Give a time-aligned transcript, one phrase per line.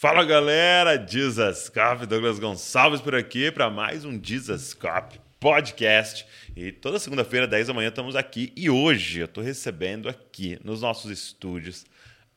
[0.00, 6.26] Fala galera, Dizascope, Douglas Gonçalves por aqui para mais um Dizascope podcast.
[6.56, 8.50] E toda segunda-feira, 10 da manhã, estamos aqui.
[8.56, 11.84] E hoje eu estou recebendo aqui nos nossos estúdios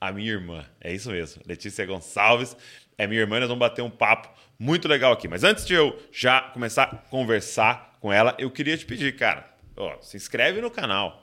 [0.02, 0.66] a minha irmã.
[0.82, 2.54] É isso mesmo, Letícia Gonçalves.
[2.98, 5.30] É minha irmã, nós vamos bater um papo muito legal aqui.
[5.30, 9.50] Mas antes de eu já começar a conversar com ela, eu queria te pedir, cara,
[9.78, 11.23] ó, se inscreve no canal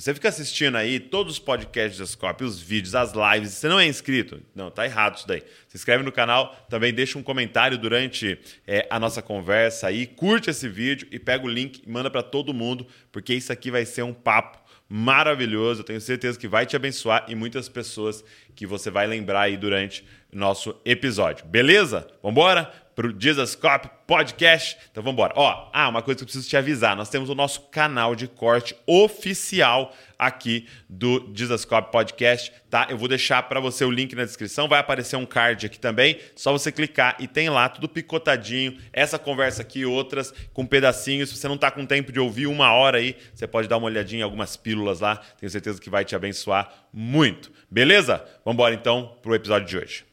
[0.00, 3.78] você fica assistindo aí todos os podcasts da Scope, os vídeos, as lives, você não
[3.78, 4.40] é inscrito?
[4.54, 5.42] Não, tá errado isso daí.
[5.68, 10.48] Se inscreve no canal, também deixa um comentário durante é, a nossa conversa aí, curte
[10.48, 13.84] esse vídeo e pega o link e manda para todo mundo, porque isso aqui vai
[13.84, 15.82] ser um papo maravilhoso.
[15.82, 18.24] Eu tenho certeza que vai te abençoar e muitas pessoas
[18.56, 21.44] que você vai lembrar aí durante nosso episódio.
[21.44, 22.08] Beleza?
[22.22, 22.72] Vambora?
[23.00, 24.76] Pro Dizascope Podcast.
[24.90, 25.32] Então vamos embora.
[25.34, 26.94] Ó, ah, uma coisa que eu preciso te avisar.
[26.94, 32.88] Nós temos o nosso canal de corte oficial aqui do Dizascope Podcast, tá?
[32.90, 36.20] Eu vou deixar para você o link na descrição, vai aparecer um card aqui também,
[36.36, 41.30] só você clicar e tem lá tudo picotadinho, essa conversa aqui outras com pedacinhos.
[41.30, 43.86] Se você não tá com tempo de ouvir uma hora aí, você pode dar uma
[43.86, 47.50] olhadinha em algumas pílulas lá, tenho certeza que vai te abençoar muito.
[47.70, 48.22] Beleza?
[48.44, 50.09] Vamos embora então pro episódio de hoje.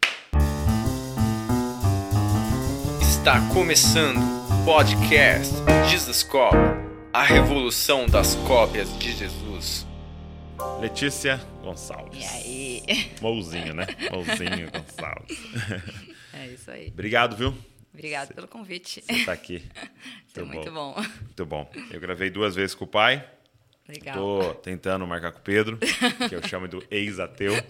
[3.28, 5.54] Está começando o podcast
[5.90, 6.56] Jesus Cop,
[7.12, 9.86] a revolução das cópias de Jesus.
[10.80, 12.24] Letícia Gonçalves.
[12.24, 13.12] E aí?
[13.20, 13.86] Mouzinho, né?
[14.10, 15.38] Mouzinho Gonçalves.
[16.32, 16.88] É isso aí.
[16.88, 17.54] Obrigado, viu?
[17.94, 19.04] Obrigado pelo convite.
[19.06, 19.62] Você tá aqui.
[20.34, 20.96] Foi muito bom.
[20.96, 21.70] Muito bom.
[21.92, 23.28] Eu gravei duas vezes com o pai.
[23.88, 24.16] Legal.
[24.16, 25.78] Tô tentando marcar com o Pedro,
[26.28, 27.54] que eu chamo do ex-ateu.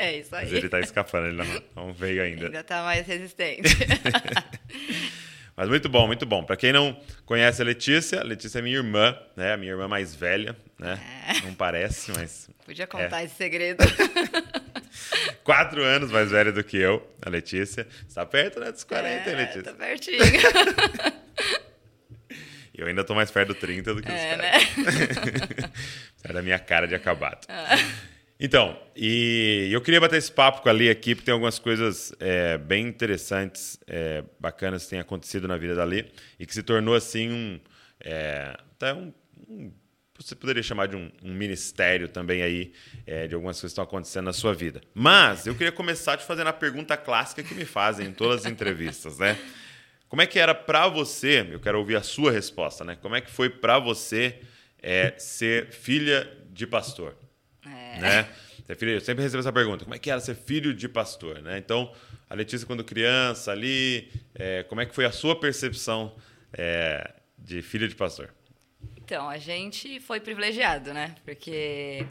[0.00, 0.46] É isso aí.
[0.46, 2.46] Mas ele tá escapando, ele não, não veio ainda.
[2.46, 3.68] Ainda tá mais resistente.
[5.54, 6.42] Mas muito bom, muito bom.
[6.42, 9.52] Para quem não conhece a Letícia, a Letícia é minha irmã, né?
[9.52, 10.98] A minha irmã mais velha, né?
[11.28, 11.40] É.
[11.46, 12.48] Não parece, mas.
[12.64, 13.24] Podia contar É.
[13.26, 13.84] esse segredo.
[15.44, 17.86] Quatro anos mais velha do que eu, a Letícia.
[18.08, 18.72] Está perto, né?
[18.72, 19.62] Dos 40, hein, é, Letícia?
[19.64, 20.18] Tá pertinho.
[22.80, 24.76] Eu ainda tô mais perto do 30 do que os É, caras.
[24.76, 25.70] né?
[26.24, 27.46] Era a minha cara de acabado.
[28.38, 32.10] Então, e eu queria bater esse papo com a Lia aqui, porque tem algumas coisas
[32.18, 36.06] é, bem interessantes, é, bacanas que têm acontecido na vida da Lia
[36.38, 37.60] e que se tornou assim um.
[38.02, 39.12] É, até um,
[39.46, 39.70] um-
[40.18, 42.72] Você poderia chamar de um, um ministério também aí,
[43.06, 44.80] é, de algumas coisas que estão acontecendo na sua vida.
[44.94, 48.50] Mas eu queria começar te fazendo a pergunta clássica que me fazem em todas as
[48.50, 49.36] entrevistas, né?
[50.10, 51.46] Como é que era para você?
[51.52, 52.96] Eu quero ouvir a sua resposta, né?
[53.00, 54.40] Como é que foi para você
[54.82, 57.16] é, ser filha de pastor?
[57.64, 57.98] É.
[58.00, 58.28] né?
[58.68, 61.58] Eu sempre recebo essa pergunta: como é que era ser filho de pastor, né?
[61.58, 61.94] Então,
[62.28, 66.16] a Letícia quando criança ali, é, como é que foi a sua percepção
[66.52, 68.34] é, de filho de pastor?
[68.96, 71.14] Então, a gente foi privilegiado, né?
[71.24, 72.04] Porque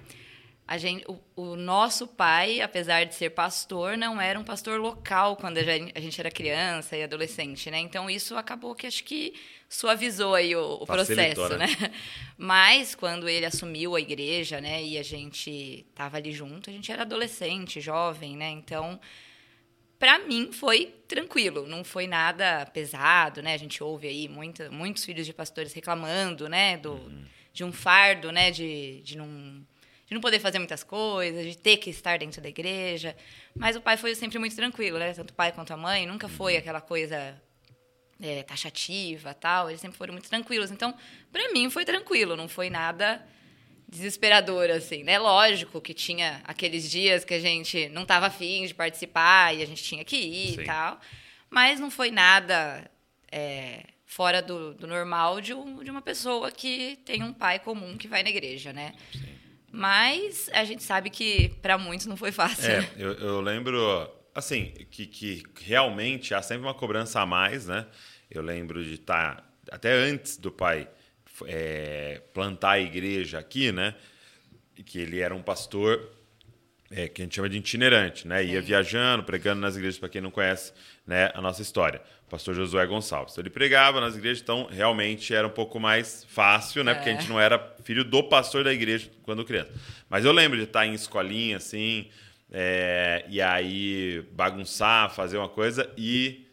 [0.70, 5.36] a gente, o, o nosso pai, apesar de ser pastor, não era um pastor local
[5.36, 7.80] quando a gente, a gente era criança e adolescente, né?
[7.80, 9.34] Então, isso acabou que acho que
[9.68, 11.66] suavizou aí o, o processo, né?
[11.66, 11.92] né?
[12.38, 16.92] Mas quando ele assumiu a igreja, né, e a gente tava ali junto, a gente
[16.92, 18.52] era adolescente, jovem, né?
[18.52, 19.00] Então,
[19.98, 23.56] para mim foi tranquilo, não foi nada pesado, né?
[23.56, 27.12] A gente ouve aí muita, muitos filhos de pastores reclamando, né, do,
[27.52, 29.68] de um fardo, né, de, de não
[30.10, 33.16] de não poder fazer muitas coisas, de ter que estar dentro da igreja.
[33.56, 35.14] Mas o pai foi sempre muito tranquilo, né?
[35.14, 37.40] Tanto o pai quanto a mãe nunca foi aquela coisa
[38.20, 39.70] é, taxativa, tal.
[39.70, 40.72] Eles sempre foram muito tranquilos.
[40.72, 40.94] Então,
[41.32, 43.24] para mim foi tranquilo, não foi nada
[43.88, 45.18] desesperador assim, né?
[45.20, 49.66] Lógico que tinha aqueles dias que a gente não estava afim de participar e a
[49.66, 50.62] gente tinha que ir Sim.
[50.62, 51.00] e tal,
[51.50, 52.90] mas não foi nada
[53.32, 57.98] é, fora do, do normal de, um- de uma pessoa que tem um pai comum
[57.98, 58.94] que vai na igreja, né?
[59.72, 62.72] Mas a gente sabe que para muitos não foi fácil.
[62.72, 67.86] É, eu, eu lembro, assim, que, que realmente há sempre uma cobrança a mais, né?
[68.30, 70.88] Eu lembro de estar, até antes do pai
[71.46, 73.96] é, plantar a igreja aqui, né?
[74.86, 76.10] Que ele era um pastor
[76.92, 78.44] é, que a gente chama de itinerante, né?
[78.44, 80.74] Ia viajando, pregando nas igrejas, para quem não conhece
[81.06, 82.02] né, a nossa história.
[82.30, 83.34] Pastor Josué Gonçalves.
[83.34, 86.94] Então, ele pregava nas igrejas, então realmente era um pouco mais fácil, né?
[86.94, 87.20] Porque a É.
[87.20, 89.72] gente não era filho do pastor da igreja quando criança.
[90.10, 92.08] Mas eu lembro de estar em escolinha, assim,
[92.52, 96.46] é, e aí bagunçar, fazer uma coisa e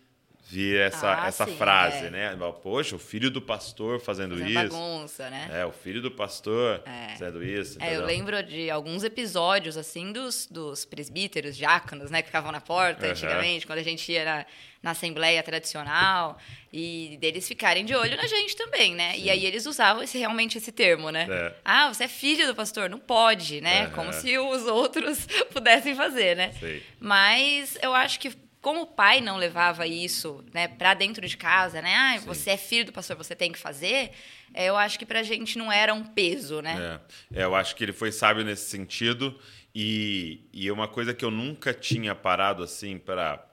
[0.49, 2.11] vir essa, Ah, essa sim, frase, é.
[2.11, 2.37] né?
[2.63, 4.55] Poxa, o filho do pastor fazendo Fazendo isso.
[4.77, 5.49] bagunça, né?
[5.53, 7.09] É, o filho do pastor É.
[7.17, 7.79] fazendo isso.
[7.83, 12.61] É, eu lembro de alguns episódios, assim, dos, dos presbíteros, diáconos, né, que ficavam na
[12.61, 13.11] porta Aham.
[13.13, 14.47] antigamente, quando a gente ia na,
[14.83, 16.39] na assembleia tradicional,
[16.73, 19.19] e deles ficarem de olho na gente também, né?
[19.19, 21.27] E aí eles usavam esse, realmente esse termo, né?
[21.29, 21.55] É.
[21.65, 23.83] Ah, você é filho do pastor, não pode, né?
[23.85, 23.91] Aham.
[23.93, 26.53] Como se os outros pudessem fazer, né?
[26.61, 26.83] Sei.
[27.01, 28.31] Mas eu acho que
[28.67, 31.95] como o pai não levava isso né, para dentro de casa, né?
[31.95, 34.11] Ah, você é filho do pastor, você tem que fazer.
[34.53, 36.99] É, eu acho que pra gente não era um peso, né?
[37.33, 37.43] É.
[37.43, 39.39] é, eu acho que ele foi sábio nesse sentido.
[39.73, 43.49] E, e uma coisa que eu nunca tinha parado assim para.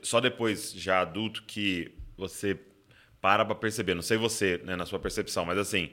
[0.00, 2.58] Só depois, já adulto, que você
[3.20, 3.92] para para perceber.
[3.92, 5.90] Não sei você, né, na sua percepção, mas assim,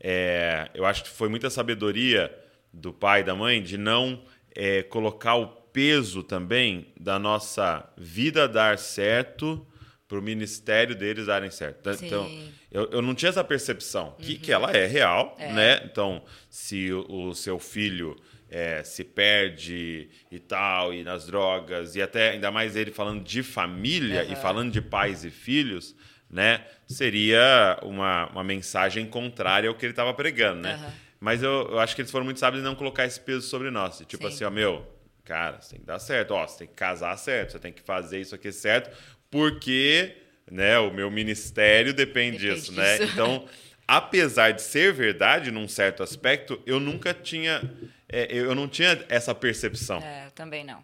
[0.00, 2.34] é, eu acho que foi muita sabedoria
[2.72, 4.24] do pai e da mãe de não
[4.54, 9.66] é, colocar o peso também da nossa vida dar certo
[10.08, 11.80] para o ministério deles darem certo.
[11.80, 12.06] Então, Sim.
[12.06, 12.32] Então,
[12.72, 15.52] eu, eu não tinha essa percepção, que, que ela é real, É.
[15.52, 15.82] né?
[15.84, 18.16] Então, se o, o seu filho
[18.48, 23.42] é, se perde e tal, e nas drogas, e até ainda mais ele falando de
[23.42, 24.36] família e Aham.
[24.36, 25.94] falando de pais e filhos,
[26.30, 26.64] né?
[26.88, 30.72] Seria uma, uma mensagem contrária ao que ele estava pregando, né?
[30.82, 30.92] Aham.
[31.20, 33.70] Mas eu, eu acho que eles foram muito sábios em não colocar esse peso sobre
[33.70, 34.02] nós.
[34.08, 34.34] Tipo Sim.
[34.34, 34.95] assim, ó, meu,
[35.26, 36.30] cara, você tem que dar certo.
[36.32, 38.96] Ó, você tem que casar certo, você tem que fazer isso aqui certo,
[39.30, 40.16] porque
[40.50, 42.98] né, o meu ministério depende, Depende disso, né?
[42.98, 43.12] disso.
[43.12, 43.46] Então,
[43.86, 47.60] apesar de ser verdade num certo aspecto, eu nunca tinha.
[48.08, 49.98] é, eu não tinha essa percepção.
[49.98, 50.82] É, também não.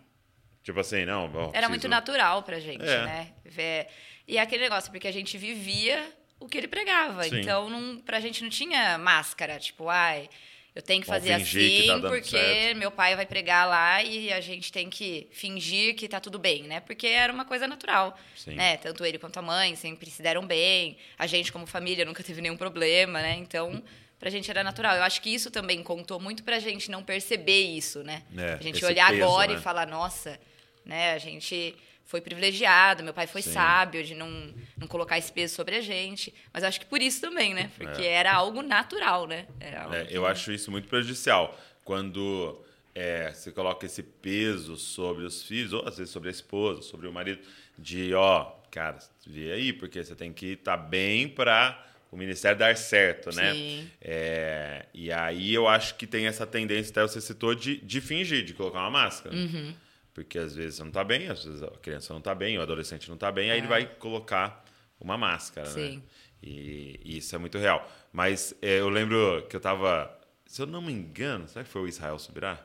[0.63, 1.25] Tipo assim, não.
[1.25, 3.05] ó, Era preciso- muito natural pra gente, É.
[3.05, 3.33] né?
[3.45, 3.87] Ver-
[4.29, 6.05] E é aquele negócio, porque a gente vivia
[6.39, 7.25] o que ele pregava.
[7.25, 7.41] Sim.
[7.41, 9.59] Então, não, pra gente não tinha máscara.
[9.59, 10.29] Tipo, ai,
[10.75, 12.79] eu tenho que Vamos fazer fingir que assim tá porque certo.
[12.79, 16.63] meu pai vai pregar lá e a gente tem que fingir que tá tudo bem,
[16.65, 16.81] né?
[16.81, 18.55] Porque era uma coisa natural, Sim.
[18.55, 18.77] né?
[18.79, 20.97] Tanto ele quanto a mãe sempre se deram bem.
[21.19, 23.37] A gente, como família, nunca teve nenhum problema, né?
[23.39, 23.83] Então...
[24.19, 24.95] Pra gente era natural.
[24.95, 28.23] Eu acho que isso também contou muito pra gente não perceber isso, né?
[28.39, 29.59] É, a gente olhar peso, agora né?
[29.59, 30.39] e falar, nossa,
[30.85, 31.13] né?
[31.13, 31.75] A gente
[32.05, 33.53] foi privilegiado, meu pai foi Sim.
[33.53, 34.29] sábio de não,
[34.77, 36.33] não colocar esse peso sobre a gente.
[36.53, 37.71] Mas acho que por isso também, né?
[37.79, 38.13] Porque É.
[38.13, 39.47] era algo natural, né?
[39.61, 41.59] Era algo É, que- eu acho isso muito prejudicial.
[41.85, 42.63] Quando
[42.95, 47.07] é, você coloca esse peso sobre os filhos, ou às vezes sobre a esposa, sobre
[47.09, 47.41] o marido,
[47.79, 52.77] de, ó, cara, vê aí, porque você tem que estar bem para o ministério dar
[52.77, 53.55] certo, né?
[53.55, 53.91] Sim.
[54.03, 58.45] É, e aí eu acho que tem essa tendência, até você citou, de, de fingir,
[58.45, 59.35] de colocar uma máscara.
[59.35, 59.75] Uhum.
[60.15, 62.63] Porque às vezes você não está bem, às vezes a criança não está bem, o
[62.63, 63.71] adolescente não está bem, aí ele É.
[63.71, 64.65] vai colocar
[65.01, 65.75] uma máscara, né?
[65.75, 66.03] Sim.
[66.43, 67.91] E, e isso é muito real.
[68.13, 70.11] Mas é, eu lembro que eu estava,
[70.47, 72.59] se eu não me engano, será que foi o Israel Subirá?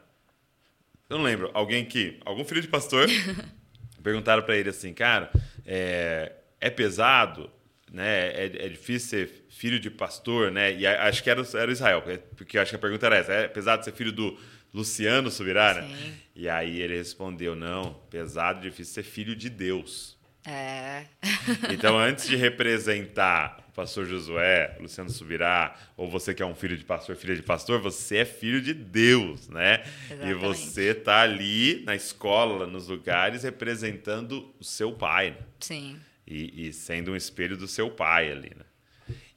[1.10, 1.50] Eu não lembro.
[1.54, 3.08] Alguém que, algum filho de pastor,
[4.04, 5.32] perguntaram para ele assim, cara,
[5.66, 7.50] é, é pesado,
[7.92, 8.28] né?
[8.30, 10.74] É, é difícil ser filho de pastor, né?
[10.74, 12.04] E acho que era, o- era Israel,
[12.36, 14.38] porque- acho que a pergunta era essa: é pesado ser filho do
[14.78, 15.88] Luciano Subirá, né?
[15.88, 16.14] Sim.
[16.36, 20.16] E aí ele respondeu: não, pesado, difícil ser filho de Deus.
[20.46, 21.06] É.
[21.72, 26.78] Então, antes de representar o pastor Josué, Luciano Subirá, ou você que é um filho
[26.78, 29.84] de pastor, filha de pastor, você é filho de Deus, né?
[30.10, 30.36] E Exatamente.
[30.36, 35.38] você tá ali na escola, nos lugares, representando o seu pai, né?
[35.62, 36.00] Sim.
[36.28, 38.66] e, e sendo um espelho do seu pai ali, né?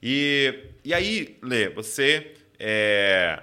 [0.03, 3.41] E, e aí, Lê, você é,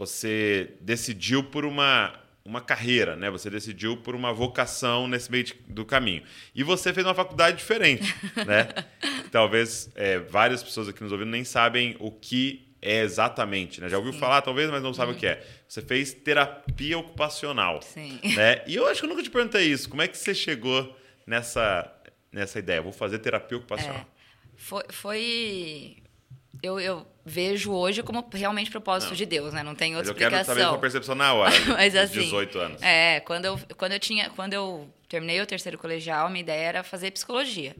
[0.00, 3.30] você decidiu por uma uma carreira, né?
[3.30, 6.22] Você decidiu por uma vocação nesse meio de- do caminho.
[6.54, 8.12] E você fez uma faculdade diferente,
[8.46, 8.66] né?
[9.30, 13.90] Talvez é, várias pessoas aqui nos ouvindo nem sabem o que é exatamente, né?
[13.90, 15.46] Já ouviu falar, talvez, mas não sabe o que é.
[15.68, 18.18] Você fez terapia ocupacional, Sim.
[18.34, 18.62] né?
[18.66, 19.88] E eu acho que eu nunca te perguntei isso.
[19.88, 20.96] Como é que você chegou
[21.26, 21.92] nessa,
[22.32, 22.80] nessa ideia?
[22.80, 24.00] Vou fazer terapia ocupacional.
[24.00, 24.06] É.
[24.56, 24.82] Foi.
[24.88, 25.96] foi-
[26.62, 29.16] Eu, eu vejo hoje como realmente propósito Não.
[29.16, 29.62] de Deus, né?
[29.62, 30.70] Não tem outra eu quero saber a explicação.
[30.72, 32.82] sua percepção na hora, Mas assim, 18 anos.
[32.82, 36.82] É, quando eu, quando eu tinha, quando eu terminei o terceiro colegial, minha ideia era
[36.82, 37.74] fazer psicologia.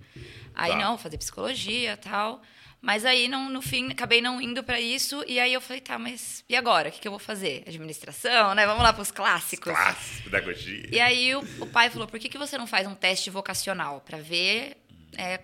[0.55, 0.79] Aí Tá.
[0.79, 2.41] não, fazer psicologia, tal.
[2.83, 5.99] Mas aí não, no fim acabei não indo para isso e aí eu falei, tá,
[5.99, 6.89] mas e agora?
[6.89, 7.63] O que, que eu vou fazer?
[7.67, 8.65] Administração, né?
[8.67, 9.71] Vamos lá para os clássicos.
[9.71, 10.89] Clássico, pedagogia.
[10.91, 14.01] E aí o, o pai falou, por que, que você não faz um teste vocacional
[14.01, 14.79] para ver
[15.19, 15.41] é,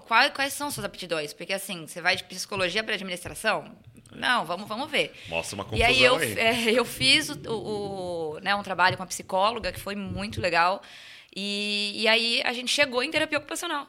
[0.00, 1.32] qual- quais são suas aptidões?
[1.32, 3.64] Porque assim, você vai de psicologia para administração?
[4.12, 5.12] Não, vamos, vamos ver.
[5.28, 6.38] Mostra uma E confusão aí eu, aí.
[6.38, 10.80] é, eu fiz o, o- né, um trabalho com a psicóloga que foi muito legal.
[11.34, 13.88] E, e aí a gente chegou em terapia ocupacional.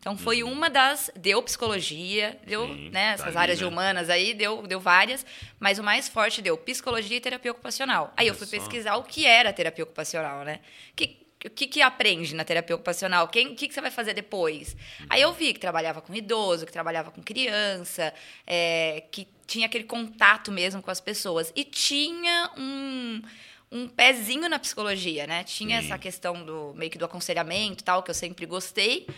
[0.00, 1.12] Então foi uma das.
[1.14, 2.74] Deu psicologia, deu Uhum.
[2.74, 3.70] Sim, né, tá essas ali, áreas de né?
[3.70, 5.24] humanas aí, deu, deu várias,
[5.60, 8.12] mas o mais forte deu psicologia e terapia ocupacional.
[8.16, 8.56] Aí eu Olha fui só.
[8.56, 10.58] pesquisar o que era terapia ocupacional, né?
[10.96, 13.28] Que, o que, que aprende na terapia ocupacional?
[13.28, 14.74] Quem, o que, que você vai fazer depois?
[15.10, 18.14] Aí eu vi que trabalhava com idoso, que trabalhava com criança,
[18.46, 21.52] é, que tinha aquele contato mesmo com as pessoas.
[21.54, 23.22] E tinha um,
[23.70, 25.44] um pezinho na psicologia, né?
[25.44, 25.86] Tinha Sim.
[25.86, 29.04] essa questão do meio que do aconselhamento tal, que eu sempre gostei.
[29.06, 29.14] Eu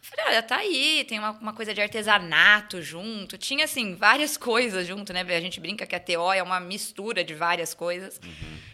[0.00, 3.36] falei, olha, tá aí, tem uma, uma coisa de artesanato junto.
[3.36, 5.22] Tinha, assim, várias coisas junto, né?
[5.22, 8.20] A gente brinca que a TO é uma mistura de várias coisas.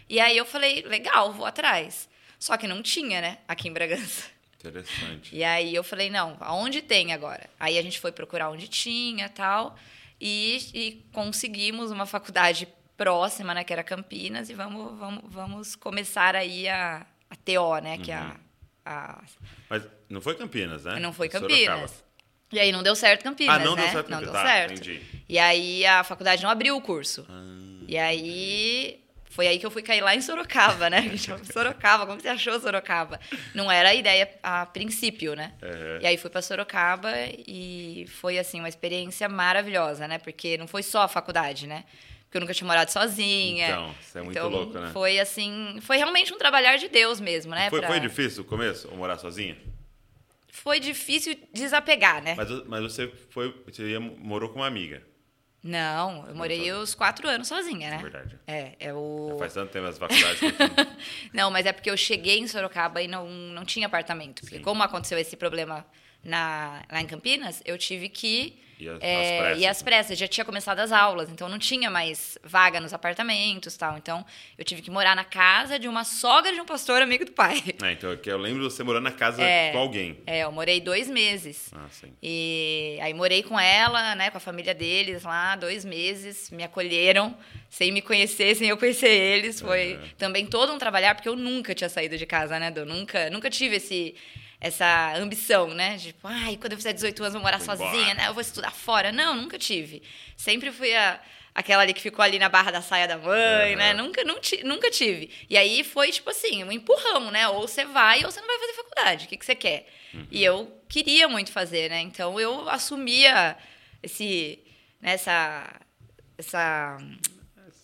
[0.07, 2.10] E aí eu falei, legal, vou atrás.
[2.41, 4.25] Só que não tinha, né, aqui em Bragança.
[4.59, 5.35] Interessante.
[5.35, 7.47] E aí eu falei, não, aonde tem agora?
[7.59, 9.75] Aí a gente foi procurar onde tinha tal,
[10.19, 12.67] e, e conseguimos uma faculdade
[12.97, 17.97] próxima, né, que era Campinas, e vamos, vamos, vamos começar aí a, a TO, né,
[17.99, 18.31] que é Uhum.
[18.85, 19.23] a, a...
[19.69, 20.99] Mas não foi Campinas, né?
[20.99, 21.29] Não foi.
[21.29, 22.03] Campinas.
[22.51, 23.83] E aí não deu certo Campinas, Ah, não né?
[23.83, 24.33] deu certo Não Campinas.
[24.33, 24.73] deu Tá, certo.
[24.73, 25.01] entendi.
[25.29, 27.25] E aí a faculdade não abriu o curso.
[27.29, 28.99] Ah, E aí
[29.31, 31.11] foi aí que eu fui cair lá em Sorocaba, né?
[31.51, 33.19] Sorocaba, como você achou Sorocaba?
[33.55, 35.53] Não era a ideia a princípio, né?
[35.63, 35.99] Uhum.
[36.01, 37.11] E aí fui para Sorocaba
[37.47, 40.19] e foi assim uma experiência maravilhosa, né?
[40.19, 41.83] Porque não foi só a faculdade, né?
[42.25, 43.67] Porque eu nunca tinha morado sozinha.
[43.67, 44.89] Então, isso é muito Então, louco, né?
[44.93, 47.69] Foi assim, foi realmente um trabalhar de Deus mesmo, né?
[47.69, 49.57] Foi, pra- foi difícil o começo, ou morar sozinha?
[50.53, 52.35] Foi difícil desapegar, né?
[52.35, 53.53] Mas, mas você foi.
[53.65, 55.01] Você morou com uma amiga,
[55.63, 56.79] Não, eu morei sozinha.
[56.79, 57.97] os quatro anos sozinha, né?
[57.97, 58.39] verdade.
[58.47, 59.35] É, é o.
[59.37, 60.51] Faz tanto tempo as faculdades que eu.
[61.33, 64.41] Não, mas é porque eu cheguei em Sorocaba e não, não tinha apartamento.
[64.41, 64.63] Porque Sim.
[64.63, 65.85] como aconteceu esse problema
[66.23, 69.61] na, lá em Campinas, eu tive que Ir às- é, pressas.
[69.61, 70.17] ir às pressas.
[70.17, 73.95] Já tinha começado as aulas, então não tinha mais vaga nos apartamentos tal.
[73.97, 74.25] Então
[74.57, 77.63] eu tive que morar na casa de uma sogra de um pastor amigo do pai.
[77.83, 79.71] É, então aqui eu lembro de você morando na casa É.
[79.71, 80.17] com alguém.
[80.25, 81.69] É, eu morei dois meses.
[81.75, 82.11] Ah, sim.
[82.21, 87.37] E aí morei com ela, né, com a família deles lá, dois meses, me acolheram,
[87.69, 89.59] sem me conhecer, sem eu conhecer eles.
[89.61, 90.09] Foi Uhum.
[90.17, 92.83] também todo um trabalhar, porque eu nunca tinha saído de casa, né, Du?
[92.85, 94.15] Nunca, nunca tive esse,
[94.61, 95.97] essa ambição, né?
[95.97, 98.27] De, tipo, ai, quando eu fizer 18 anos eu vou morar sozinha, né?
[98.27, 99.11] Eu vou estudar fora.
[99.11, 100.03] Não, nunca tive.
[100.37, 101.19] Sempre fui a,
[101.55, 103.77] aquela ali que ficou ali na barra da saia da mãe, Uhum.
[103.77, 103.93] né?
[103.93, 105.31] Nunca, não nunca tive.
[105.49, 107.47] E aí foi, tipo assim, um empurrão, né?
[107.49, 109.25] Ou você vai ou você não vai fazer faculdade.
[109.25, 109.87] O que, que você quer?
[110.13, 110.27] Uhum.
[110.29, 111.99] E eu queria muito fazer, né?
[112.01, 113.57] Então eu assumia
[114.03, 114.59] esse,
[115.01, 115.73] né, essa,
[116.37, 116.97] essa,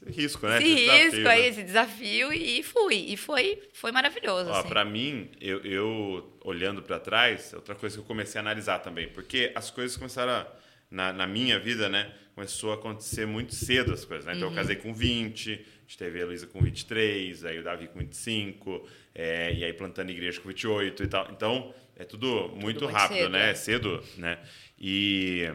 [0.09, 0.57] risco, né?
[0.57, 1.29] esse desafio, risco né?
[1.29, 2.95] aí, esse desafio e fui.
[3.09, 4.49] E foi, foi maravilhoso.
[4.49, 4.69] Ó, assim.
[4.69, 9.07] pra mim, eu, eu, olhando pra trás, outra coisa que eu comecei a analisar também,
[9.09, 10.47] porque as coisas começaram a,
[10.89, 12.11] na, na minha vida, né?
[12.35, 14.33] Começou a acontecer muito cedo as coisas, né?
[14.35, 14.53] Então Uhum.
[14.53, 17.99] eu casei com 20, a gente teve a Luísa com 23, aí o Davi com
[17.99, 21.27] 25, é, e aí plantando igreja com 28 e tal.
[21.31, 23.49] Então, é tudo muito, muito rápido, cedo, né?
[23.49, 23.53] é.
[23.55, 24.39] Cedo, né?
[24.79, 25.51] E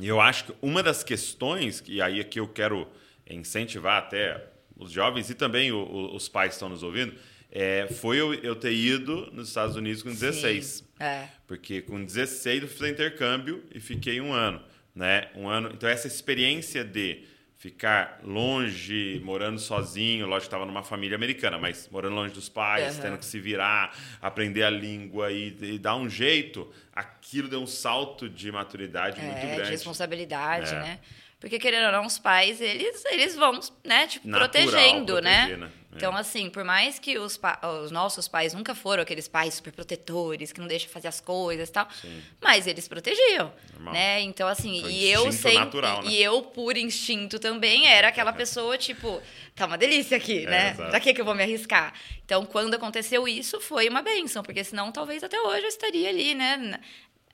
[0.00, 2.86] e eu acho que uma das questões, e aí aqui eu quero
[3.34, 4.44] incentivar até
[4.76, 7.14] os jovens e também o- o- os pais que estão nos ouvindo,
[7.50, 10.64] é, foi eu, eu ter ido nos Estados Unidos com 16.
[10.66, 11.28] Sim, é.
[11.46, 14.62] Porque com 16 eu fiz intercâmbio e fiquei um ano.
[14.94, 15.28] Né?
[15.34, 15.70] Um ano.
[15.72, 17.24] Então, essa experiência de
[17.56, 22.94] ficar longe, morando sozinho, lógico que estava numa família americana, mas morando longe dos pais,
[22.94, 23.02] Aham.
[23.02, 27.66] tendo que se virar, aprender a língua e, e dar um jeito, aquilo deu um
[27.66, 29.70] salto de maturidade muito É, de grande.
[29.70, 30.78] responsabilidade, É.
[30.78, 30.98] né?
[31.40, 35.36] Porque, querendo ou não, os pais, eles, eles vão, né, tipo, Natural, protegendo, né?
[35.46, 35.70] proteger, né?
[35.90, 35.96] É.
[35.96, 39.72] Então, assim, por mais que os, pa- os nossos pais nunca foram aqueles pais super
[39.72, 42.22] protetores, que não deixam fazer as coisas e tal, Sim.
[42.42, 43.94] mas eles protegiam, Normal.
[43.94, 44.20] né?
[44.20, 45.58] Então, assim, É e eu sempre...
[45.58, 46.10] natural, né?
[46.10, 49.20] E eu, por instinto também, era aquela pessoa, tipo,
[49.54, 50.70] tá uma delícia aqui, É, né?
[50.72, 50.90] exato.
[50.90, 51.94] Pra que que eu vou me arriscar?
[52.24, 56.34] Então, quando aconteceu isso, foi uma benção, porque senão talvez até hoje eu estaria ali,
[56.34, 56.78] né?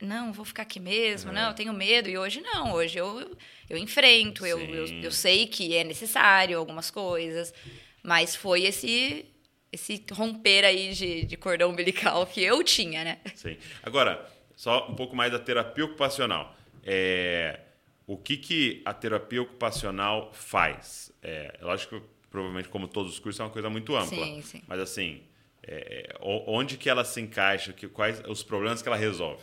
[0.01, 1.35] Não, vou ficar aqui mesmo, É.
[1.35, 2.09] não, eu tenho medo.
[2.09, 3.37] E hoje não, hoje eu,
[3.71, 7.53] eu enfrento, eu, eu, eu sei que é necessário algumas coisas,
[8.03, 9.27] mas foi esse
[9.73, 13.19] esse romper aí de, de cordão umbilical que eu tinha, né?
[13.35, 13.57] Sim.
[13.83, 14.25] Agora,
[14.55, 16.57] só um pouco mais da terapia ocupacional.
[16.85, 17.59] É,
[18.07, 21.11] o que, que a terapia ocupacional faz?
[21.21, 24.25] É, lógico que, provavelmente, como todos os cursos, é uma coisa muito ampla.
[24.25, 24.63] Sim, sim.
[24.69, 25.23] Mas, assim,
[25.61, 27.73] é, o- onde que ela se encaixa?
[27.73, 29.43] Que, quais os problemas que ela resolve?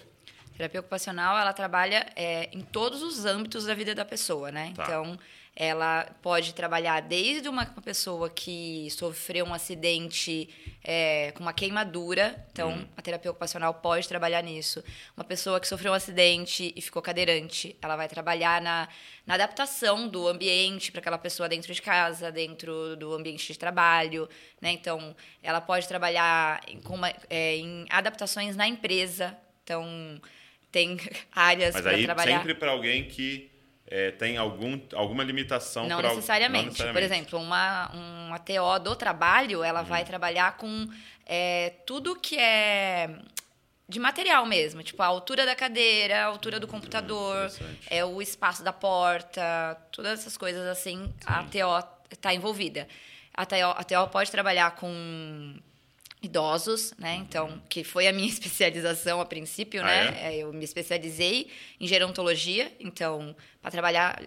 [0.61, 4.71] Terapia ocupacional, ela trabalha é, em todos os âmbitos da vida da pessoa, né?
[4.75, 4.83] Tá.
[4.83, 5.17] Então,
[5.55, 10.47] ela pode trabalhar desde uma pessoa que sofreu um acidente
[10.83, 12.87] é, com uma queimadura, então Hum.
[12.95, 14.83] a terapia ocupacional pode trabalhar nisso.
[15.17, 18.87] Uma pessoa que sofreu um acidente e ficou cadeirante, ela vai trabalhar na,
[19.25, 24.29] na adaptação do ambiente para aquela pessoa dentro de casa, dentro do ambiente de trabalho,
[24.61, 24.69] né?
[24.71, 30.21] Então, ela pode trabalhar em, uma- é, em adaptações na empresa, então
[30.71, 30.97] tem
[31.31, 32.37] áreas Mas para aí, trabalhar.
[32.37, 33.49] sempre para alguém que
[33.87, 35.87] é, tem algum, alguma limitação.
[35.87, 36.63] Não necessariamente.
[36.65, 37.07] não necessariamente.
[37.09, 39.85] Por exemplo, uma, uma TO do trabalho, ela Uhum.
[39.87, 40.87] vai trabalhar com
[41.25, 43.09] é, tudo que é
[43.89, 47.87] de material mesmo, tipo a altura da cadeira, a altura do computador, Hum, interessante.
[47.89, 52.87] é o espaço da porta, todas essas coisas assim, a TO está envolvida.
[53.33, 55.55] A TO, a TO pode trabalhar com
[56.21, 57.15] idosos, né?
[57.15, 60.33] Então, que foi a minha especialização a princípio, Ah, né?
[60.33, 61.49] É, Eu me especializei
[61.79, 64.21] em gerontologia, então, para trabalhar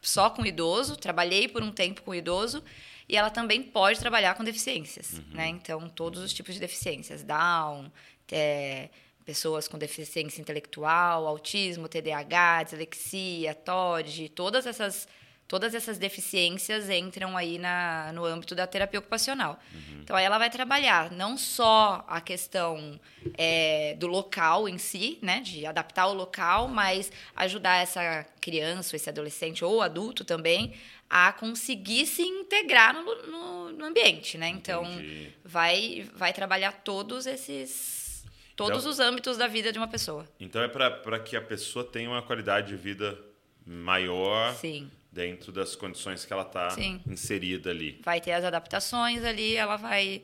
[0.00, 2.62] só com idoso, trabalhei por um tempo com idoso,
[3.08, 5.48] e ela também pode trabalhar com deficiências, né?
[5.48, 7.90] Então, todos os tipos de deficiências, Down,
[8.30, 8.88] é,
[9.24, 15.06] pessoas com deficiência intelectual, autismo, TDAH, dislexia, TOD, todas essas
[15.52, 19.60] todas essas deficiências entram aí na, no âmbito da terapia ocupacional.
[20.00, 22.98] Então, aí ela vai trabalhar não só a questão
[23.36, 29.10] é, do local em si, né, de adaptar o local, mas ajudar essa criança, esse
[29.10, 30.72] adolescente ou adulto também
[31.10, 34.48] a conseguir se integrar no, no, no ambiente, né?
[34.48, 35.34] Então, Entendi.
[35.44, 38.24] vai, vai trabalhar todos esses
[38.56, 40.26] todos Então- os âmbitos da vida de uma pessoa.
[40.40, 43.18] Então é para que a pessoa tenha uma qualidade de vida
[43.66, 44.90] maior Sim.
[45.12, 46.74] Dentro das condições que ela está
[47.06, 48.00] inserida ali.
[48.02, 50.22] vai ter as adaptações ali, ela vai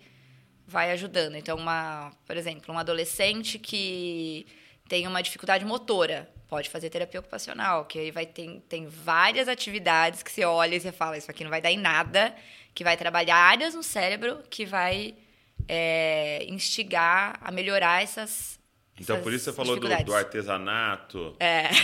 [0.66, 1.34] vai ajudando.
[1.34, 4.46] Então, uma, por exemplo, um adolescente que
[4.86, 10.22] tem uma dificuldade motora, pode fazer terapia ocupacional, que aí vai ter tem várias atividades
[10.22, 12.34] que você olha e você fala, isso aqui não vai dar em nada,
[12.74, 15.14] que vai trabalhar áreas no cérebro que vai
[15.66, 18.57] é, instigar a melhorar essas
[19.00, 21.36] Então por isso você falou do, do artesanato,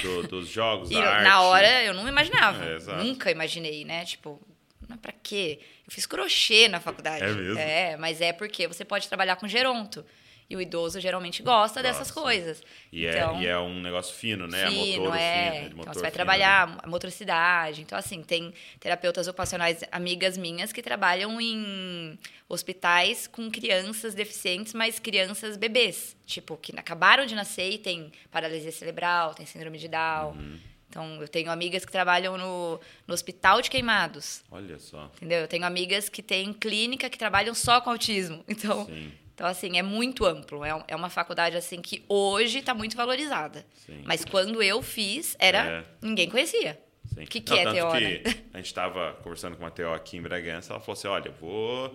[0.03, 1.25] do- dos jogos, E da arte.
[1.25, 2.65] na hora eu não imaginava.
[2.65, 2.79] É.
[3.03, 4.05] Nunca imaginei, né?
[4.05, 4.41] Tipo,
[4.89, 5.61] não, pra quê?
[5.87, 7.25] Eu fiz crochê na faculdade.
[7.25, 7.59] É mesmo?
[7.59, 10.05] É, mas é porque você pode trabalhar com geronto.
[10.49, 12.63] E o idoso geralmente gosta dessas coisas.
[12.93, 14.67] E, então, é, e é um negócio fino, né?
[14.69, 15.45] fino, motor é.
[15.45, 17.81] fino, de então motor você vai fino, trabalhar a motricidade.
[17.81, 24.99] Então, assim, tem terapeutas ocupacionais, amigas minhas, que trabalham em hospitais com crianças deficientes, mas
[24.99, 26.15] crianças bebês.
[26.27, 30.33] Tipo, que acabaram de nascer e tem paralisia cerebral, tem síndrome de Down.
[30.33, 30.59] Uhum.
[30.95, 34.45] Então, eu tenho amigas que trabalham no, no hospital de queimados.
[34.49, 35.11] Olha só.
[35.17, 35.41] Entendeu?
[35.41, 38.45] Eu tenho amigas que têm clínica que trabalham só com autismo.
[38.47, 39.11] Então, Sim.
[39.35, 40.65] Então assim, é muito amplo.
[40.65, 43.65] É, é uma faculdade, assim, que hoje está muito valorizada.
[43.87, 44.03] Sim.
[44.05, 45.59] Mas quando eu fiz, era...
[45.59, 45.85] É.
[46.01, 46.81] ninguém conhecia.
[47.17, 48.23] O que, que Não, é TO, que né?
[48.55, 51.33] A gente estava conversando com uma TO aqui em Bragança, ela falou assim, olha, eu
[51.35, 51.95] vou,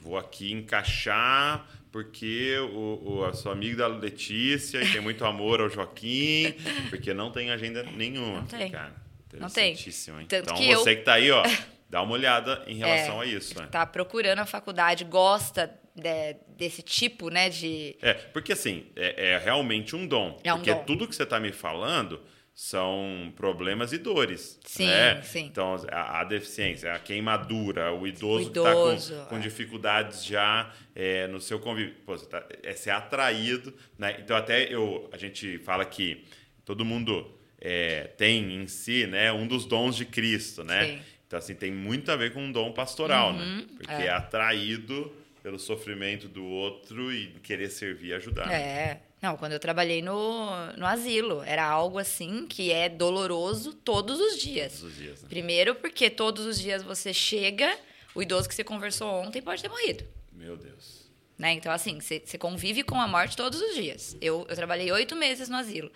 [0.00, 5.60] vou aqui encaixar porque o, o- a sua amiga da Letícia e tem muito amor
[5.60, 6.54] ao Joaquim,
[6.90, 8.38] porque não tem agenda nenhuma.
[8.40, 8.70] Não tem.
[8.70, 8.92] Cara,
[9.34, 9.74] Não tem.
[10.20, 11.42] então que eu- você que tá aí, ó,
[11.88, 13.68] dá uma olhada em relação É, a isso, né?
[13.70, 17.96] Tá procurando a faculdade, gosta de- desse tipo, né, de...
[18.02, 20.38] É, porque assim, é, é realmente um dom.
[20.44, 20.84] É um porque dom.
[20.84, 22.20] tudo que você está me falando
[22.54, 24.60] são problemas e dores.
[24.64, 25.20] Sim, né?
[25.22, 25.46] sim.
[25.46, 29.40] Então, a, a deficiência, a queimadura, o idoso, O que está idoso, com, com é.
[29.40, 31.94] dificuldades já é, no seu convívio.
[32.06, 33.74] Pô, você tá, é ser atraído.
[33.98, 34.16] Né?
[34.20, 36.24] Então, até eu, a gente fala que
[36.64, 37.28] todo mundo
[37.60, 40.86] é, tem em si né, um dos dons de Cristo, né?
[40.86, 41.02] Sim.
[41.26, 43.42] Então, assim, tem muito a ver com um dom pastoral, né?
[43.44, 44.06] Uhum, Porque é.
[44.06, 45.12] é atraído
[45.44, 48.46] pelo sofrimento do outro e querer servir e ajudar.
[48.46, 48.54] né?
[48.54, 49.00] É.
[49.20, 54.38] Não, quando eu trabalhei no, no asilo, era algo assim que é doloroso todos os
[54.40, 54.72] dias.
[54.80, 55.28] Todos os dias, né?
[55.28, 57.78] Primeiro porque todos os dias você chega,
[58.14, 60.02] o idoso que você conversou ontem pode ter morrido.
[60.32, 61.04] Meu Deus.
[61.36, 61.52] Né?
[61.52, 64.16] Então, assim, você, você convive com a morte todos os dias.
[64.22, 65.92] Eu, eu trabalhei oito meses no asilo.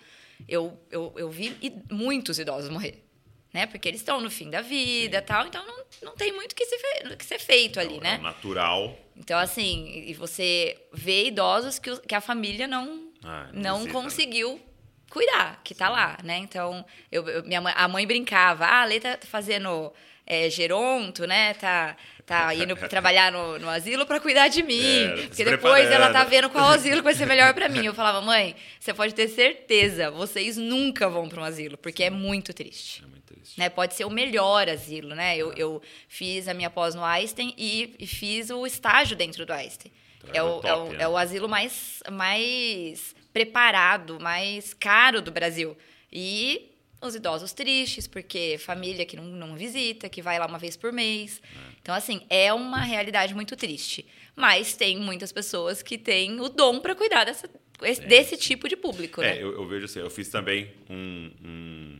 [0.47, 1.57] Eu, eu, eu vi
[1.89, 3.03] muitos idosos morrer.
[3.51, 3.65] Né?
[3.65, 6.55] Porque eles estão no fim da vida e tal, então não, não tem muito o
[6.55, 8.15] que, ser fe- que ser feito ali, É o- né?
[8.15, 8.95] é o natural.
[9.19, 13.93] Então, assim, e você vê idosos que, que a família não, Ah, não não visita,
[13.93, 14.61] conseguiu
[15.09, 16.37] cuidar, que tá lá, né?
[16.37, 19.91] Então, eu, eu- minha mãe- a mãe brincava, ah, a Lê tá fazendo
[20.25, 21.53] é, geronto, né?
[21.55, 24.79] Tá, tá indo trabalhar no, no asilo para cuidar de mim.
[25.05, 27.83] É, porque depois ela tá vendo qual asilo vai ser melhor para mim.
[27.85, 32.09] Eu falava, mãe, você pode ter certeza, vocês nunca vão para um asilo, porque é
[32.11, 33.18] muito triste É muito triste.
[33.57, 33.69] Né?
[33.69, 35.37] Pode ser o melhor asilo, né?
[35.37, 39.51] Eu, eu fiz a minha pós no Einstein e, e fiz o estágio dentro do
[39.53, 39.91] Einstein.
[40.23, 41.03] Então, é, é o, o top, é, o, né?
[41.03, 45.77] é o asilo mais, mais preparado, mais caro do Brasil.
[46.11, 46.69] E
[47.01, 50.91] os idosos tristes, porque família que não, não visita, que vai lá uma vez por
[50.91, 51.41] mês.
[51.81, 54.05] Então, assim, é uma realidade muito triste.
[54.35, 57.49] Mas tem muitas pessoas que têm o dom para cuidar dessa,
[57.83, 59.37] esse- desse tipo de público, né?
[59.37, 61.99] É, eu, eu vejo assim, eu fiz também um, um,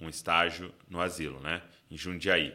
[0.00, 1.62] um estágio no asilo, né?
[1.90, 2.54] Em Jundiaí.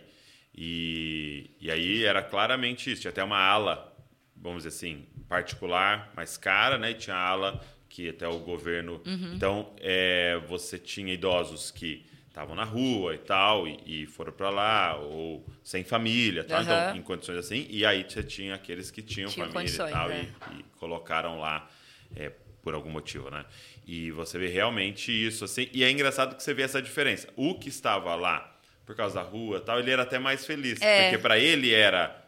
[0.56, 3.02] E, e aí era claramente isso.
[3.02, 3.96] Tinha até uma ala,
[4.36, 6.92] vamos dizer assim, particular, mais cara, né?
[6.92, 9.02] E tinha a ala que até o governo...
[9.06, 9.34] Uhum.
[9.36, 14.50] Então, é, você tinha idosos que estavam na rua e tal, e, e foram para
[14.50, 16.98] lá, ou sem família, tal, então, Aham.
[16.98, 17.68] em condições assim.
[17.70, 20.22] E aí você tinha aqueles que tinham Tinham família e tal, é.
[20.22, 21.70] e, e colocaram lá
[22.16, 22.32] é,
[22.64, 23.46] por algum motivo, né?
[23.86, 25.68] E você vê realmente isso, assim.
[25.74, 27.28] E é engraçado que você vê essa diferença.
[27.36, 28.54] O que estava lá
[28.86, 30.82] por causa da rua e tal, ele era até mais feliz.
[30.82, 31.04] É.
[31.04, 32.22] Porque para ele era.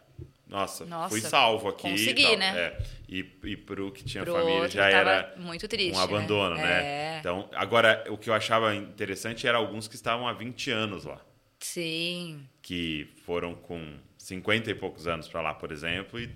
[0.46, 1.82] Nossa, Nossa, fui salvo aqui.
[1.82, 2.36] consegui, e tal.
[2.36, 2.58] né?
[2.58, 2.78] É.
[3.08, 6.62] E, e pro que tinha Pro família outro já era muito triste, um abandono, né?
[6.62, 6.82] né?
[7.16, 7.18] É.
[7.18, 11.20] Então, agora, o que eu achava interessante era alguns que estavam há 20 anos lá
[11.58, 12.46] Sim.
[12.62, 16.30] que foram com 50 e poucos anos para lá, por exemplo, e,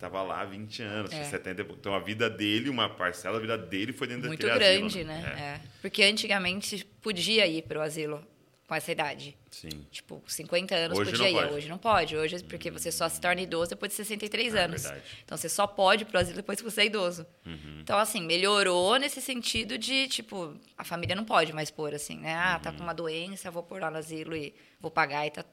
[0.00, 1.24] e tava lá há 20 anos, É.
[1.24, 1.80] 70 e poucos.
[1.80, 5.08] Então a vida dele, uma parcela da vida dele foi dentro Muito daquele grande, asilo,
[5.08, 5.34] né?
[5.36, 5.42] É.
[5.42, 5.60] É.
[5.82, 8.24] Porque antigamente podia ir pro asilo
[8.66, 9.36] com essa idade.
[9.50, 9.84] Sim.
[9.90, 11.34] Tipo, 50 anos Hoje podia ir.
[11.34, 11.54] pode.
[11.54, 12.16] Hoje não pode.
[12.16, 14.82] Hoje, porque você só se torna idoso depois de 63 Ah, anos.
[14.82, 15.04] verdade.
[15.24, 17.26] Então você só pode ir pro asilo depois que você é idoso.
[17.44, 17.80] Uhum.
[17.82, 22.32] Então, assim, melhorou nesse sentido de, tipo, a família não pode mais pôr assim, né?
[22.34, 22.62] Ah, Uhum.
[22.62, 25.44] tá com uma doença, vou pôr lá no asilo e vou pagar e tá.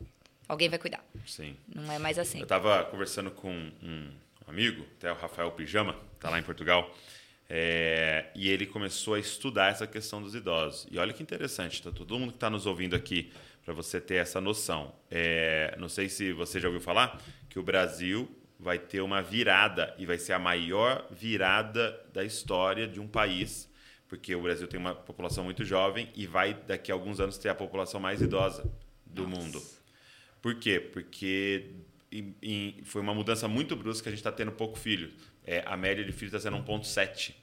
[0.47, 1.03] Alguém vai cuidar.
[1.25, 1.57] Sim.
[1.75, 2.37] Não é mais assim.
[2.37, 4.11] Eu estava conversando com um
[4.47, 6.91] amigo, até o Rafael Pijama, tá lá em Portugal,
[7.49, 10.87] é, e ele começou a estudar essa questão dos idosos.
[10.89, 13.31] E olha que interessante, tá todo mundo que está nos ouvindo aqui,
[13.63, 14.95] para você ter essa noção.
[15.11, 19.93] É, não sei se você já ouviu falar que o Brasil vai ter uma virada
[19.97, 23.69] e vai ser a maior virada da história de um país,
[24.07, 27.49] porque o Brasil tem uma população muito jovem e vai daqui a alguns anos ter
[27.49, 28.63] a população mais idosa
[29.05, 29.61] do mundo.
[30.41, 30.79] Por quê?
[30.79, 31.71] Porque
[32.11, 35.11] em- em- foi uma mudança muito brusca, a gente está tendo pouco filho.
[35.45, 37.33] É, a média de filhos está sendo 1,7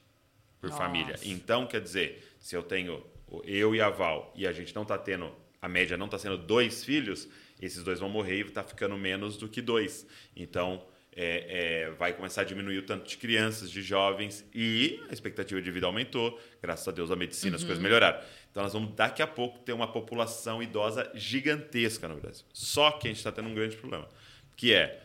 [0.61, 0.81] por Nossa.
[0.83, 1.15] família.
[1.23, 3.03] Então, quer dizer, se eu tenho
[3.43, 6.37] eu e a Val e a gente não está tendo, a média não está sendo
[6.37, 7.27] dois filhos,
[7.61, 10.05] esses dois vão morrer e está ficando menos do que dois.
[10.35, 10.85] Então,
[11.17, 15.61] é, é, vai começar a diminuir o tanto de crianças, de jovens e a expectativa
[15.61, 16.39] de vida aumentou.
[16.61, 18.19] Graças a Deus a medicina, as coisas melhoraram.
[18.51, 22.45] Então nós vamos daqui a pouco ter uma população idosa gigantesca no Brasil.
[22.53, 24.07] Só que a gente está tendo um grande problema,
[24.55, 25.03] que é,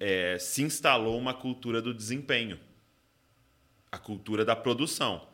[0.00, 2.58] é, se instalou uma cultura do desempenho,
[3.90, 5.28] a cultura da produção.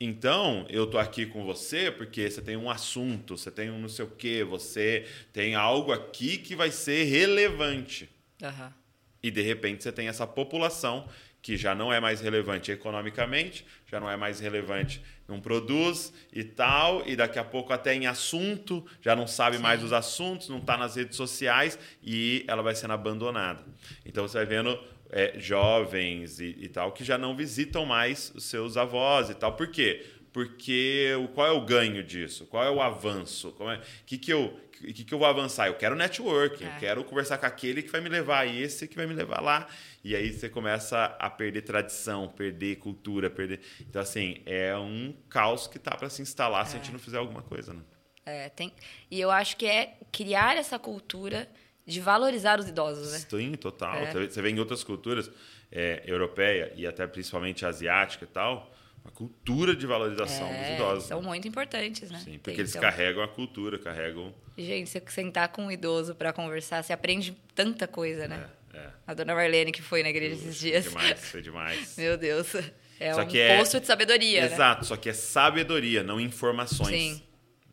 [0.00, 3.88] Então, eu tô aqui com você porque você tem um assunto, você tem um não
[3.88, 8.08] sei o quê, você tem algo aqui que vai ser relevante.
[8.42, 8.72] Aham.
[9.20, 11.08] E de repente você tem essa população
[11.40, 16.42] que já não é mais relevante economicamente, já não é mais relevante, não produz e
[16.42, 20.58] tal, e daqui a pouco até em assunto, já não sabe mais os assuntos, não
[20.58, 23.64] está nas redes sociais e ela vai sendo abandonada.
[24.04, 24.78] Então você vai vendo
[25.10, 29.52] é, jovens e, e tal que já não visitam mais os seus avós e tal.
[29.54, 30.04] Por quê?
[30.32, 32.46] Porque o, qual é o ganho disso?
[32.46, 33.52] Qual é o avanço?
[33.52, 35.66] Como é, que, que, eu, que, que eu vou avançar?
[35.68, 36.78] Eu quero networking, eu É.
[36.78, 39.66] quero conversar com aquele que vai me levar, e esse que vai me levar lá.
[40.04, 43.60] E aí você começa a perder tradição, perder cultura, perder.
[43.80, 47.18] Então, assim, é um caos que tá para se instalar se a gente não fizer
[47.18, 47.82] alguma coisa, né?
[48.24, 48.72] É, tem...
[49.10, 51.48] E eu acho que é criar essa cultura
[51.86, 53.18] de valorizar os idosos, né?
[53.18, 53.96] Sim, total.
[53.96, 54.12] É.
[54.28, 55.30] Você vê- em outras culturas,
[55.72, 58.70] é, europeia e até principalmente asiática e tal,
[59.02, 61.04] uma cultura de valorização dos É, idosos.
[61.08, 62.18] são muito importantes, né?
[62.22, 64.34] Sim, porque eles então- carregam a cultura, carregam.
[64.56, 68.46] Gente, você sentar com um idoso para conversar, você aprende tanta coisa, né?
[68.52, 68.88] É, é.
[69.06, 70.84] A dona Marlene que foi na igreja esses Foi dias.
[70.84, 71.94] demais, foi demais.
[71.98, 72.54] Meu Deus.
[73.00, 74.54] É Só um que é- poço de sabedoria, né?
[74.54, 76.88] Exato, só que é sabedoria, não informações.
[76.88, 77.22] Sim.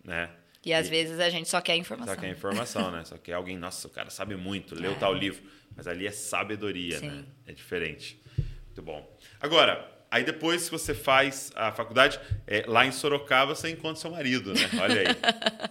[0.03, 0.29] Né?
[0.63, 2.13] E às vezes a gente só quer informação.
[2.13, 3.03] Só que é informação, né?
[3.05, 4.95] Só que alguém, nossa, o cara sabe muito, leu É.
[4.95, 5.41] tal livro.
[5.75, 7.07] Mas ali é sabedoria, Sim.
[7.09, 7.23] né?
[7.47, 8.19] É diferente.
[8.65, 9.17] Muito bom.
[9.39, 14.11] Agora, aí depois que você faz a faculdade, é, lá em Sorocaba você encontra seu
[14.11, 14.61] marido, né?
[14.81, 15.07] Olha aí.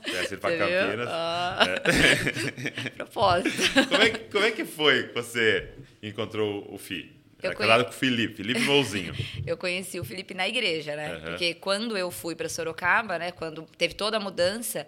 [0.13, 0.41] Desce viu?
[0.41, 1.09] Campinas.
[1.11, 1.65] Ah.
[1.67, 2.91] É.
[2.97, 3.57] Propósito.
[3.89, 5.69] Como, é, que- como é que foi que você
[6.03, 7.13] encontrou o Fi?
[7.43, 9.15] Era conhe- casado com o Felipe, Felipe Mouzinho.
[9.47, 11.13] Eu conheci o Felipe na igreja, né?
[11.13, 11.21] Aham.
[11.27, 13.33] Porque quando eu fui para Sorocaba, né?
[13.33, 14.87] Quando teve toda a mudança,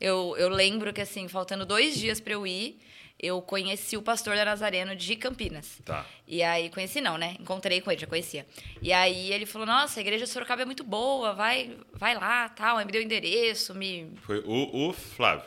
[0.00, 2.78] eu, eu lembro que, assim, faltando dois dias para eu ir,
[3.18, 5.78] eu conheci o pastor da Nazareno de Campinas.
[5.84, 6.04] Tá.
[6.26, 7.36] E aí, conheci não, né?
[7.40, 8.46] Encontrei com ele, já conhecia.
[8.82, 12.48] E aí ele falou, nossa, a igreja de Sorocaba é muito boa, vai, vai lá,
[12.50, 12.76] tal.
[12.76, 14.12] Aí me deu o endereço, me...
[14.22, 15.44] Foi o, o Flávio,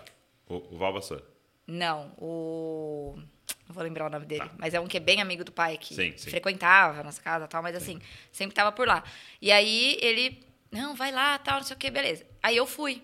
[0.48, 1.24] o, o Val Vassoura.
[1.68, 3.16] Não, o...
[3.68, 4.52] Não vou lembrar o nome dele, Tá.
[4.58, 6.30] mas é um que é bem amigo do pai, que Sim, sim.
[6.32, 8.02] frequentava a nossa casa e tal, mas assim,
[8.32, 9.04] sempre tava por lá.
[9.40, 12.26] E aí ele, não, vai lá, tal, não sei o que, beleza.
[12.42, 13.04] Aí eu fui.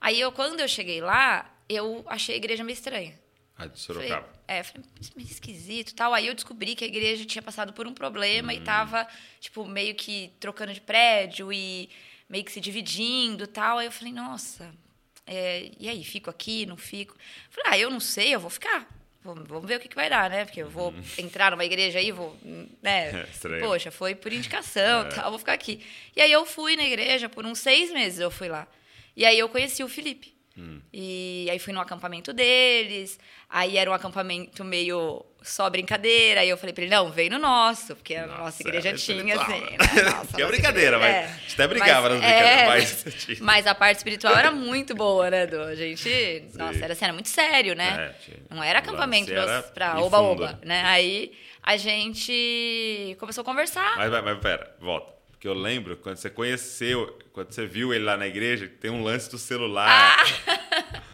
[0.00, 3.18] Aí eu, quando eu cheguei lá, eu achei a igreja meio estranha.
[3.56, 4.28] Ah, de Falei, Sorocaba.
[4.48, 6.12] é, falei, é meio esquisito e tal.
[6.12, 8.56] Aí eu descobri que a igreja tinha passado por um problema Hum.
[8.56, 9.06] e tava,
[9.40, 11.88] tipo, meio que trocando de prédio e
[12.28, 13.78] meio que se dividindo e tal.
[13.78, 14.74] Aí eu falei, nossa,
[15.26, 17.16] é, e aí, fico aqui, não fico?
[17.50, 18.88] Falei, ah, eu não sei, eu vou ficar.
[19.22, 20.44] Vamos ver o que, que vai dar, né?
[20.44, 22.36] Porque eu vou entrar numa igreja aí, vou,
[22.82, 23.10] né?
[23.12, 23.16] Hum.
[23.24, 23.64] É, estranho.
[23.64, 25.80] Poxa, foi por indicação, tal, vou ficar aqui.
[26.14, 28.66] E aí eu fui na igreja por uns seis meses, eu fui lá.
[29.16, 30.33] E aí eu conheci o Felipe.
[30.56, 30.80] Hum.
[30.92, 33.18] E aí fui no acampamento deles.
[33.50, 36.40] Aí era um acampamento meio só brincadeira.
[36.42, 38.92] Aí eu falei pra ele, não, vem no nosso, porque a Nossa, nossa igreja é
[38.94, 39.60] tinha, assim.
[39.60, 39.70] né?
[39.70, 40.02] Né?
[40.10, 43.40] Nossa, Que é brincadeira, igreja- mas a gente até brigava nas brincadeiras, é, mas- mas,
[43.40, 45.60] mas a parte espiritual era muito boa, né, Du?
[45.60, 46.44] A gente.
[46.54, 48.14] Nossa, era, assim, era muito sério, né?
[48.28, 50.82] É, Não era acampamento era pra oba-oba, né?
[50.84, 53.96] Aí a gente começou a conversar.
[53.96, 55.13] Mas, mas, mas pera, volta.
[55.44, 59.02] Porque eu lembro quando você conheceu, quando você viu ele lá na igreja, tem um
[59.04, 60.16] lance do celular.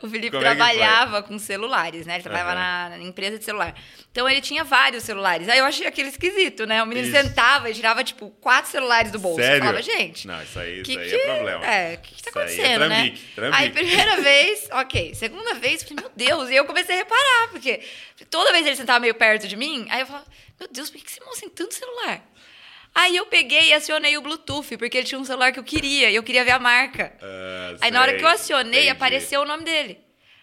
[0.00, 2.14] O Felipe Como é que trabalhava com celulares, né?
[2.14, 2.90] Ele trabalhava Aham.
[2.90, 3.74] na, na empresa de celular.
[4.12, 5.48] Então ele tinha vários celulares.
[5.48, 6.80] Aí eu achei aquele esquisito, né?
[6.80, 7.16] O menino Isso.
[7.16, 9.40] sentava e tirava, tipo, quatro celulares do bolso.
[9.42, 9.56] Sério?
[9.56, 10.28] Eu falava, gente.
[10.28, 11.66] Não, isso aí, que isso aí que- é problema.
[11.66, 12.96] É, o que, que tá Isso aí é acontecendo, né?
[12.96, 13.62] trambique, trambique.
[13.62, 15.14] Aí, primeira vez, ok.
[15.16, 16.50] Segunda vez, eu falei, meu Deus.
[16.50, 17.80] E eu comecei a reparar, porque
[18.30, 20.24] toda vez ele sentava meio perto de mim, aí eu falava,
[20.60, 22.22] meu Deus, por que que esse moço tem tanto celular?
[22.94, 26.10] Aí eu peguei e acionei o Bluetooth, porque ele tinha um celular que eu queria,
[26.10, 27.12] e eu queria ver a marca.
[27.22, 28.90] Ah, Aí na hora sei, que eu acionei, entendi.
[28.90, 29.98] apareceu o nome dele.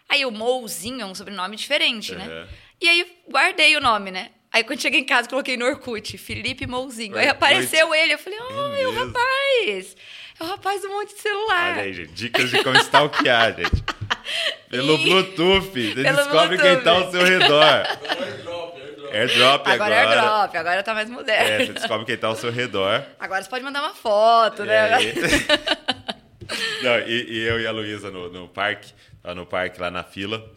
[0.08, 2.26] Aí o Mouzinho é um sobrenome diferente, né?
[2.26, 2.48] Aham.
[2.82, 4.30] E aí guardei o nome, né?
[4.54, 7.18] Aí quando cheguei em casa, coloquei no Orkut, Felipe Mouzinho.
[7.18, 9.96] Aí apareceu ele, eu falei, oh, é o rapaz!
[10.40, 11.74] É o rapaz do monte de celular.
[11.74, 12.12] Olha aí, gente.
[12.12, 13.84] Dicas de como stalkear, gente.
[14.70, 15.72] Pelo E- Bluetooth.
[15.72, 16.84] Você Pelo descobre quem Bluetooth.
[16.84, 18.75] tá ao seu redor.
[19.16, 19.68] Airdrop, airdrop.
[19.68, 19.74] Airdrop agora.
[19.74, 21.66] Agora é airdrop, agora tá mais É, moderno.
[21.68, 23.04] você descobre quem tá ao seu redor.
[23.20, 24.94] Agora você pode mandar uma foto, E né?
[24.94, 25.14] aí-
[26.84, 28.92] Não, e, e eu e a Luísa no, no parque,
[29.36, 30.48] no parque lá na fila,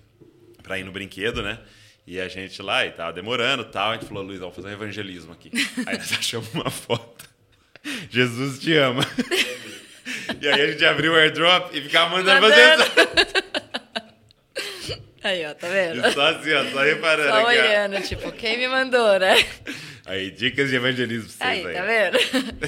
[0.63, 1.59] pra ir no brinquedo, né?
[2.07, 3.91] E a gente lá, e tava demorando e tal.
[3.91, 5.51] A gente falou, Luísa, vamos fazer um evangelismo aqui.
[5.87, 7.29] Aí nós achamos uma foto.
[8.11, 9.03] Jesus te ama.
[10.41, 12.83] E aí a gente abriu o airdrop e ficava mandando Mandando.
[12.85, 13.68] você.
[15.29, 16.13] Aí, ó, tá vendo?
[16.13, 17.59] Só assim, ó, só reparando Só aqui.
[17.59, 17.63] ó.
[17.63, 19.35] olhando, tipo, quem me mandou, né?
[20.07, 21.83] Aí, dicas de evangelismo pra Aí, vocês aí.
[21.83, 22.19] tá vendo?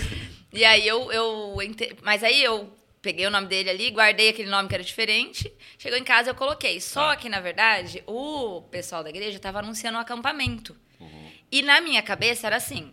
[0.53, 1.57] e aí eu, eu
[2.03, 5.51] Mas aí eu peguei o nome dele ali, guardei aquele nome que era diferente.
[5.79, 6.81] Chegou em casa eu coloquei.
[6.81, 7.17] Só Tá.
[7.17, 10.77] que, na verdade, o pessoal da igreja estava anunciando um acampamento.
[11.01, 11.31] Uhum.
[11.51, 12.93] E na minha cabeça era assim: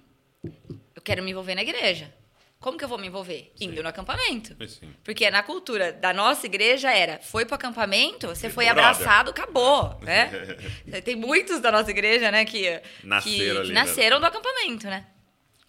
[0.96, 2.14] eu quero me envolver na igreja.
[2.60, 3.52] Como que eu vou me envolver?
[3.62, 4.56] Indo no acampamento.
[4.68, 4.94] Sim.
[5.04, 8.84] Porque na cultura da nossa igreja era, foi pro acampamento, você foi brother.
[8.84, 10.32] abraçado, acabou, né?
[11.06, 13.82] Tem muitos da nossa igreja, né, que, Nasceram que, ali, que né?
[13.82, 15.06] nasceram do acampamento, né?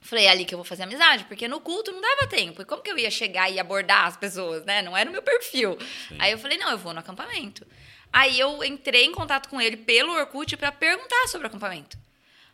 [0.00, 2.62] Falei, é ali que eu vou fazer amizade, porque no culto não dava tempo.
[2.62, 4.80] E como que eu ia chegar e abordar as pessoas, né?
[4.80, 5.76] Não era o meu perfil.
[6.18, 7.66] Aí eu falei, não, eu vou no acampamento.
[8.10, 11.98] Aí eu entrei em contato com ele pelo Orkut para perguntar sobre o acampamento.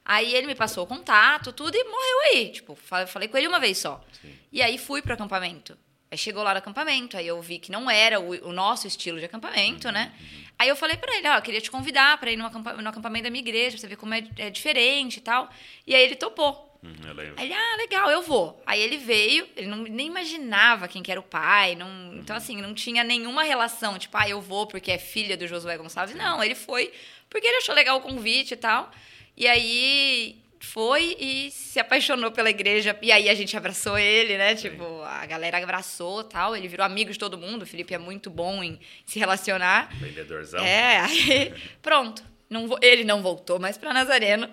[0.04, 2.50] Aí ele me passou o contato, tudo, e morreu aí.
[2.50, 4.04] Tipo, fa- falei com ele uma vez só.
[4.52, 5.76] E aí fui pro acampamento.
[6.10, 9.18] Aí chegou lá no acampamento, aí eu vi que não era o, o nosso estilo
[9.18, 10.12] de acampamento, né?
[10.58, 12.88] Aí eu falei pra ele, ó, eu queria te convidar pra ir no, acampa- no
[12.88, 15.48] acampamento da minha igreja, pra você ver como é, é diferente e tal.
[15.86, 16.70] E aí ele topou.
[16.84, 17.34] Hum, lembro.
[17.38, 18.62] Aí ele, ah, legal, eu vou.
[18.66, 22.60] Aí ele veio, ele não, nem imaginava quem que era o pai, não, então assim,
[22.60, 26.14] não tinha nenhuma relação, tipo, ah, eu vou porque é filha do Josué Gonçalves.
[26.14, 26.92] Não, ele foi
[27.30, 28.92] porque ele achou legal o convite e tal.
[29.36, 32.96] E aí foi e se apaixonou pela igreja.
[33.02, 34.54] E aí a gente abraçou ele, né?
[34.54, 36.56] Tipo, a galera abraçou e tal.
[36.56, 37.62] Ele virou amigo de todo mundo.
[37.62, 39.94] O Felipe é muito bom em se relacionar.
[39.98, 40.64] Vendedorzão.
[40.64, 42.24] É, aí pronto.
[42.48, 44.48] Não, ele não voltou mais pra Nazareno.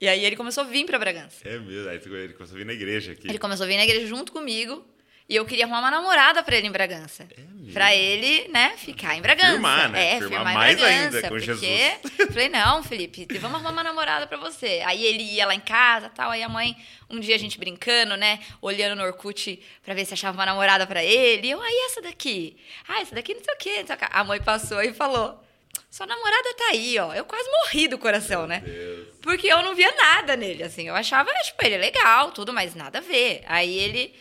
[0.00, 1.46] E aí ele começou a vir pra Bragança.
[1.48, 1.88] É mesmo.
[1.88, 3.28] Aí ele começou a vir na igreja aqui.
[3.28, 4.84] Ele começou a vir na igreja junto comigo.
[5.28, 7.26] E eu queria arrumar uma namorada pra ele em Bragança.
[7.36, 7.56] mesmo?
[7.72, 9.50] pra ele, né, ficar em Bragança.
[9.52, 10.06] Firmar, né?
[10.06, 11.04] É, Firmar firmar, mais Bragança.
[11.04, 11.46] ainda com porque...
[11.46, 12.00] Jesus.
[12.32, 14.82] Falei, não, Felipe, vamos arrumar uma namorada pra você.
[14.86, 16.30] Aí ele ia lá em casa tal.
[16.30, 16.76] Aí a mãe,
[17.10, 20.86] um dia a gente brincando, né, olhando no Orkut pra ver se achava uma namorada
[20.86, 21.48] pra ele.
[21.48, 22.56] E eu, aí essa daqui?
[22.86, 23.78] Ah, essa daqui não sei o quê.
[23.80, 24.06] não sei o quê.
[24.10, 25.42] A mãe passou e falou.
[25.90, 27.12] Sua namorada tá aí, ó.
[27.14, 28.60] Eu quase morri do coração, né?
[28.60, 29.08] Deus.
[29.22, 30.88] Porque eu não via nada nele, assim.
[30.88, 33.42] Eu achava, tipo, ele legal, tudo, mas nada a ver.
[33.46, 34.14] Aí ele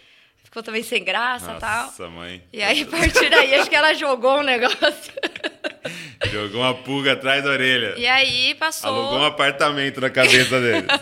[0.55, 1.85] ficou também sem graça e tal.
[1.87, 2.41] Nossa, mãe.
[2.53, 4.79] E aí, a partir daí, acho que ela jogou um negócio.
[6.31, 7.93] Jogou uma pulga atrás da orelha.
[7.97, 8.89] E aí passou.
[8.89, 10.87] Alugou um apartamento na cabeça dele.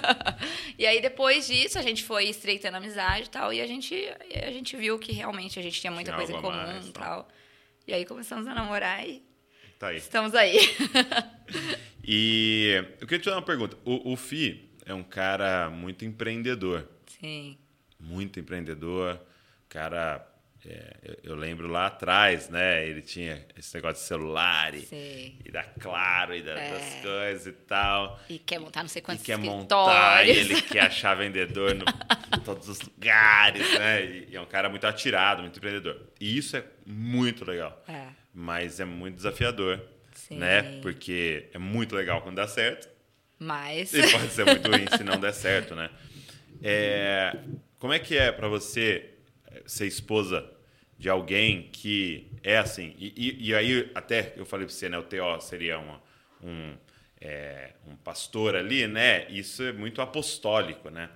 [0.75, 3.53] E aí, depois disso, a gente foi estreitando a amizade e tal.
[3.53, 3.95] E a gente,
[4.43, 6.91] a gente viu que realmente a gente tinha muita Tinha coisa em comum mais, e
[6.91, 7.01] tá.
[7.01, 7.29] tal.
[7.87, 9.23] E aí começamos a namorar e
[9.79, 9.97] Tá aí.
[9.97, 10.57] estamos aí.
[12.05, 13.77] E eu queria te dar uma pergunta.
[13.85, 16.85] O, o Fi é um cara muito empreendedor.
[17.21, 17.57] Sim.
[17.97, 19.21] Muito empreendedor.
[19.73, 20.23] Cara,
[20.65, 22.88] é, eu, eu lembro lá atrás, né?
[22.88, 26.71] Ele tinha esse negócio de celular e, e da Claro e da- É.
[26.73, 28.19] das coisas e tal.
[28.29, 31.83] E quer montar não sei E quantos quer montar, e ele quer achar vendedor no-
[31.83, 34.05] em todos os lugares, né?
[34.05, 35.99] E, e é um cara muito atirado, muito empreendedor.
[36.21, 37.83] E isso é muito legal.
[37.88, 38.05] É.
[38.31, 39.81] Mas é muito desafiador,
[40.13, 40.38] Sim.
[40.38, 40.79] né?
[40.83, 42.88] Porque é muito legal quando dá certo
[43.39, 43.91] Mas.
[43.93, 45.89] e pode ser muito ruim se não der certo, né?
[46.65, 47.36] É,
[47.77, 49.12] como é que é pra você
[49.65, 50.45] ser esposa
[50.97, 52.93] de alguém que é assim?
[52.97, 54.97] E, e- e aí, até eu falei pra você, né?
[54.97, 56.02] O TO seria uma-
[56.43, 56.76] um,
[57.19, 59.26] é, um pastor ali, né?
[59.30, 61.10] Isso é muito apostólico, né?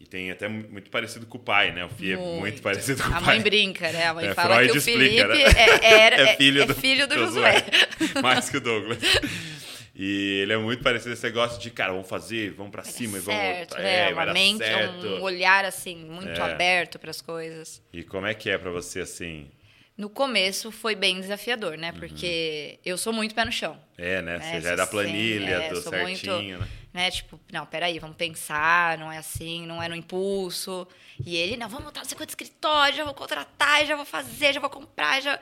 [0.00, 1.84] E tem até mu- muito parecido com o pai, né?
[1.84, 3.24] O Fih é muito parecido com o A pai.
[3.36, 4.06] mãe brinca, né?
[4.08, 5.78] A mãe É, fala Freud que o explica, Felipe né?
[5.82, 7.64] é, era, É filho do- filho do Josué.
[8.00, 8.20] Josué.
[8.22, 8.98] Mais que o Douglas.
[9.94, 13.20] E ele é muito parecido esse negócio de, cara, vamos fazer, vamos pra cima e
[13.20, 13.40] vamos.
[13.40, 14.12] certo, é, né?
[14.12, 15.06] vai Uma mente, certo.
[15.06, 16.40] um olhar assim muito É.
[16.52, 17.80] aberto para as coisas.
[17.92, 19.50] E como é que é pra você, assim?
[19.96, 21.92] No começo foi bem desafiador, né?
[21.92, 23.78] Porque eu sou muito pé no chão.
[23.96, 24.38] É, né?
[24.38, 24.50] né?
[24.54, 26.68] Você já é da planilha, é, do sou certinho, muito- né?
[26.92, 27.10] né?
[27.12, 30.88] Tipo, não, peraí, vamos pensar, não é assim, não é no impulso.
[31.24, 34.52] E ele, não, vamos montar não sei quanto escritório, já vou contratar, já vou fazer,
[34.52, 35.38] já vou comprar, já.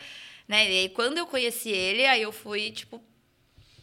[0.46, 0.70] Né?
[0.70, 3.02] E aí, quando eu conheci ele, aí eu fui, tipo,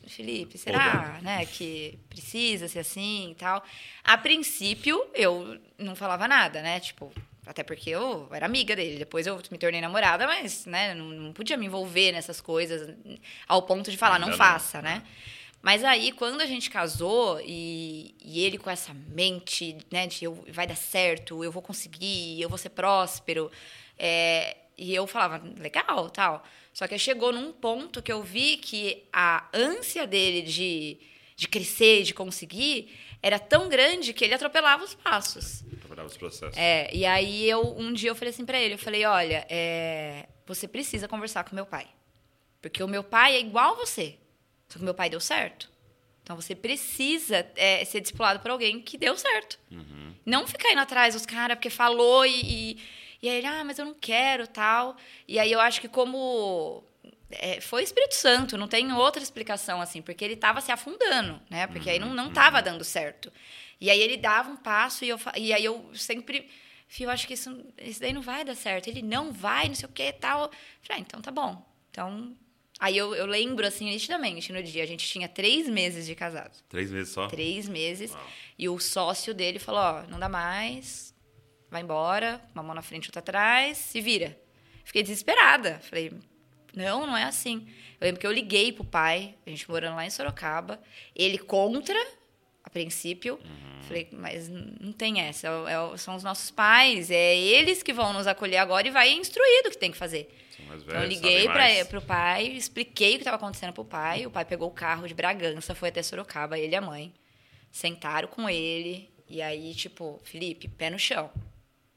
[0.10, 3.64] Felipe, será, né, que precisa ser assim e tal?
[4.04, 6.80] A princípio, eu não falava nada, né?
[6.80, 7.12] Tipo,
[7.46, 9.00] até porque eu era amiga dele.
[9.00, 12.96] Depois eu me tornei namorada, mas, né, não, não podia me envolver nessas coisas
[13.48, 14.38] ao ponto de falar, não não.
[14.38, 15.04] faça, né?
[15.62, 20.46] Mas aí, quando a gente casou e, e ele com essa mente, né, de eu,
[20.50, 23.52] vai dar certo, eu vou conseguir, eu vou ser próspero,
[23.98, 26.44] é, e eu falava, legal, tal.
[26.74, 30.98] Só que chegou num ponto que eu vi que a ânsia dele de,
[31.36, 35.64] de crescer, de conseguir, era tão grande que ele atropelava os passos.
[35.80, 36.58] Trabalhava os processos.
[36.58, 40.28] É, e aí eu um dia eu falei assim pra ele, eu falei, olha, é,
[40.46, 41.88] você precisa conversar com meu pai.
[42.62, 44.18] Porque o meu pai é igual a você.
[44.70, 45.70] Só que meu pai deu certo.
[46.24, 49.60] Então você precisa é, ser discipulado por alguém que deu certo.
[50.26, 52.78] Não ficar indo atrás dos caras porque falou e, e,
[53.22, 54.96] e aí ele, ah, mas eu não quero tal.
[55.28, 56.84] E aí eu acho que como
[57.32, 61.68] é, foi Espírito Santo, não tem outra explicação assim, porque ele estava se afundando, né?
[61.68, 63.32] Porque aí não, não tava dando certo.
[63.80, 66.50] E aí ele dava um passo e, eu, e aí eu sempre.
[66.88, 68.88] Fio, eu acho que isso, isso daí não vai dar certo.
[68.88, 70.50] Ele não vai, não sei o que tal.
[70.82, 71.64] Falei, ah, então tá bom.
[71.92, 72.36] Então.
[72.80, 74.84] Aí eu, eu lembro, assim, nitidamente no dia.
[74.84, 76.58] A gente tinha três meses de casado.
[76.68, 77.28] Três meses só?
[77.28, 78.12] Três meses.
[78.12, 78.28] Uau.
[78.58, 81.09] E o sócio dele falou: ó, não dá mais,
[81.70, 84.38] vai embora, uma mão na frente, outra atrás, se vira.
[84.84, 85.80] Fiquei desesperada.
[85.84, 86.12] Falei:
[86.76, 87.68] não, não é assim.
[88.00, 90.80] Eu lembro que eu liguei pro pai, a gente morando lá em Sorocaba,
[91.16, 92.00] ele contra,
[92.64, 93.40] a princípio.
[93.84, 98.14] Falei: mas não tem essa, é é são os nossos pais, é eles que vão
[98.14, 100.36] nos acolher agora e vai instruir do que tem que fazer.
[100.68, 104.26] Mais Então, eu velhos, liguei para pro pai, expliquei o que estava acontecendo pro pai.
[104.26, 107.14] O pai pegou o carro de Bragança, foi até Sorocaba, ele e a mãe.
[107.72, 109.10] Sentaram com ele.
[109.28, 111.32] E aí, tipo, Felipe, pé no chão.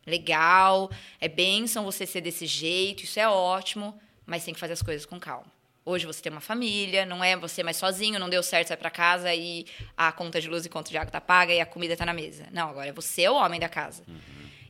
[0.06, 4.82] Legal, é bênção você ser desse jeito, isso é ótimo, mas tem que fazer as
[4.82, 5.46] coisas com calma.
[5.84, 8.90] Hoje você tem uma família, não é você mais sozinho, não deu certo, sai pra
[8.90, 11.96] casa e a conta de luz e conta de água tá paga e a comida
[11.96, 12.46] tá na mesa.
[12.52, 14.04] Não, agora é você o homem da casa.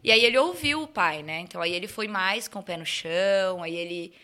[0.02, 1.40] E aí ele ouviu o pai, né?
[1.40, 4.14] Então aí ele foi mais com o pé no chão, aí ele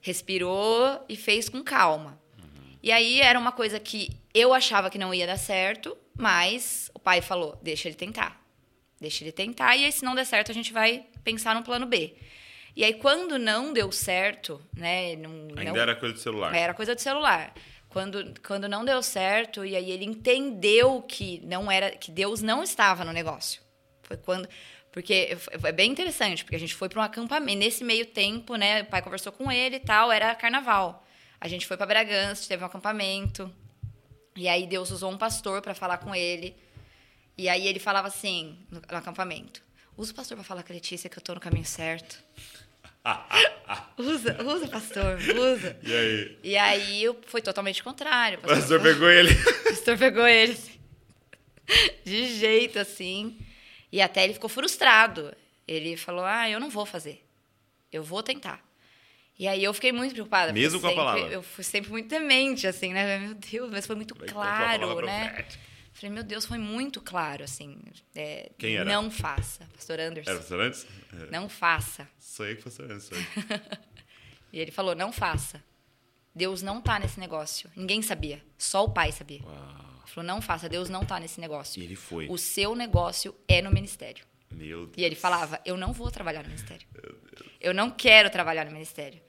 [0.00, 2.20] respirou e fez com calma.
[2.82, 6.98] E aí era uma coisa que eu achava que não ia dar certo, mas o
[6.98, 8.45] pai falou: deixa ele tentar.
[9.00, 11.84] Deixa ele tentar, e aí, se não der certo, a gente vai pensar no plano
[11.86, 12.14] B.
[12.74, 15.16] E aí, quando não deu certo, né?
[15.16, 16.54] Não, Ainda não- era coisa do celular.
[16.54, 17.54] era coisa do celular.
[17.88, 22.62] Quando, quando não deu certo, e aí ele entendeu que não era que Deus não
[22.62, 23.62] estava no negócio.
[24.02, 24.48] Foi quando.
[24.92, 27.58] Porque é bem interessante, porque a gente foi para um acampamento.
[27.58, 28.82] Nesse meio tempo, né?
[28.82, 31.06] O pai conversou com ele e tal, era carnaval.
[31.40, 33.50] A gente foi para Bragança, teve um acampamento.
[34.34, 36.54] E aí Deus usou um pastor para falar com ele.
[37.38, 39.62] E aí ele falava assim, no, no acampamento:
[39.96, 42.22] usa o pastor para falar com a Letícia que eu tô no caminho certo.
[43.98, 45.78] usa, usa, pastor, usa.
[45.82, 46.38] E aí?
[46.42, 48.38] E aí foi totalmente contrário.
[48.42, 49.32] O pastor pegou ele.
[49.32, 50.78] o pastor pegou ele assim,
[52.04, 53.38] de jeito assim.
[53.92, 55.32] E até ele ficou frustrado.
[55.68, 57.24] Ele falou: Ah, eu não vou fazer.
[57.92, 58.64] Eu vou tentar.
[59.38, 60.52] E aí eu fiquei muito preocupada.
[60.52, 61.28] Mesmo com a sempre- palavra?
[61.28, 63.18] Eu fui sempre muito temente, assim, né?
[63.18, 65.28] Meu Deus, mas foi muito a claro, né?
[65.28, 65.60] profética.
[65.96, 67.80] Falei, meu Deus, foi muito claro, assim.
[68.14, 68.84] é, Quem era?
[68.84, 69.66] Não faça.
[69.74, 70.30] Pastor Anderson.
[70.30, 70.86] Era pastor antes?
[71.14, 71.30] É.
[71.30, 72.06] Não faça.
[72.18, 72.98] Sou eu que pastor eu.
[74.52, 75.62] E ele falou: não faça.
[76.34, 77.70] Deus não tá nesse negócio.
[77.74, 78.42] Ninguém sabia.
[78.58, 79.42] Só o pai sabia.
[79.42, 80.02] Uau.
[80.02, 81.80] Ele falou: não faça, Deus não tá nesse negócio.
[81.80, 82.26] E ele foi.
[82.28, 84.24] O seu negócio é no ministério.
[84.50, 84.98] Meu Deus.
[84.98, 86.86] E ele falava: eu não vou trabalhar no ministério.
[87.58, 89.20] Eu não quero trabalhar no ministério.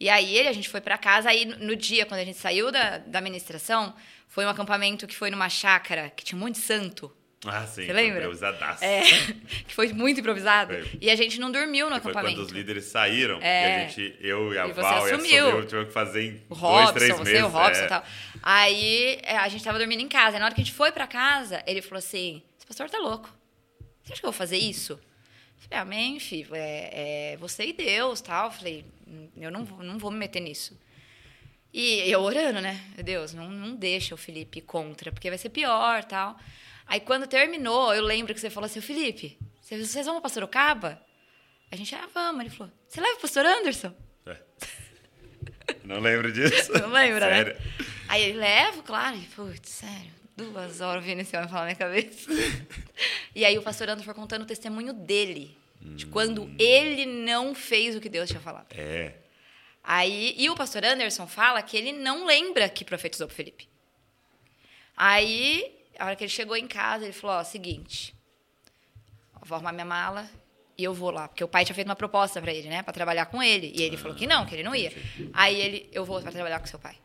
[0.00, 2.36] E aí ele, a gente foi pra casa, aí no no dia, quando a gente
[2.38, 3.94] saiu da, da ministração,
[4.32, 7.14] foi um acampamento que foi numa chácara, que tinha um monte de santo.
[7.44, 7.84] Ah, sim.
[7.84, 8.20] Você lembra?
[8.20, 8.82] Improvisadaço.
[8.84, 9.02] É,
[9.66, 10.72] que foi muito improvisado.
[10.72, 10.98] Foi.
[11.00, 12.36] E a gente não dormiu no Foi acampamento.
[12.36, 13.62] quando os líderes saíram É.
[13.62, 15.66] e a gente, eu e a E você Val e a assumiu.
[15.66, 17.42] Tivemos que fazer em O dois, Robson, três você, meses.
[17.42, 17.84] o Robson é.
[17.84, 18.04] e tal.
[18.42, 20.36] Aí é, a gente tava dormindo em casa.
[20.36, 22.98] E na hora que a gente foi pra casa, ele falou assim: esse pastor tá
[22.98, 23.28] louco.
[24.04, 24.92] Você acha que eu vou fazer isso?
[24.92, 26.54] Eu falei, amém, filho.
[26.54, 28.46] É, é você e Deus tal.
[28.46, 28.84] Eu falei,
[29.36, 30.78] eu não, vou- não vou me meter nisso.
[31.72, 32.80] E eu orando, né?
[32.94, 36.36] Meu Deus, não, não deixa o Felipe contra, porque vai ser pior tal.
[36.86, 41.00] Aí quando terminou, eu lembro que você falou assim, "Ô, Felipe, vocês vão pra Sorocaba?
[41.70, 42.42] A gente, ah, vamos.
[42.42, 43.94] Ele falou, você leva o pastor Anderson?
[44.26, 44.36] É.
[45.84, 46.70] Não lembro disso.
[46.78, 47.54] Não lembra, Sério.
[47.54, 47.60] né?
[48.08, 49.16] Aí ele levo, claro.
[49.16, 52.30] E, putz, sério, duas horas ouvindo esse homem falar na minha cabeça.
[53.34, 55.56] e aí o pastor Anderson foi contando o testemunho dele.
[55.80, 58.66] De quando ele não fez o que Deus tinha falado.
[58.70, 59.14] É.
[59.82, 63.68] Aí, e o pastor Anderson fala que ele não lembra que profetizou pro Felipe.
[64.96, 68.14] Aí, a hora que ele chegou em casa, ele falou: Ó, seguinte,
[69.42, 70.30] vou arrumar minha mala
[70.78, 71.28] e eu vou lá.
[71.28, 73.72] Porque o pai tinha feito uma proposta para ele, né, para trabalhar com ele.
[73.74, 74.92] E ele falou que não, que ele não ia.
[75.32, 76.96] Aí ele: Eu vou para trabalhar com seu pai.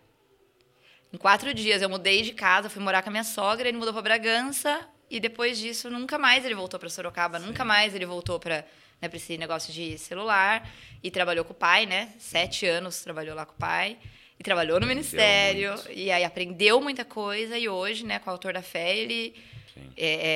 [1.11, 3.93] Em quatro dias eu mudei de casa, fui morar com a minha sogra, ele mudou
[3.93, 4.87] para Bragança.
[5.09, 8.65] E depois disso, nunca mais ele voltou para Sorocaba, nunca mais ele voltou para
[9.01, 10.69] né, esse negócio de celular.
[11.03, 12.09] E trabalhou com o pai, né?
[12.17, 13.97] Sete anos trabalhou lá com o pai.
[14.39, 15.73] E trabalhou no Aprendeu ministério.
[15.73, 15.91] muito.
[15.91, 17.57] E aí aprendeu muita coisa.
[17.57, 19.33] E hoje, né, com o autor da fé, ele
[19.73, 19.89] Sim.
[19.97, 20.27] é,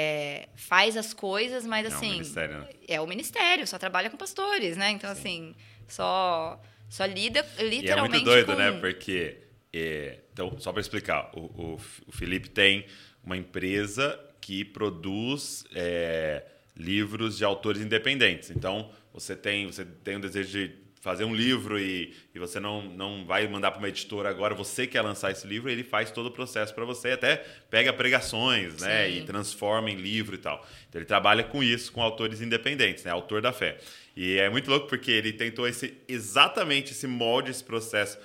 [0.45, 2.11] é, faz as coisas, mas É um assim.
[2.11, 2.67] ministério, né?
[2.87, 4.89] É o ministério, só trabalha com pastores, né?
[4.91, 5.55] Então, assim,
[5.87, 6.59] só,
[6.89, 8.13] só lida E é literalmente.
[8.15, 8.57] muito doido, com...
[8.57, 8.71] né?
[8.79, 9.37] Porque.
[9.73, 12.85] é, então, só para explicar, o, o, o Felipe tem
[13.23, 16.43] uma empresa que produz é,
[16.75, 18.49] livros de autores independentes.
[18.51, 22.83] Então, você tem, você tem o desejo de fazer um livro e, e você não,
[22.83, 26.27] não vai mandar para uma editora agora, você quer lançar esse livro, ele faz todo
[26.27, 27.37] o processo para você, até
[27.71, 29.07] pega pregações, né?
[29.09, 29.17] Sim.
[29.17, 30.63] E transforma em livro e tal.
[30.87, 33.09] Então, ele trabalha com isso, com autores independentes, né?
[33.11, 33.77] Autor da fé.
[34.15, 38.19] E é muito louco porque ele tentou esse, exatamente esse molde, esse processo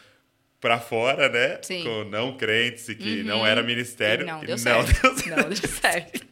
[0.60, 1.58] para fora, né?
[1.62, 1.82] Sim.
[1.82, 3.24] Com não crentes e que Uhum.
[3.26, 4.24] não era ministério.
[4.24, 4.86] E não E deu certo.
[5.00, 5.28] deu certo.
[5.40, 6.26] Não deu certo.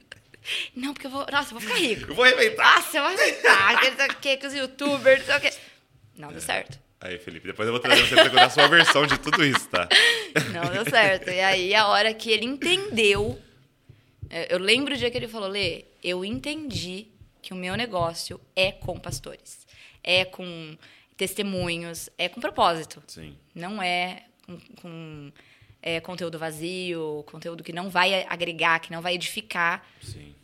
[0.75, 1.27] Não, porque eu vou.
[1.31, 2.11] Nossa, eu vou ficar rico.
[2.11, 2.77] Eu vou arrebentar.
[2.77, 4.11] Nossa, eu vou arrebentar.
[4.11, 5.53] O quê, com os youtubers, não sei o quê.
[6.17, 6.33] Não É.
[6.33, 6.79] deu certo.
[7.01, 9.69] Aí, Felipe, depois eu vou trazer você para contar a sua versão de tudo isso,
[9.69, 9.87] tá?
[10.53, 11.29] Não deu certo.
[11.31, 13.39] E aí, a hora que ele entendeu.
[14.31, 17.09] é, Eu lembro o dia que ele falou: Lê, eu entendi
[17.43, 19.67] que o meu negócio é com pastores.
[20.03, 20.77] É com
[21.17, 23.03] testemunhos, é com propósito.
[23.07, 23.37] Sim.
[23.55, 25.33] Não é com, com,
[25.87, 29.87] é, conteúdo vazio, conteúdo que não vai agregar, que não vai edificar.
[30.01, 30.35] Sim.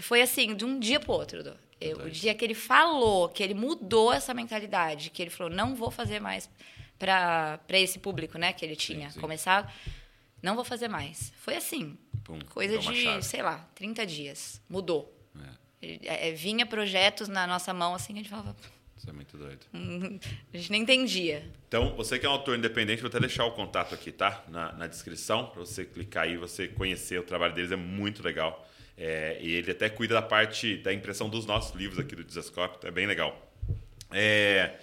[0.00, 1.44] Foi assim, de um dia pro outro.
[1.44, 1.52] Dô.
[1.78, 5.74] Eu- o dia que ele falou, que ele mudou essa mentalidade, que ele falou, não
[5.74, 6.48] vou fazer mais
[6.98, 9.20] para esse público, né, que ele tinha sim.
[9.20, 9.70] começado,
[10.42, 11.30] não vou fazer mais.
[11.36, 13.22] Foi assim, Pum, coisa de, chave.
[13.22, 14.60] sei lá, 30 dias.
[14.68, 15.14] Mudou.
[15.36, 15.48] É,
[15.86, 18.54] Ele- é, é, vinha projetos na nossa mão, assim, a gente falava,
[19.00, 19.60] isso é muito doido.
[20.52, 21.42] a gente nem entendia.
[21.66, 24.44] Então, você que é um autor independente, vou até deixar o contato aqui, tá?
[24.48, 28.68] Na, na descrição, para você clicar aí, você conhecer o trabalho deles, é muito legal.
[28.98, 32.76] É, e ele até cuida da parte da impressão dos nossos livros aqui do Desascope,
[32.76, 33.50] então é bem legal.
[34.12, 34.74] É,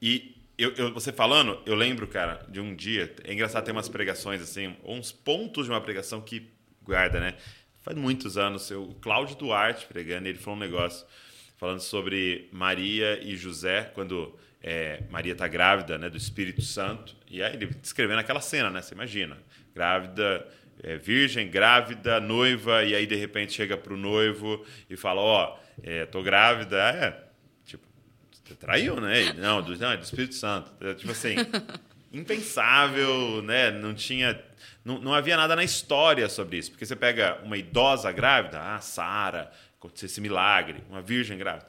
[0.00, 3.88] e eu, eu- você falando, eu lembro, cara, de um dia, é engraçado ter umas
[3.88, 6.50] pregações assim, uns pontos de uma pregação que
[6.82, 7.34] guarda, né?
[7.82, 11.06] Faz muitos anos, o Cláudio Duarte pregando, ele falou um negócio
[11.62, 17.40] falando sobre Maria e José, quando é, Maria está grávida né, do Espírito Santo, e
[17.40, 18.82] aí ele descrevendo aquela cena, né?
[18.82, 19.38] Você imagina,
[19.72, 20.44] grávida,
[20.82, 26.04] é, virgem, grávida, noiva, e aí de repente chega pro noivo e fala, ó, é,
[26.04, 27.22] tô grávida, é,
[27.64, 27.86] tipo,
[28.32, 29.20] você traiu, né?
[29.20, 30.72] Ele, Não, do, não, é do Espírito Santo.
[30.84, 31.36] É, Tipo assim,
[32.12, 33.70] impensável, né?
[33.70, 34.42] Não tinha.
[34.84, 36.72] Não, não havia nada na história sobre isso.
[36.72, 39.52] Porque você pega uma idosa grávida, ah, Sara,
[39.82, 41.66] aconteceu esse milagre, uma virgem grávida.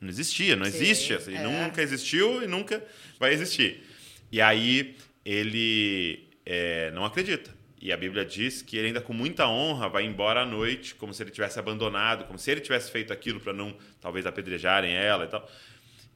[0.00, 1.14] Não existia, não Sim, existe.
[1.14, 1.42] Assim, é.
[1.42, 2.84] Nunca existiu e nunca
[3.18, 3.82] vai existir.
[4.30, 7.56] E aí ele é, não acredita.
[7.80, 11.12] E a Bíblia diz que ele ainda com muita honra vai embora à noite, como
[11.12, 15.24] se ele tivesse abandonado, como se ele tivesse feito aquilo para não, talvez, apedrejarem ela
[15.24, 15.50] e tal.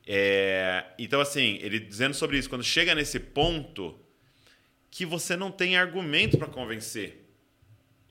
[0.07, 3.99] É, então, assim, ele dizendo sobre isso, quando chega nesse ponto
[4.91, 7.25] que você não tem argumento para convencer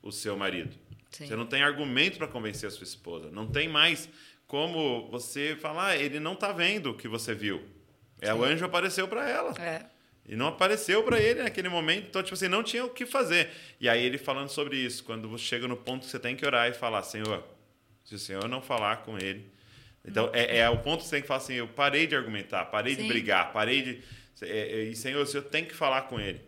[0.02, 0.81] o seu marido.
[1.12, 1.26] Sim.
[1.26, 3.30] Você não tem argumento para convencer a sua esposa.
[3.30, 4.08] Não tem mais
[4.46, 7.62] como você falar, "Ah, ele não está vendo o que você viu.
[8.20, 9.52] É, o anjo apareceu para ela.
[9.60, 9.84] É.
[10.26, 12.06] E não apareceu para ele naquele momento.
[12.08, 13.50] Então, tipo assim, não tinha o que fazer.
[13.80, 16.46] E aí ele falando sobre isso, quando você chega no ponto que você tem que
[16.46, 17.42] orar e falar, Senhor,
[18.04, 19.50] se o Senhor não falar com ele.
[20.04, 22.64] Então, é, é o ponto que você tem que falar assim, eu parei de argumentar,
[22.66, 23.08] parei de Sim.
[23.08, 24.02] brigar, parei de...
[24.42, 26.40] é, é, E, Senhor, o Senhor tem que falar com ele.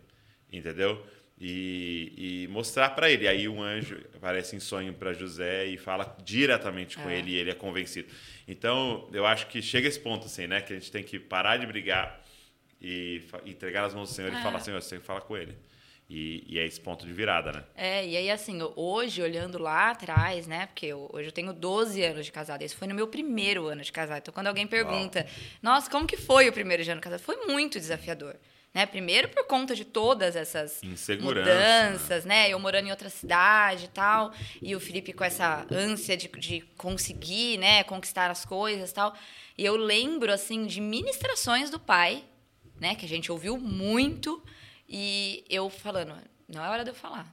[0.52, 1.04] Entendeu?
[1.40, 3.26] E, e mostrar para ele.
[3.26, 7.18] Aí um anjo aparece em sonho para José e fala diretamente com É.
[7.18, 8.08] ele e ele é convencido.
[8.46, 10.60] Então, eu acho que chega esse ponto, assim, né?
[10.60, 12.20] Que a gente tem que parar de brigar
[12.80, 14.42] e entregar nas mãos do Senhor e É.
[14.42, 15.56] falar, Senhor, você tem que falar com ele.
[16.08, 17.64] E, e é esse ponto de virada, né?
[17.74, 20.66] É, e aí assim, hoje, olhando lá atrás, né?
[20.66, 22.62] Porque eu- hoje eu tenho 12 anos de casada.
[22.62, 24.18] Esse foi no meu primeiro ano de casada.
[24.18, 25.26] Então, quando alguém pergunta,
[25.62, 27.22] nossa, como que foi o primeiro ano de casada?
[27.22, 28.36] Foi muito desafiador.
[28.74, 28.84] Né?
[28.86, 30.80] Primeiro por conta de todas essas
[31.20, 32.50] mudanças, né?
[32.50, 36.62] Eu morando em outra cidade e tal, e o Felipe com essa ânsia de, de
[36.76, 39.14] conseguir, né, conquistar as coisas e tal.
[39.56, 42.24] E eu lembro, assim, de ministrações do pai,
[42.80, 44.42] né, que a gente ouviu muito,
[44.88, 46.16] e eu falando,
[46.48, 47.32] não é hora de eu falar.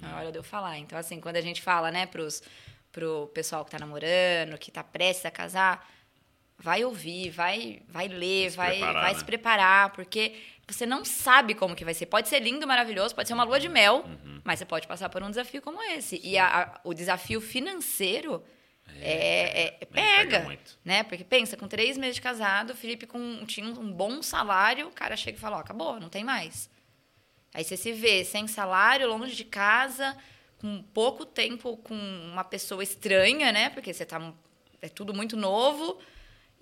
[0.00, 0.78] Não é hora de eu falar.
[0.78, 2.42] Então, assim, quando a gente fala, né, pros,
[2.90, 5.86] pro pessoal que tá namorando, que tá prestes a casar,
[6.62, 9.18] vai ouvir, vai, vai ler, Se vai, preparar, vai né?
[9.18, 10.34] se preparar, porque
[10.72, 12.06] você não sabe como que vai ser.
[12.06, 14.40] Pode ser lindo, maravilhoso, pode ser uma lua de mel, Uhum.
[14.44, 16.20] mas você pode passar por um desafio como esse.
[16.22, 18.42] E a- a- o desafio financeiro
[19.00, 20.78] é, é- pega, pega muito.
[20.84, 21.02] né?
[21.04, 24.92] Porque pensa, com três meses de casado, o Felipe com, tinha um bom salário, o
[24.92, 26.68] cara chega e fala, ó, acabou, não tem mais.
[27.54, 30.16] Aí você se vê sem salário, longe de casa,
[30.58, 33.70] com pouco tempo com uma pessoa estranha, né?
[33.70, 34.32] Porque você tá
[34.80, 35.98] é tudo muito novo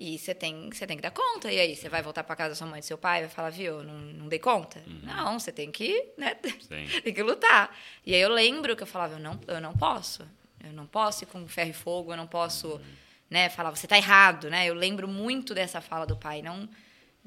[0.00, 1.52] e você tem, você tem que dar conta.
[1.52, 3.28] E aí você vai voltar para casa da sua mãe e do seu pai, vai
[3.28, 4.82] falar, viu, não, não dei conta?
[5.02, 6.34] Não, você tem que, né?
[7.04, 7.76] Tem que lutar.
[8.06, 10.26] E aí eu lembro que eu falava, eu não, eu não posso.
[10.64, 12.80] Eu não posso ir com ferro e fogo, eu não posso,
[13.28, 14.66] né, falar, você tá errado, né?
[14.66, 16.66] Eu lembro muito dessa fala do pai, não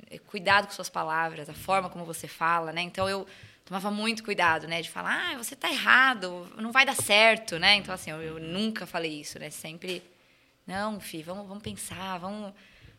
[0.10, 2.82] eh, cuidado com suas palavras, a forma como você fala, né?
[2.82, 3.28] Então eu
[3.66, 7.76] tomava muito cuidado, né, de falar, ah, você tá errado, não vai dar certo, né?
[7.76, 9.52] Então assim, eu, eu nunca falei isso, né?
[9.52, 10.02] Sempre
[10.66, 12.54] não, filho, vamos, vamos pensar, vamos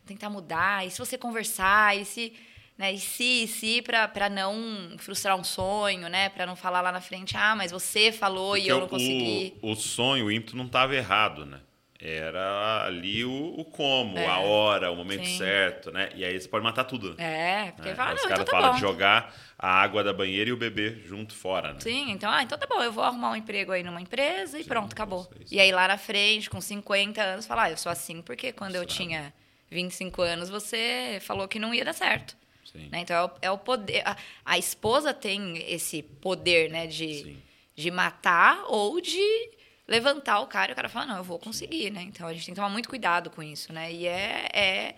[0.07, 0.87] tentar mudar.
[0.87, 2.33] E se você conversar, e se,
[2.77, 6.93] né, e se, e se para não frustrar um sonho, né, para não falar lá
[6.93, 9.55] na frente, ah, mas você falou e Porque eu não o- consegui.
[9.62, 11.61] O, sonho, o ímpeto não estava errado, né?
[12.07, 14.27] Era ali o, o como, É.
[14.27, 15.39] a hora, o momento Sim.
[15.39, 16.11] certo, né?
[16.15, 17.15] E aí você pode matar tudo.
[17.17, 17.69] né?
[17.69, 20.13] É, porque É, fala, os não, caras então tá falam de jogar a água da
[20.13, 21.81] banheira e o bebê junto fora, né?
[21.81, 24.65] Sim, então, ah, então tá bom, eu vou arrumar um emprego aí numa empresa e
[24.65, 25.25] pronto, acabou.
[25.47, 25.57] sim.
[25.57, 28.75] E aí lá na frente, com 50 anos, falar, ah, eu sou assim porque quando
[28.75, 28.93] eu Sabe.
[28.93, 29.33] tinha
[29.71, 32.37] 25 anos você falou que não ia dar certo.
[32.71, 32.89] Sim.
[32.93, 33.01] Né?
[33.01, 34.03] Então é o, é o poder.
[34.07, 37.43] A, a esposa tem esse poder, né, de, Sim.
[37.75, 39.54] de matar ou de
[39.87, 42.03] levantar o cara e o cara fala, não, eu vou conseguir, né?
[42.03, 43.93] Então a gente tem que tomar muito cuidado com isso, né?
[43.93, 44.49] E é.
[44.53, 44.95] é,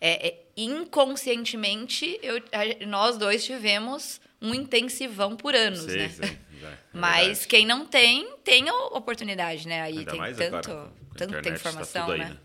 [0.00, 6.08] é- é- inconscientemente, eu, a- nós dois tivemos um intensivão por anos, Sei, né?
[6.08, 9.82] sei, é, é Mas quem não tem, tem a oportunidade, né?
[9.82, 12.36] Aí Ainda tem mais tanto, agora, tanta tá informação, tudo aí, né?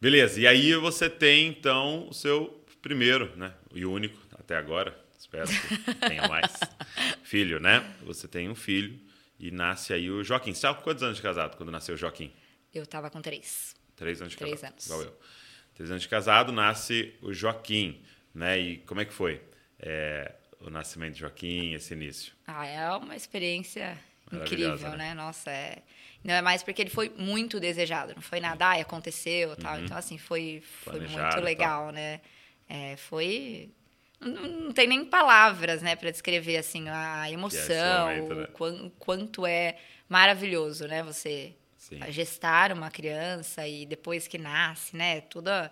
[0.00, 3.52] Beleza, e aí você tem, então, o seu primeiro, né?
[3.74, 6.60] E único, até agora, espero que tenha mais,
[7.24, 7.84] filho, né?
[8.04, 8.98] Você tem um filho
[9.38, 10.52] e nasce aí o Joaquim.
[10.52, 12.32] Você estava com quantos anos de casado quando nasceu o Joaquim?
[12.74, 13.74] Eu tava com três.
[13.94, 14.86] Três anos de Três casado, anos.
[14.86, 15.18] igual eu.
[15.74, 18.02] Três anos de casado, nasce o Joaquim,
[18.34, 18.58] né?
[18.58, 19.42] E como é que foi
[19.78, 22.32] é, o nascimento de Joaquim, esse início?
[22.46, 23.98] Ah, é uma experiência
[24.32, 24.96] incrível, né?
[24.96, 25.14] né?
[25.14, 25.82] Nossa, é...
[26.24, 28.14] Não é mais porque ele foi muito desejado.
[28.14, 29.78] Não foi nada, ai, aconteceu tal.
[29.80, 30.98] Então, assim, foi, foi Uhum.
[31.00, 31.44] Planejado muito tal.
[31.44, 32.20] legal, né?
[32.68, 33.70] É, foi...
[34.20, 38.44] Não, tem nem palavras, né, para descrever, assim, a emoção, momento, né?
[38.44, 39.76] o quan- quanto é
[40.08, 41.02] maravilhoso, né?
[41.02, 42.00] Você Sim.
[42.10, 45.20] gestar uma criança e depois que nasce, né?
[45.22, 45.70] Toda...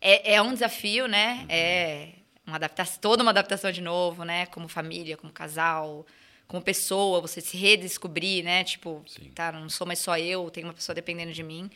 [0.00, 1.38] É, é um desafio, né?
[1.40, 1.46] Uhum.
[1.48, 2.08] É
[2.46, 4.46] uma adaptação, toda uma adaptação de novo, né?
[4.46, 6.06] Como família, como casal,
[6.46, 8.62] como pessoa, você se redescobrir, né?
[8.62, 9.30] Tipo, Sim.
[9.34, 11.68] tá, não sou mais só eu, tem uma pessoa dependendo de mim.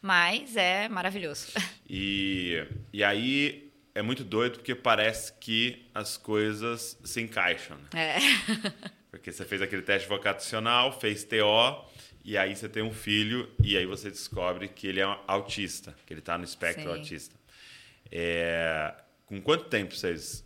[0.00, 1.48] Mas é maravilhoso.
[1.88, 3.63] E, e aí
[3.94, 8.16] é muito doido porque parece que as coisas se encaixam, né?
[8.16, 8.18] É.
[9.14, 11.84] Porque você fez aquele teste vocacional, fez TO,
[12.24, 16.12] e aí você tem um filho, e aí você descobre que ele é autista, que
[16.12, 16.98] ele está no espectro Sim.
[16.98, 17.36] autista.
[18.10, 18.92] É,
[19.24, 20.44] com quanto tempo vocês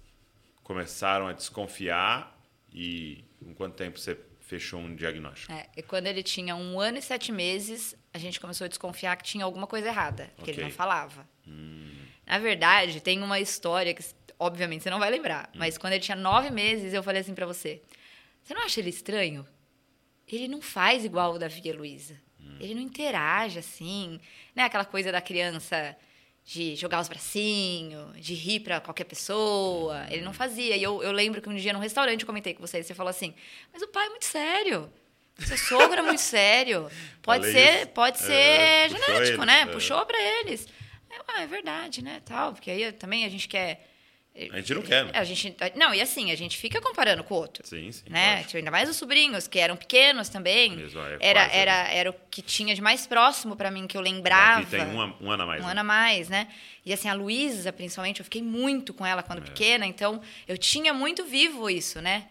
[0.62, 2.38] começaram a desconfiar
[2.70, 5.50] e com quanto tempo você fechou um diagnóstico?
[5.50, 9.16] É, e quando ele tinha um ano e sete meses, a gente começou a desconfiar
[9.16, 11.26] que tinha alguma coisa errada, que ele não falava.
[12.28, 14.04] Na verdade, tem uma história que,
[14.38, 17.46] obviamente, você não vai lembrar, mas quando ele tinha nove meses, eu falei assim pra
[17.46, 17.80] você:
[18.42, 19.46] Você não acha ele estranho?
[20.30, 22.14] Ele não faz igual o Davi e a Luísa.
[22.60, 24.20] Ele não interage assim,
[24.54, 24.64] né?
[24.64, 25.96] Aquela coisa da criança
[26.44, 30.06] de jogar os bracinhos, de rir pra qualquer pessoa.
[30.10, 30.76] Ele não fazia.
[30.76, 32.94] E eu, eu lembro que um dia num restaurante eu comentei com você, e você
[32.94, 33.32] falou assim:
[33.72, 34.92] Mas o pai é muito sério.
[35.38, 36.90] Seu sogro é muito sério.
[37.22, 37.86] Pode Falei ser, isso.
[37.88, 39.60] pode É, ser puxou genético, né?
[39.60, 39.66] é.
[39.66, 40.66] Puxou pra eles.
[41.28, 42.20] Ah, é verdade, né?
[42.24, 43.86] Tal, porque aí também a gente quer.
[44.52, 45.10] A gente não quer, né?
[45.14, 47.66] A gente, não, e assim, a gente fica comparando com o outro.
[47.66, 48.04] Sim, sim.
[48.08, 48.44] Né?
[48.44, 50.76] Tipo, ainda mais os sobrinhos, que eram pequenos também.
[50.76, 51.60] Mesma época, Era, quase, né?
[51.60, 54.60] era, era o que tinha de mais próximo pra mim, que eu lembrava.
[54.60, 55.60] Aqui tem um, um ano a mais.
[55.60, 55.70] Um né?
[55.72, 56.46] ano a mais, né?
[56.86, 59.24] E assim, a Luísa, principalmente, eu fiquei muito com ela É.
[59.24, 62.28] quando pequena, então eu tinha muito vivo isso, né?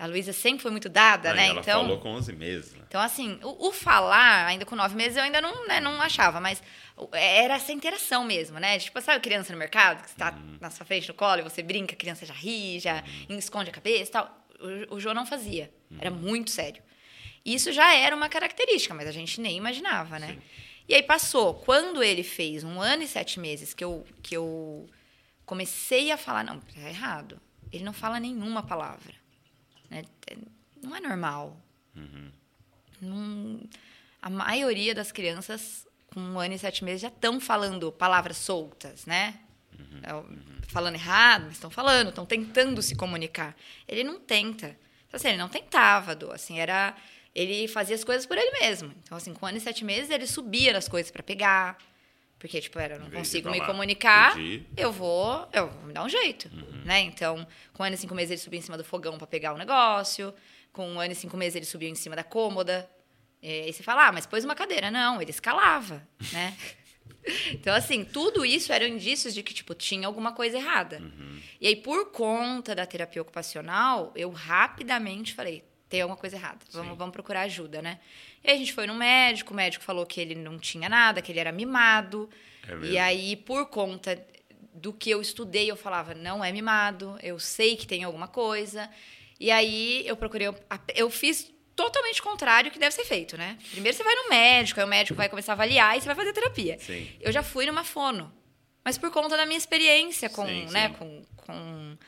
[0.00, 1.48] A Luísa sempre foi muito dada, né?
[1.48, 2.72] Ela então, falou com 11 meses.
[2.72, 2.82] Né?
[2.88, 6.40] então, assim, o, o falar, ainda com nove meses, eu ainda não, né, não achava,
[6.40, 6.62] mas
[6.96, 8.78] o- era essa interação mesmo, né?
[8.78, 10.56] Tipo, sabe criança no mercado, que está Uhum.
[10.60, 13.72] na sua frente no colo e você brinca, a criança já ri, já esconde a
[13.74, 14.46] cabeça e tal.
[14.90, 15.70] O, o João não fazia.
[15.90, 15.98] Uhum.
[16.00, 16.82] Era muito sério.
[17.44, 20.28] Isso já era uma característica, mas a gente nem imaginava, né?
[20.28, 20.38] Sim.
[20.88, 21.54] E aí passou.
[21.54, 24.88] Quando ele fez um ano e sete meses que eu, que eu
[25.44, 27.40] comecei a falar, não, tá errado.
[27.72, 29.14] Ele não fala nenhuma palavra.
[29.90, 30.04] Né?
[30.82, 31.60] Não é normal.
[33.00, 33.60] Não-
[34.22, 39.06] a maioria das crianças com um ano e sete meses já estão falando palavras soltas,
[39.06, 39.38] né?
[39.78, 40.00] Uhum.
[40.02, 43.56] É, falando errado, mas estão falando, estão tentando se comunicar.
[43.88, 44.76] Ele não tenta.
[45.08, 46.94] Então, assim, ele não tentava, do assim, era
[47.34, 48.92] ele fazia as coisas por ele mesmo.
[49.02, 51.78] Então, assim, com um ano e sete meses, ele subia nas coisas para pegar.
[52.40, 54.66] Porque, tipo, era, eu não consigo me comunicar, pedir.
[54.74, 56.50] eu vou, eu vou me dar um jeito,
[56.86, 57.00] né?
[57.00, 59.52] Então, com um ano e cinco meses, ele subia em cima do fogão para pegar
[59.52, 60.32] o negócio.
[60.72, 62.88] Com um ano e cinco meses, ele subiu em cima da cômoda.
[63.42, 64.90] E aí você fala, ah, mas pôs uma cadeira.
[64.90, 66.56] Não, ele escalava, né?
[67.52, 71.02] Então, assim, tudo isso eram indícios de que, tipo, tinha alguma coisa errada.
[71.60, 76.96] E aí, por conta da terapia ocupacional, eu rapidamente falei, tem alguma coisa errada, vamos,
[76.96, 77.98] vamos procurar ajuda, né?
[78.42, 81.20] E aí a gente foi no médico, o médico falou que ele não tinha nada,
[81.20, 82.30] que ele era mimado.
[82.66, 82.94] É mesmo?
[82.94, 84.24] e aí, por conta
[84.72, 88.88] do que eu estudei, eu falava, não é mimado, eu sei que tem alguma coisa.
[89.38, 90.48] E aí eu procurei,
[90.94, 93.58] eu fiz totalmente contrário que deve ser feito, né?
[93.72, 96.14] Primeiro você vai no médico, aí o médico vai começar a avaliar e você vai
[96.14, 96.78] fazer terapia.
[96.78, 97.10] Sim.
[97.20, 98.32] Eu já fui numa fono,
[98.84, 100.94] mas por conta da minha experiência com, Sim, né, sim.
[100.94, 101.98] com, com,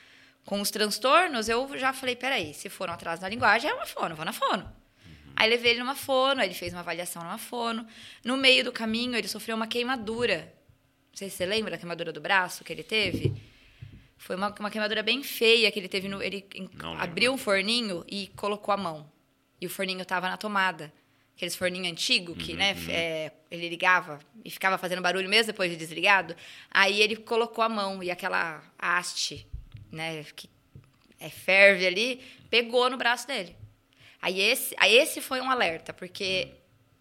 [0.45, 4.14] com os transtornos, eu já falei, peraí, se foram atrás da linguagem, é uma fono,
[4.16, 4.70] vou na fono.
[5.34, 7.86] Aí levei ele numa fono, aí ele fez uma avaliação numa fono.
[8.24, 10.53] No meio do caminho, ele sofreu uma queimadura.
[11.11, 13.32] Não sei se você lembra da queimadura do braço que ele teve.
[14.18, 16.07] Foi uma, uma queimadura bem feia que ele teve.
[16.07, 17.05] No, ele Não lembro.
[17.05, 19.11] abriu um forninho e colocou a mão.
[19.61, 20.93] E o forninho estava na tomada.
[21.34, 25.76] Aqueles forninhos antigos que, né, é, ele ligava e ficava fazendo barulho mesmo depois de
[25.76, 26.36] desligado.
[26.70, 29.47] Aí ele colocou a mão e aquela haste,
[29.93, 30.51] né, que
[31.20, 32.20] é, ferve ali,
[32.51, 33.55] pegou no braço dele.
[34.20, 36.49] Aí esse, aí esse foi um alerta, porque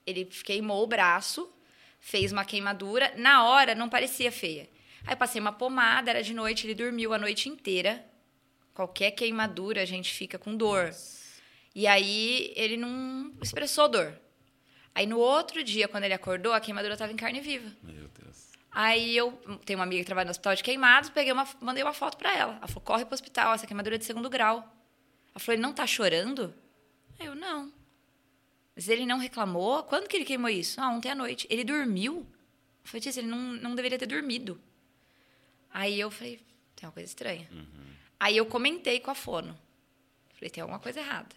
[0.05, 1.51] ele queimou o braço,
[1.99, 4.69] fez uma queimadura, na hora não parecia feia.
[5.05, 8.05] Aí passei uma pomada, era de noite, ele dormiu a noite inteira.
[8.73, 10.93] Qualquer queimadura a gente fica com dor.
[11.73, 14.19] E aí ele não expressou dor.
[14.93, 17.71] Aí no outro dia, quando ele acordou, a queimadura estava em carne viva.
[17.81, 18.50] Meu Deus.
[18.71, 19.33] Aí eu
[19.65, 22.33] tenho uma amiga que trabalha no hospital de queimados, peguei uma, mandei uma foto pra
[22.33, 22.55] ela.
[22.55, 24.57] Ela falou: corre pro hospital, essa queimadura é de segundo grau.
[24.57, 26.53] Ela falou: ele não tá chorando?
[27.19, 27.71] Eu, não.
[28.75, 29.83] Mas ele não reclamou?
[29.83, 30.79] Quando que ele queimou isso?
[30.79, 31.45] Ah, ontem à noite.
[31.49, 32.25] Ele dormiu?
[32.83, 34.59] Eu falei, Tícia, ele não, não deveria ter dormido.
[35.73, 36.41] Aí eu falei,
[36.75, 37.47] tem uma coisa estranha.
[38.19, 39.57] Aí eu comentei com a fono.
[40.33, 41.35] Falei, tem alguma coisa errada.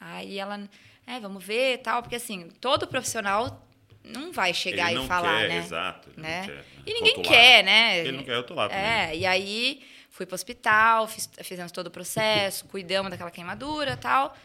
[0.00, 0.68] Aí ela,
[1.06, 3.66] é, vamos ver tal, porque assim, todo profissional
[4.04, 5.58] não vai chegar Ele e falar, quer, né?
[5.58, 6.08] exato.
[6.10, 6.42] ele não né?
[6.46, 7.32] quer E ninguém rotular.
[7.38, 7.98] quer, né?
[8.00, 8.84] Ele não quer rotular também.
[8.84, 14.36] É, e aí fui pro hospital, fiz- fizemos todo o processo, cuidamos daquela queimadura tal.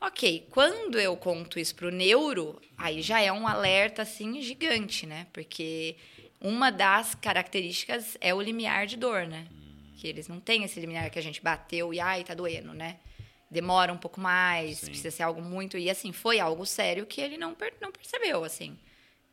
[0.00, 5.26] Ok, quando eu conto isso pro neuro, aí já é um alerta, assim, gigante, né?
[5.32, 5.96] Porque
[6.38, 9.46] uma das características é o limiar de dor, né?
[9.96, 12.98] Que eles não têm esse limiar que a gente bateu e, ai, tá doendo, né?
[13.50, 14.86] Demora um pouco mais, Sim.
[14.88, 15.78] precisa ser algo muito...
[15.78, 18.76] E, assim, foi algo sério que ele não, per- não percebeu, assim.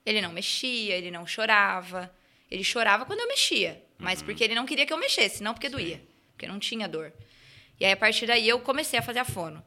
[0.05, 2.13] Ele não mexia, ele não chorava.
[2.51, 4.25] Ele chorava quando eu mexia, mas Uhum.
[4.25, 6.01] porque ele não queria que eu mexesse, não porque doía,
[6.33, 7.11] porque não tinha dor.
[7.79, 9.63] E aí, a partir daí, eu comecei a fazer a fono.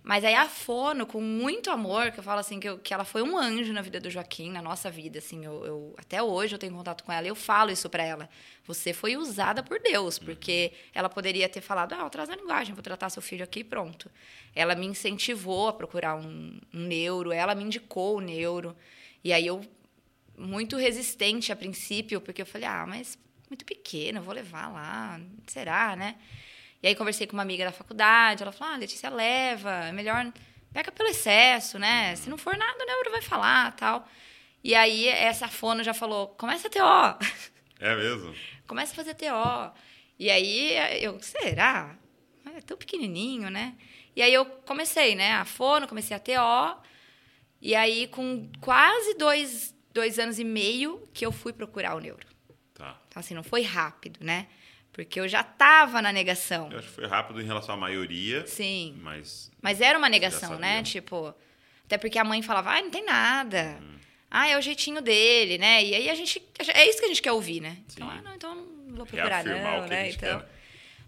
[0.00, 3.04] Mas aí a fono, com muito amor, que eu falo assim, que, eu- que ela
[3.04, 6.54] foi um anjo na vida do Joaquim, na nossa vida, assim, eu, eu- até hoje
[6.54, 8.28] eu tenho contato com ela, e eu falo isso pra ela.
[8.64, 12.72] Você foi usada por Deus, porque ela poderia ter falado, ah, eu trago a linguagem,
[12.74, 14.10] vou tratar seu filho aqui e pronto.
[14.54, 18.74] Ela me incentivou a procurar um, um neuro, ela me indicou o neuro,
[19.22, 19.60] e aí eu,
[20.38, 23.18] muito resistente a princípio, porque eu falei, ah, mas
[23.50, 26.16] muito pequeno, vou levar lá, será, né?
[26.82, 30.32] E aí conversei com uma amiga da faculdade, ela falou: "Ah, Letícia leva, é melhor
[30.72, 32.14] pega pelo excesso, né?
[32.14, 34.08] Se não for nada, o neuro vai falar, tal".
[34.62, 37.18] E aí essa fono já falou: "Começa a TO".
[37.80, 38.34] É mesmo?
[38.66, 39.72] Começa a fazer TO.
[40.18, 41.96] E aí eu, será?
[42.56, 43.76] É tão pequenininho, né?
[44.16, 45.34] E aí eu comecei, né?
[45.34, 46.82] A fono, comecei a TO.
[47.62, 52.24] E aí, com quase dois, dois anos e meio, que eu fui procurar o neuro.
[52.74, 52.96] Tá.
[53.08, 54.46] Então, assim, não foi rápido, né?
[54.92, 56.70] Porque eu já tava na negação.
[56.70, 58.96] Eu acho que foi rápido em relação à maioria, Sim.
[59.02, 60.82] mas Mas era uma negação, né?
[60.82, 61.34] Tipo,
[61.84, 63.78] até porque a mãe falava, ai, não tem nada.
[63.80, 63.98] Uhum.
[64.30, 65.82] Ah, é o jeitinho dele, né?
[65.84, 66.40] E aí a gente.
[66.74, 67.78] É isso que a gente quer ouvir, né?
[67.92, 68.16] Então, Sim.
[68.18, 70.10] ah, não, então não vou procurar, reafirmar não, o que a né?
[70.10, 70.40] Então.
[70.40, 70.48] quer.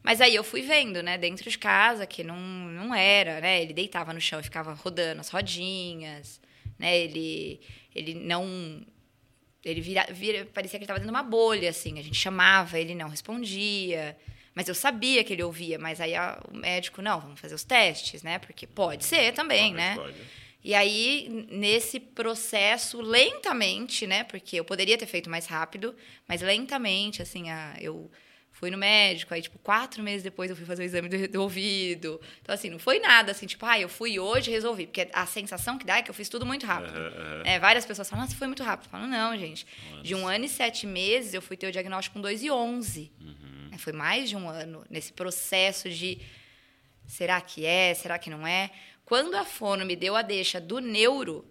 [0.02, 3.60] Mas aí eu fui vendo, né, dentro de casa, que não, não era, né?
[3.60, 6.40] Ele deitava no chão e ficava rodando as rodinhas,
[6.78, 6.98] né?
[6.98, 7.60] Ele,
[7.94, 8.84] ele não.
[9.64, 11.98] Ele vira, vira, parecia que ele estava dentro de uma bolha, assim.
[11.98, 14.16] A gente chamava, ele não respondia.
[14.54, 17.62] Mas eu sabia que ele ouvia, mas aí a- o médico, não, vamos fazer os
[17.62, 18.38] testes, né?
[18.38, 19.94] Porque pode ser também, né?
[19.96, 20.16] pode.
[20.62, 24.24] E aí, nesse processo, lentamente, né?
[24.24, 25.94] Porque eu poderia ter feito mais rápido,
[26.28, 28.10] mas lentamente, assim, a, eu
[28.60, 31.40] Fui no médico, aí, tipo, quatro meses depois eu fui fazer o exame do, do
[31.42, 32.20] ouvido.
[32.42, 34.86] Então, assim, não foi nada assim, tipo, ah, eu fui hoje e resolvi.
[34.86, 36.94] Porque a sensação que dá é que eu fiz tudo muito rápido.
[36.94, 37.42] Aham.
[37.46, 38.86] É, várias pessoas falam, nossa, foi muito rápido.
[38.88, 39.66] Eu falo, não, gente.
[40.02, 43.10] De um ano e sete meses, eu fui ter o diagnóstico com dois e onze.
[43.72, 46.20] É, Foi mais de um ano nesse processo de
[47.06, 48.70] será que é, será que não é?
[49.06, 51.44] Quando a fono me deu a deixa do neuro,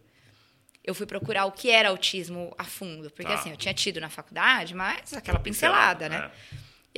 [0.83, 3.09] eu fui procurar o que era autismo a fundo.
[3.09, 3.33] Porque, Tá.
[3.33, 6.31] assim, eu tinha tido na faculdade, mas aquela pincelada, né?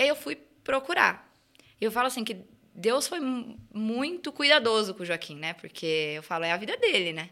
[0.02, 1.32] E aí eu fui procurar.
[1.80, 2.44] Eu falo assim que
[2.74, 5.54] Deus foi mu- muito cuidadoso com o Joaquim, né?
[5.54, 7.30] Porque eu falo, é a vida dele, né?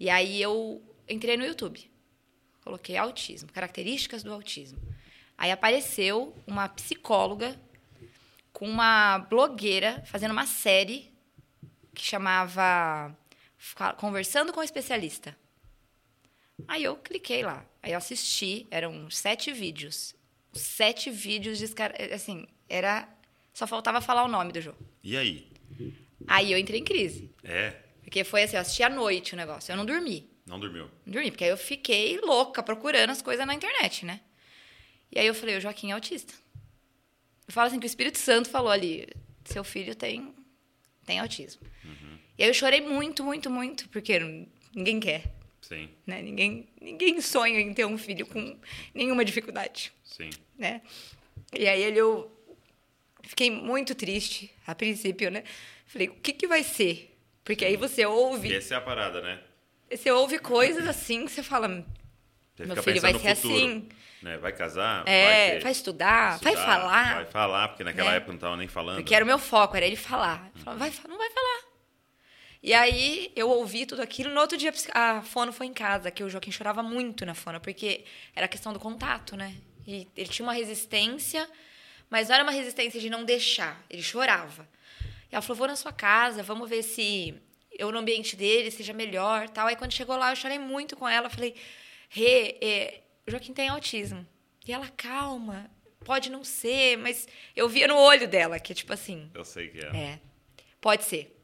[0.00, 1.90] E aí eu entrei no YouTube.
[2.64, 4.78] Coloquei autismo, características do autismo.
[5.36, 7.60] Aí apareceu uma psicóloga
[8.54, 11.12] com uma blogueira fazendo uma série
[11.94, 13.14] que chamava
[13.98, 15.36] Conversando com o Especialista.
[16.66, 17.66] Aí eu cliquei lá.
[17.82, 20.16] Aí eu assisti, eram sete vídeos.
[20.52, 21.94] Sete vídeos, descar...
[22.12, 23.08] assim, era...
[23.52, 24.78] Só faltava falar o nome do jogo.
[25.02, 25.50] E aí?
[26.26, 27.30] Aí eu entrei em crise.
[27.42, 27.74] É?
[28.02, 29.72] Porque foi assim, eu assisti à noite o negócio.
[29.72, 30.28] Eu não dormi.
[30.46, 30.90] Não dormiu?
[31.04, 34.20] Não dormi, porque aí eu fiquei louca procurando as coisas na internet, né?
[35.12, 36.32] E aí eu falei, o Joaquim é autista.
[37.46, 39.06] Eu falo assim que o Espírito Santo falou ali,
[39.44, 40.34] seu filho tem,
[41.04, 41.62] tem autismo.
[42.36, 44.18] E aí eu chorei muito, muito, muito, porque
[44.74, 45.34] ninguém quer,
[45.68, 46.22] Sim, né?
[46.22, 48.58] Ninguém, ninguém sonha em ter um filho com
[48.94, 50.30] nenhuma dificuldade, sim.
[50.56, 50.80] né?
[51.52, 52.34] E aí ele, eu
[53.22, 55.44] fiquei muito triste, a princípio, né?
[55.84, 57.14] Falei, o que que vai ser?
[57.44, 59.42] Porque aí você ouve, E essa é a parada, né?
[59.94, 61.68] você ouve coisas assim que você fala,
[62.56, 63.88] Você Meu filho vai ser futuro, assim.
[64.22, 64.38] Né?
[64.38, 65.06] Vai casar?
[65.06, 67.14] É, vai, vai estudar, vai estudar, falar.
[67.14, 68.16] Vai falar, porque naquela né?
[68.16, 68.96] época não estava nem falando.
[68.96, 70.50] Porque era o meu foco, era ele falar.
[70.54, 71.67] Falava, vai, não vai falar.
[72.62, 74.30] E aí eu ouvi tudo aquilo.
[74.30, 77.60] No outro dia a fono foi em casa, que o Joaquim chorava muito na fono,
[77.60, 78.04] porque
[78.34, 79.54] era questão do contato, né?
[79.86, 81.48] E ele tinha uma resistência,
[82.10, 84.68] mas não era uma resistência de não deixar, ele chorava.
[85.30, 87.34] E ela falou: vou na sua casa, vamos ver se
[87.78, 89.66] eu no ambiente dele seja melhor tal.
[89.66, 91.30] Aí quando chegou lá, eu chorei muito com ela.
[91.30, 91.54] Falei:
[92.08, 94.26] Rê, é, o Joaquim tem autismo.
[94.66, 95.70] E ela, calma,
[96.04, 99.78] pode não ser, mas eu via no olho dela que, tipo assim, Eu sei que
[99.78, 99.96] é.
[99.96, 100.20] é,
[100.80, 101.37] pode ser.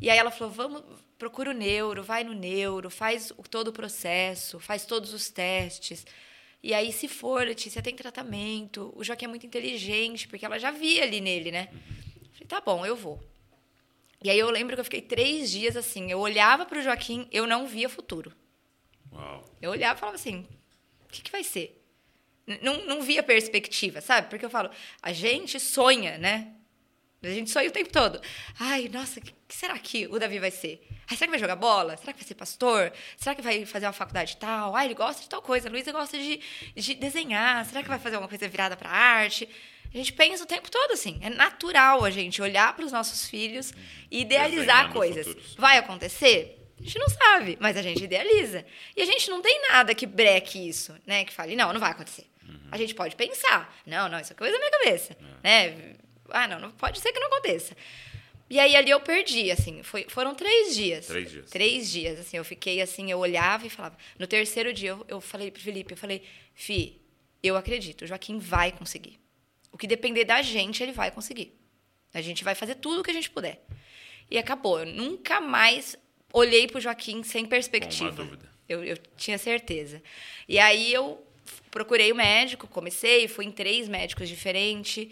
[0.00, 0.82] E aí ela falou: vamos,
[1.18, 6.06] procura o neuro, vai no neuro, faz o- todo o processo, faz todos os testes.
[6.62, 8.92] E aí, se for, Letícia, tem tratamento.
[8.96, 11.68] O Joaquim é muito inteligente, porque ela já via ali nele, né?
[12.32, 13.22] Falei, tá bom, eu vou.
[14.22, 16.10] E aí eu lembro que eu fiquei três dias assim.
[16.10, 18.32] Eu olhava para o Joaquim, eu não via futuro.
[19.12, 19.44] Uau.
[19.62, 20.46] Eu olhava e falava assim:
[21.04, 21.82] o que, que vai ser?
[22.62, 24.28] Não, não via perspectiva, sabe?
[24.28, 24.70] Porque eu falo,
[25.02, 26.52] a gente sonha, né?
[27.22, 28.20] A gente sonha o tempo todo.
[28.60, 30.86] Ai, nossa, o que, que será que o Davi vai ser?
[31.10, 31.96] Ai, será que vai jogar bola?
[31.96, 32.92] Será que vai ser pastor?
[33.16, 34.76] Será que vai fazer uma faculdade tal?
[34.76, 35.68] Ai, ele gosta de tal coisa.
[35.68, 36.40] A Luísa gosta de,
[36.76, 37.64] de desenhar.
[37.64, 39.48] Será que vai fazer alguma coisa virada para arte?
[39.92, 41.18] A gente pensa o tempo todo assim.
[41.22, 43.72] É natural a gente olhar para os nossos filhos
[44.10, 45.26] e idealizar Desenhando coisas.
[45.26, 45.54] futuros.
[45.56, 46.52] Vai acontecer?
[46.78, 48.64] A gente não sabe, mas a gente idealiza.
[48.94, 51.24] E a gente não tem nada que breque isso, né?
[51.24, 52.26] Que fale, não, não vai acontecer.
[52.46, 52.68] Uhum.
[52.70, 55.70] A gente pode pensar, não, não, isso é coisa da minha cabeça, É.
[55.70, 55.96] né?
[56.30, 57.76] Ah, não, não pode ser que não aconteça.
[58.48, 61.06] E aí ali eu perdi, assim, foi, foram três dias.
[61.06, 61.50] Três dias.
[61.50, 63.96] Três dias, assim, eu fiquei assim, eu olhava e falava.
[64.18, 66.22] No terceiro dia eu, eu falei pro Felipe, eu falei,
[66.54, 67.00] Fi,
[67.42, 69.18] eu acredito, o Joaquim vai conseguir.
[69.72, 71.52] O que depender da gente, ele vai conseguir.
[72.14, 73.62] A gente vai fazer tudo o que a gente puder.
[74.30, 74.80] E acabou.
[74.80, 75.96] Eu nunca mais
[76.32, 78.10] olhei pro Joaquim sem perspectiva.
[78.10, 78.50] Com uma dúvida.
[78.68, 80.02] Eu, eu tinha certeza.
[80.48, 81.22] E aí eu
[81.70, 85.08] procurei o médico, comecei, fui em três médicos diferentes.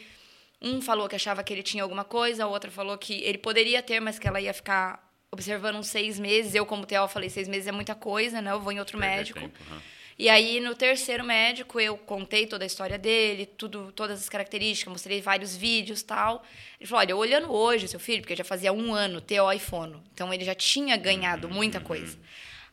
[0.64, 3.82] Um falou que achava que ele tinha alguma coisa, a outra falou que ele poderia
[3.82, 6.54] ter, mas que ela ia ficar observando uns seis meses.
[6.54, 8.50] Eu, como TEL, falei, seis meses é muita coisa, né?
[8.50, 9.40] Eu vou em outro Perder médico.
[9.40, 9.82] tempo, aham.
[10.16, 14.92] E aí, no terceiro médico, eu contei toda a história dele, tudo, todas as características,
[14.92, 16.44] mostrei vários vídeos tal.
[16.78, 20.02] Ele falou: olha, olhando hoje, seu filho, porque já fazia um ano TO e fono,
[20.12, 22.16] então ele já tinha ganhado muita coisa.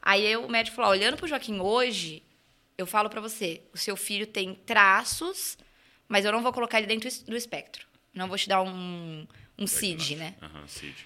[0.02, 2.22] Aí eu, o médico falou: olhando pro Joaquim hoje,
[2.78, 5.58] eu falo pra você, o seu filho tem traços,
[6.12, 7.88] mas eu não vou colocar ele dentro do espectro.
[8.14, 9.26] Não vou te dar um,
[9.58, 10.36] um CID, né?
[10.42, 11.06] Aham, CID.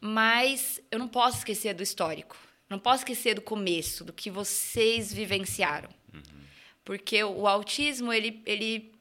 [0.00, 2.34] Mas eu não posso esquecer do histórico.
[2.68, 5.90] Não posso esquecer do começo, do que vocês vivenciaram.
[6.82, 8.94] Porque o autismo, ele, ele,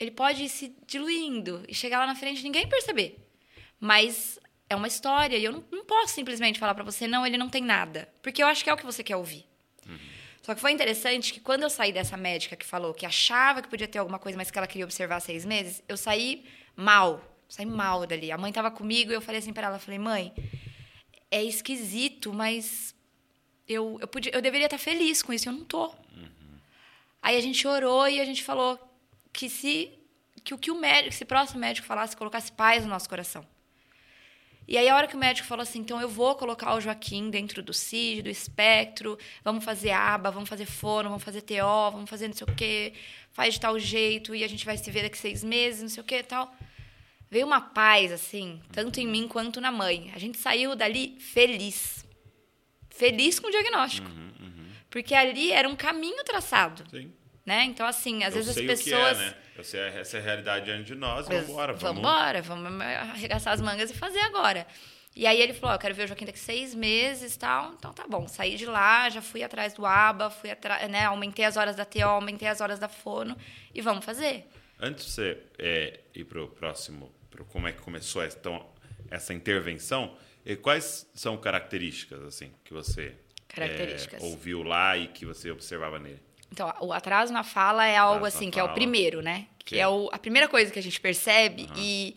[0.00, 3.30] ele pode ir se diluindo e chegar lá na frente e ninguém perceber.
[3.78, 7.36] Mas é uma história e eu não, não posso simplesmente falar pra você, não, ele
[7.36, 8.08] não tem nada.
[8.22, 9.44] Porque eu acho que é o que você quer ouvir.
[10.48, 13.68] Só que foi interessante que quando eu saí dessa médica que falou que achava que
[13.68, 16.42] podia ter alguma coisa, mas que ela queria observar seis meses, eu saí
[16.74, 17.22] mal.
[17.46, 18.32] Saí mal dali.
[18.32, 20.32] A mãe tava comigo e eu falei assim pra ela, falei, mãe,
[21.30, 22.94] é esquisito, mas
[23.68, 25.92] eu, eu, podia, eu deveria estar feliz com isso, eu não tô.
[27.20, 28.80] Aí a gente orou e a gente falou
[29.30, 29.92] que se
[30.42, 33.46] que o que o médico, esse próximo médico falasse, colocasse paz no nosso coração.
[34.68, 37.30] E aí, a hora que o médico falou assim, então eu vou colocar o Joaquim
[37.30, 42.10] dentro do CID, do espectro, vamos fazer aba, vamos fazer fono, vamos fazer TO, vamos
[42.10, 42.92] fazer não sei o quê,
[43.32, 46.02] faz de tal jeito, e a gente vai se ver daqui seis meses, não sei
[46.02, 46.54] o quê e tal.
[47.30, 50.10] Veio uma paz, assim, tanto em mim quanto na mãe.
[50.14, 52.04] A gente saiu dali feliz.
[52.90, 54.10] Feliz com o diagnóstico.
[54.10, 54.66] Uhum, uhum.
[54.90, 56.84] Porque ali era um caminho traçado.
[56.90, 57.10] Sim.
[57.46, 57.64] Né?
[57.64, 59.18] Então, assim, às Eu vezes as que pessoas.
[59.18, 59.34] é, né?
[59.58, 61.72] Eu sei essa é a realidade diante de nós, vamos embora.
[61.72, 64.64] Vamos embora, vamos arregaçar as mangas e fazer agora.
[65.16, 67.72] E aí ele falou, ó, eu quero ver o Joaquim daqui seis meses tal.
[67.72, 71.06] Então tá bom, saí de lá, já fui atrás do ABA, fui atrás, né?
[71.06, 73.36] Aumentei as horas da TO, aumentei as horas da fono
[73.74, 74.46] e vamos fazer.
[74.78, 78.64] Antes de você é, ir para o próximo, pro como é que começou essa, então,
[79.10, 83.16] essa intervenção, e quais são características assim que você
[83.48, 84.22] Características.
[84.22, 86.27] é, ouviu lá e que você observava nele?
[86.50, 88.74] Então, o atraso na fala é algo Atraso assim, que é o fala.
[88.74, 89.46] primeiro, né?
[89.58, 92.16] Que, Que é é- o, a primeira coisa que a gente percebe e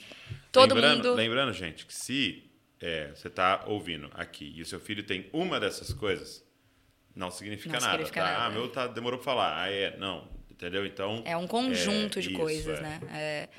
[0.52, 1.14] todo lembrando, mundo...
[1.16, 5.60] Lembrando, gente, que se é, você está ouvindo aqui e o seu filho tem uma
[5.60, 6.44] dessas coisas,
[7.16, 7.92] não significa Não nada.
[7.94, 8.32] significa tá?
[8.32, 8.46] nada.
[8.46, 9.62] Ah, meu tá, demorou para falar.
[9.64, 9.98] Ah, é.
[9.98, 10.28] Não.
[10.50, 10.86] Entendeu?
[10.86, 11.22] Então.
[11.26, 12.82] É um conjunto é, de isso, coisas, é.
[12.82, 13.00] né?
[13.12, 13.50] É,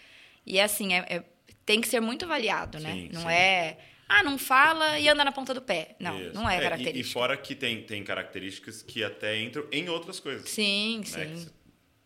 [0.46, 1.24] e assim, é- é-
[1.66, 2.92] tem que ser muito avaliado, né?
[2.92, 3.28] Sim, não sim.
[3.28, 3.76] é,
[4.18, 5.96] ah, não fala e anda na ponta do pé.
[5.98, 6.34] Não, Isso.
[6.34, 7.12] não é e- E, característica.
[7.12, 10.48] fora que tem, tem características que até entram em outras coisas.
[10.48, 11.04] Sim, né?
[11.04, 11.34] sim.
[11.36, 11.50] Você-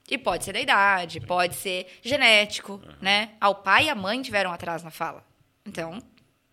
[0.09, 3.31] E pode ser da idade, pode ser genético, né?
[3.41, 5.27] Ah, o pai e a mãe tiveram atraso na fala.
[5.67, 5.99] Então,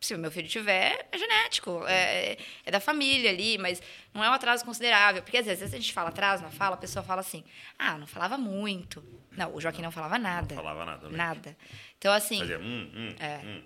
[0.01, 2.35] se o meu filho tiver, é genético, é,
[2.65, 3.79] é da família ali, mas
[4.11, 5.21] não é um atraso considerável.
[5.21, 7.43] Porque às vezes a gente fala atraso na fala, a pessoa fala assim,
[7.77, 9.03] ah, não falava muito.
[9.37, 10.55] Não, o Joaquim não falava nada.
[10.55, 11.09] Não falava nada?
[11.09, 11.57] Nada.
[11.99, 13.37] Então, assim, Fazia hum, hum, É.
[13.45, 13.61] hum.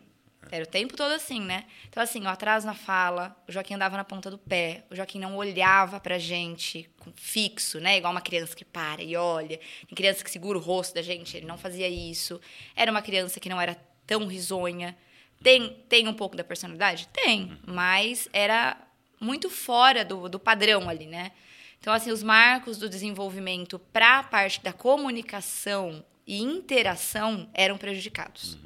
[0.51, 1.65] Era o tempo todo assim, né?
[1.89, 5.19] Então, assim, o atraso na fala, o Joaquim andava na ponta do pé, o Joaquim
[5.19, 7.97] não olhava pra gente fixo, né?
[7.97, 9.59] Igual uma criança que para e olha.
[9.87, 12.39] Tem criança que segura o rosto da gente, ele não fazia isso.
[12.75, 13.75] Era uma criança que não era
[14.05, 14.97] tão risonha.
[15.43, 17.07] Tem, tem um pouco da personalidade?
[17.13, 18.77] Tem, mas era
[19.19, 21.31] muito fora do, do padrão ali, né?
[21.79, 28.57] Então, assim, os marcos do desenvolvimento para a parte da comunicação e interação eram prejudicados.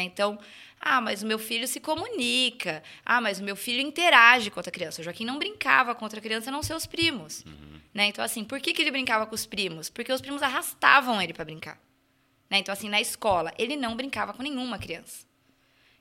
[0.00, 0.04] Né?
[0.04, 0.38] Então,
[0.80, 2.82] ah, mas o meu filho se comunica.
[3.04, 5.00] Ah, mas o meu filho interage com outra criança.
[5.00, 7.44] O Joaquim não brincava com outra criança, não seus primos.
[7.92, 8.06] Né?
[8.06, 9.90] Então, assim, por que, que ele brincava com os primos?
[9.90, 11.78] Porque os primos arrastavam ele para brincar.
[12.48, 12.58] Né?
[12.58, 15.26] Então, assim, na escola, ele não brincava com nenhuma criança.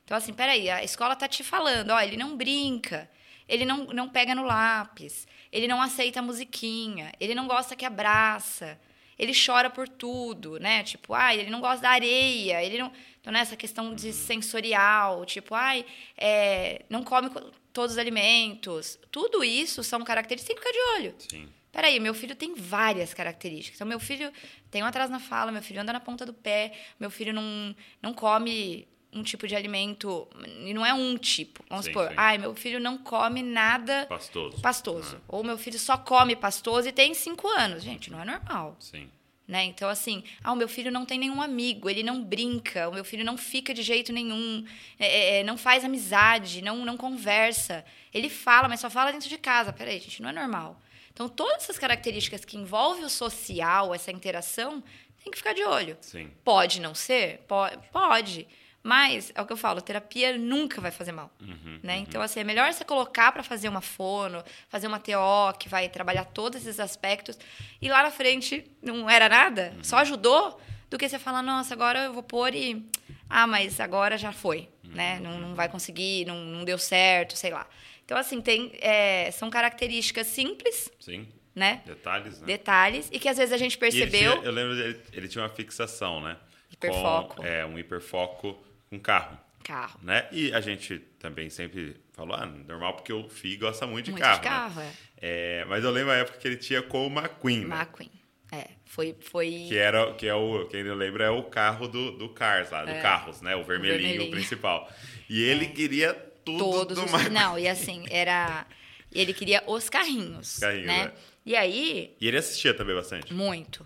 [0.06, 3.08] Então, assim, peraí, a escola tá te falando, ó, ele não brinca,
[3.48, 7.86] ele não, não pega no lápis, ele não aceita a musiquinha, ele não gosta que
[7.86, 8.80] abraça,
[9.20, 10.82] ele chora por tudo, né?
[10.84, 12.92] Tipo, ai, ele não gosta da areia, ele não.
[13.20, 15.86] Então, nessa questão de sensorial, tipo, ai,
[16.18, 18.98] é, não come co- todos os alimentos.
[19.12, 21.16] Tudo isso são características, tem que ficar de olho.
[21.20, 21.50] Sim.
[21.72, 23.76] Peraí, meu filho tem várias características.
[23.78, 24.32] Então, meu filho
[24.72, 27.76] tem um atraso na fala, meu filho anda na ponta do pé, meu filho não,
[28.02, 30.28] não come um tipo de alimento,
[30.66, 31.64] e não é um tipo.
[31.70, 32.14] Vamos Sim, supor, sim.
[32.18, 34.62] ai, meu filho não come nada Pastoso.
[34.62, 35.22] pastoso.
[35.28, 37.82] Ou meu filho só come pastoso e tem cinco anos.
[37.84, 38.76] Gente, não é normal.
[38.80, 39.10] Sim.
[39.48, 39.64] Né?
[39.64, 43.04] Então, assim, ah, o meu filho não tem nenhum amigo, ele não brinca, o meu
[43.04, 44.64] filho não fica de jeito nenhum,
[45.00, 47.84] é, é, não faz amizade, não, não conversa.
[48.14, 49.74] Ele fala, mas só fala dentro de casa.
[49.74, 50.80] Peraí, gente, não é normal.
[51.12, 54.84] Então, todas essas características que envolvem o social, essa interação,
[55.24, 55.98] tem que ficar de olho.
[56.00, 56.30] Sim.
[56.44, 57.40] Pode não ser?
[57.48, 58.48] Po- Pode.
[58.82, 61.30] Mas, é o que eu falo, terapia nunca vai fazer mal.
[61.42, 61.98] Uhum, né?
[61.98, 65.90] Então, assim, é melhor você colocar para fazer uma fono, fazer uma TO, que vai
[65.90, 67.38] trabalhar todos esses aspectos,
[67.82, 69.84] e lá na frente não era nada, Uhum.
[69.84, 70.60] só ajudou,
[70.90, 72.84] do que você falar, nossa, agora eu vou pôr e.
[73.30, 74.92] Ah, mas agora já foi, Uhum.
[74.96, 75.20] né?
[75.20, 77.68] Não, não vai conseguir, não, não deu certo, sei lá.
[78.06, 81.28] Então, assim, tem, é, são características simples, Sim.
[81.54, 81.84] né?
[81.86, 82.48] Detalhes, né?
[82.48, 84.32] Detalhes, e que às vezes a gente ele percebeu.
[84.38, 86.38] tinha- eu lembro dele, ele tinha uma fixação, né?
[86.72, 87.36] Hiperfoco.
[87.36, 88.58] Com, é, um hiperfoco
[88.90, 89.38] com carro.
[89.64, 90.00] Carro.
[90.02, 90.28] Né?
[90.32, 94.24] E a gente também sempre falou, ah, normal porque o Fi gosta muito de Muito
[94.24, 94.42] carro.
[94.42, 94.94] de carro, né?
[95.22, 95.60] é.
[95.62, 97.76] É, mas eu lembro a época que ele tinha com o McQueen, né?
[97.76, 98.12] McQueen.
[98.52, 99.16] É, foi.
[99.20, 99.66] foi...
[99.68, 102.84] Que era, que é o, quem não lembra é o carro do, do Cars lá,
[102.84, 103.00] do É.
[103.02, 103.56] Carros, né?
[103.56, 104.28] O vermelhinho, vermelhinho.
[104.28, 104.32] É.
[104.32, 104.92] principal.
[105.30, 106.14] E ele queria
[106.44, 107.12] tudo todos do os.
[107.12, 107.34] McQueen.
[107.34, 108.66] Não, e assim, era.
[109.12, 110.58] Ele queria os carrinhos.
[110.60, 111.12] Carrinhos, né?
[111.16, 111.30] é.
[111.46, 113.32] E aí, E ele assistia também bastante.
[113.34, 113.86] muito.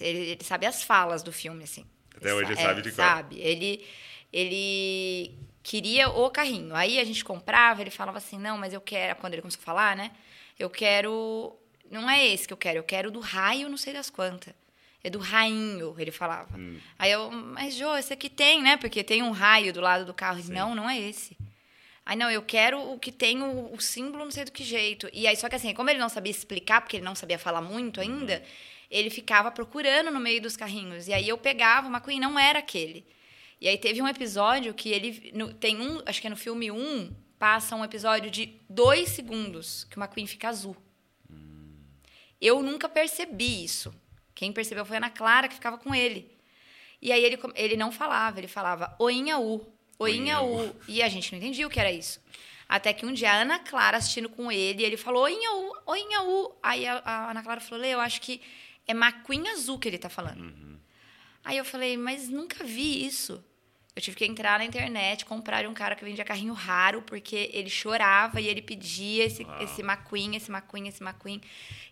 [0.00, 1.86] Ele, ele sabe as falas do filme, assim.
[2.16, 2.96] Até hoje ele sa- sabe de cor.
[3.04, 3.38] Sabe.
[3.40, 3.84] Ele,
[4.34, 5.32] ele
[5.62, 6.74] queria o carrinho.
[6.74, 9.14] Aí a gente comprava, ele falava assim, não, mas eu quero...
[9.20, 10.10] Quando ele começou a falar, né?
[10.58, 11.56] Eu quero...
[11.88, 14.52] Não é esse que eu quero, eu quero do raio não sei das quantas.
[15.04, 16.58] É do rainho, ele falava.
[16.58, 16.80] Hum.
[16.98, 18.76] Aí eu, mas Jô, esse aqui tem, né?
[18.76, 20.40] Porque tem um raio do lado do carro.
[20.40, 21.36] Ele, Não, não é esse.
[22.04, 25.08] Aí, não, eu quero o que tem o, o símbolo, não sei do que jeito.
[25.12, 27.60] E aí, só que assim, como ele não sabia explicar, porque ele não sabia falar
[27.60, 28.42] muito ainda,
[28.90, 31.06] ele ficava procurando no meio dos carrinhos.
[31.06, 33.06] E aí eu pegava o McQueen, não era aquele.
[33.64, 35.32] E aí teve um episódio que ele.
[35.34, 36.02] no- tem um.
[36.04, 40.26] Acho que é no filme 1, passa um episódio de dois segundos que o McQueen
[40.26, 40.76] fica azul.
[42.38, 43.94] Eu nunca percebi isso.
[44.34, 46.30] Quem percebeu foi a Ana Clara, que ficava com ele.
[47.00, 49.66] E aí ele, ele não falava, ele falava oinha-u,
[49.98, 50.76] oinha-u.
[50.86, 52.20] E a gente não entendia o que era isso.
[52.68, 56.54] Até que um dia a Ana Clara assistindo com ele, ele falou oinha-u, oinha-u.
[56.62, 58.42] Aí a, a Ana Clara falou, Lê, eu acho que
[58.86, 60.54] é McQueen azul que ele tá falando.
[61.42, 63.42] Aí eu falei, mas nunca vi isso.
[63.96, 67.48] Eu tive que entrar na internet, comprar de um cara que vendia carrinho raro, porque
[67.52, 69.62] ele chorava e ele pedia esse, Uau.
[69.62, 71.40] esse McQueen, esse McQueen, esse McQueen.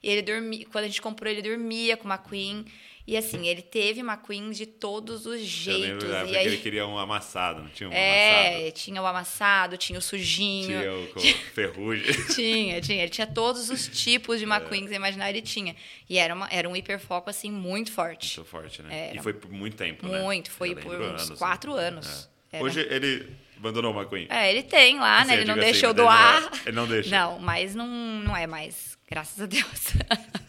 [0.02, 2.64] E ele dormia, quando a gente comprou, ele dormia com o McQueen.
[3.04, 5.82] E assim, ele teve McQueen de todos os Eu jeitos.
[5.82, 8.56] lembro da época E que aí, ele queria um amassado, não tinha um amassado?
[8.62, 10.68] é, tinha o amassado, tinha o sujinho.
[10.80, 11.20] Tinha o com
[11.52, 12.12] ferrugem.
[12.32, 13.02] Tinha, tinha.
[13.02, 14.38] Ele tinha todos os tipos É.
[14.38, 15.74] de McQueen que você imaginar, ele tinha.
[16.08, 18.38] E era, uma, era um hiperfoco, assim, muito forte.
[18.38, 19.08] Muito forte, né?
[19.08, 19.18] Era.
[19.18, 20.22] E foi por muito tempo, né?
[20.22, 21.82] Muito, foi Eu por lembro uns anos, quatro né?
[21.88, 22.30] anos.
[22.52, 22.62] É.
[22.62, 24.26] Hoje ele abandonou o McQueen.
[24.30, 25.34] É, ele tem lá, Assim, né?
[25.34, 26.40] Ele eu não deixa assim, eu mas ele doar.
[26.40, 27.10] não é- ele não deixa.
[27.10, 29.64] Não, mas não, não é mais, graças a Deus.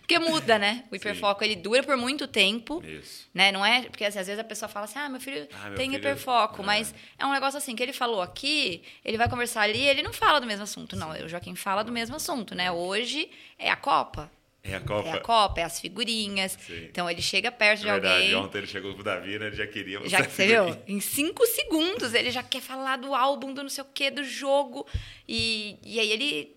[0.00, 0.84] Porque muda, né?
[0.90, 2.82] O hiperfoco, ele dura por muito tempo.
[2.84, 3.28] Isso.
[3.34, 3.50] Né?
[3.52, 3.82] Não é.
[3.82, 5.98] Porque assim, às vezes a pessoa fala assim: ah, meu filho Ah, meu tem filho-
[6.00, 6.64] hiperfoco, é.
[6.64, 10.12] mas é um negócio assim que ele falou aqui, ele vai conversar ali, ele não
[10.12, 10.96] fala do mesmo assunto.
[10.96, 12.70] Não, o Joaquim fala do mesmo assunto, né?
[12.70, 14.30] Hoje é a Copa.
[14.62, 15.08] É a Copa.
[15.08, 16.58] É a Copa, é as figurinhas.
[16.66, 16.84] Sim.
[16.90, 18.34] Então ele chega perto de É verdade, alguém.
[18.36, 19.46] ontem ele chegou com o Davi, né?
[19.46, 20.76] Ele já queria Já você viu?
[20.86, 24.22] Em cinco segundos ele já quer falar do álbum, do não sei o quê, do
[24.22, 24.86] jogo.
[25.26, 26.56] E, e aí ele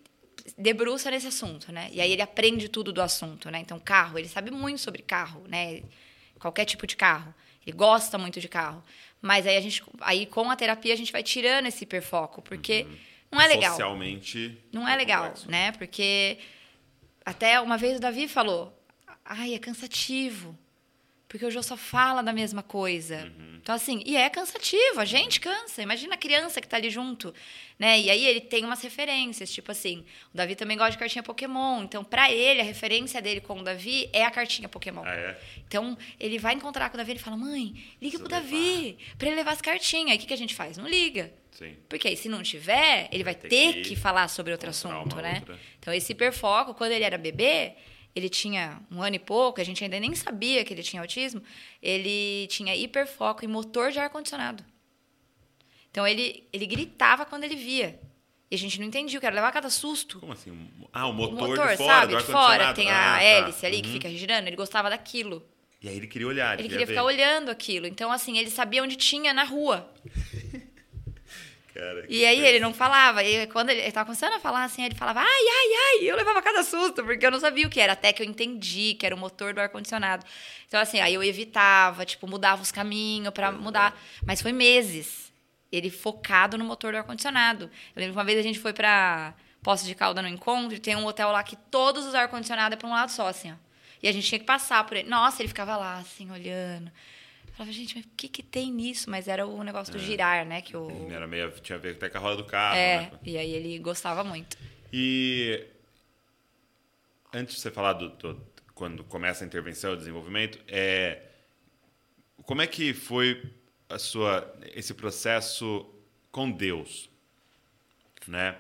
[0.58, 1.90] debruça nesse assunto, né?
[1.92, 3.60] E aí ele aprende tudo do assunto, né?
[3.60, 5.82] Então, carro, ele sabe muito sobre carro, né?
[6.40, 7.34] Qualquer tipo de carro.
[7.66, 8.84] Ele gosta muito de carro.
[9.22, 9.82] Mas aí a gente.
[10.02, 12.86] Aí com a terapia a gente vai tirando esse hiperfoco, porque
[13.32, 13.72] não é legal.
[13.72, 14.58] Socialmente.
[14.72, 15.50] Não é legal, complexo.
[15.50, 15.72] né?
[15.72, 16.38] Porque
[17.26, 18.78] até uma vez o Davi falou:
[19.24, 20.58] ai, é cansativo.
[21.34, 23.24] Porque o Jô só fala da mesma coisa.
[23.24, 23.58] Uhum.
[23.60, 25.82] Então, assim, e é cansativo, a gente cansa.
[25.82, 27.34] Imagina a criança que tá ali junto,
[27.80, 28.00] né?
[28.00, 31.82] E aí ele tem umas referências, tipo assim, o Davi também gosta de cartinha Pokémon.
[31.82, 35.02] Então, pra ele, a referência dele com o Davi é a cartinha Pokémon.
[35.04, 35.40] Ah, é?
[35.68, 39.28] Então, ele vai encontrar com o Davi e fala: mãe, liga Precisa pro Davi pra
[39.28, 40.12] ele levar as cartinhas.
[40.12, 40.78] Aí o que, que a gente faz?
[40.78, 41.34] Não liga.
[41.50, 41.76] Sim.
[41.90, 45.16] Porque aí, se não tiver, ele vai ter ter que que, falar sobre outro assunto,
[45.16, 45.38] né?
[45.40, 45.60] outra.
[45.80, 47.74] Então, esse hiperfoco, quando ele era bebê,
[48.16, 51.42] ele tinha um ano e pouco, a gente ainda nem sabia que ele tinha autismo,
[51.82, 54.64] ele tinha hiperfoco em motor de ar-condicionado.
[55.90, 58.00] Então, ele, ele gritava quando ele via.
[58.50, 60.20] E a gente não entendia o que era, levar cada susto.
[60.20, 60.52] Como assim?
[60.92, 62.14] Ah, o O motor, motor, de fora, sabe?
[62.14, 63.24] do De fora, tem Ah, a tá.
[63.24, 63.94] hélice ali que Uhum.
[63.94, 65.44] fica girando, ele gostava daquilo.
[65.82, 66.94] E aí ele queria olhar, Ele queria queria ver.
[66.94, 67.86] ficar olhando aquilo.
[67.88, 69.92] Então, assim, ele sabia onde tinha na rua.
[71.74, 73.24] Cara, E aí ele não falava.
[73.24, 76.12] E quando ele, ele tava começando a falar assim, ele falava, ai, ai, ai.
[76.12, 77.94] Eu levava cada susto, porque eu não sabia o que era.
[77.94, 80.24] Até que eu entendi que era o motor do ar-condicionado.
[80.68, 84.00] Então, assim, aí eu evitava, tipo, mudava os caminhos pra mudar.
[84.24, 85.34] Mas foi meses.
[85.72, 87.66] Ele focado no motor do ar-condicionado.
[87.96, 90.80] Eu lembro que uma vez a gente foi pra Poço de Calda no encontro, e
[90.80, 93.56] tem um hotel lá que todos os ar-condicionados é pra um lado só, assim, ó.
[94.04, 95.10] E a gente tinha que passar por ele.
[95.10, 96.92] Nossa, ele ficava lá, assim, olhando.
[97.54, 99.10] Eu falava, gente, mas o que que tem nisso?
[99.10, 100.62] Mas era o negócio do girar, né?
[100.62, 103.12] Que o, Era meio, tinha a ver até com a roda do carro, é, né?
[103.24, 104.58] e aí ele gostava muito.
[104.92, 105.66] E
[107.34, 108.42] antes de você falar do, do-
[108.74, 111.22] quando começa a intervenção, o desenvolvimento, é
[112.44, 113.54] como é que foi
[113.90, 115.86] a sua esse processo
[116.32, 117.10] com Deus,
[118.28, 118.58] né?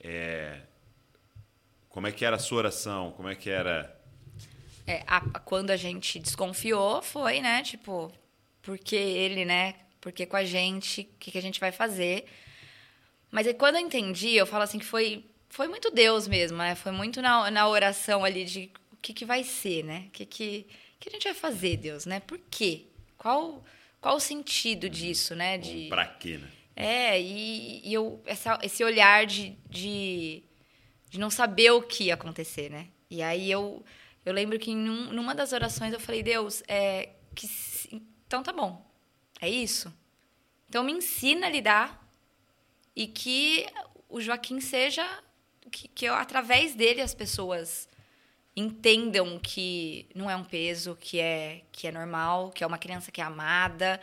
[0.00, 0.60] É,
[1.88, 3.12] como é que era a sua oração?
[3.12, 3.94] Como é que era?
[4.86, 7.62] É, a- quando a gente desconfiou, foi, né?
[7.62, 8.12] Tipo,
[8.64, 9.74] porque ele, né?
[10.00, 12.24] Porque com a gente, o que, que a gente vai fazer?
[13.30, 16.74] Mas aí quando eu entendi, eu falo assim que foi, foi muito Deus mesmo, né?
[16.74, 20.04] Foi muito na, na oração ali de o que, que vai ser, né?
[20.08, 20.66] O que, que,
[21.00, 22.20] que a gente vai fazer, Deus, né?
[22.20, 22.82] Por quê?
[23.18, 23.64] Qual,
[24.00, 25.58] qual o sentido disso, né?
[25.58, 25.88] De...
[25.88, 26.48] Pra quê, né?
[26.76, 30.42] É, e, e eu, essa, esse olhar de, de,
[31.08, 32.88] de não saber o que ia acontecer, né?
[33.08, 33.84] E aí eu,
[34.26, 37.46] eu lembro que em um- numa das orações eu falei, Deus, é, que,
[38.26, 38.84] então tá bom,
[39.40, 39.92] é isso.
[40.68, 42.08] Então me ensina a lidar
[42.96, 43.66] e que
[44.08, 45.06] o Joaquim seja,
[45.70, 47.88] que, que eu, através dele as pessoas
[48.56, 53.10] entendam que não é um peso, que é, que é normal, que é uma criança
[53.10, 54.00] que é amada.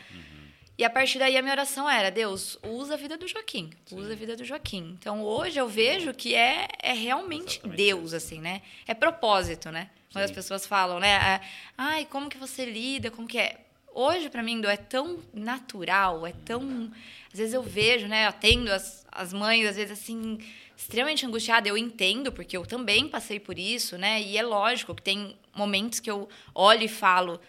[0.77, 4.13] E a partir daí a minha oração era: Deus, usa a vida do Joaquim, usa
[4.13, 4.97] a vida do Joaquim.
[4.99, 8.15] Então hoje eu vejo que é, é realmente Exatamente Deus, isso.
[8.15, 8.61] assim, né?
[8.87, 9.89] É propósito, né?
[10.11, 10.35] Quando as Sim.
[10.35, 11.15] pessoas falam, né?
[11.15, 11.41] ah,
[11.77, 13.09] Ai, como que você lida?
[13.09, 13.65] Como que é?
[13.93, 16.91] Hoje para mim é tão natural, é tão.
[17.31, 18.27] Às vezes eu vejo, né?
[18.27, 20.39] Atendo as, as mães, às vezes assim,
[20.75, 21.67] extremamente angustiada.
[21.67, 24.21] Eu entendo, porque eu também passei por isso, né?
[24.21, 27.39] E é lógico que tem momentos que eu olho e falo: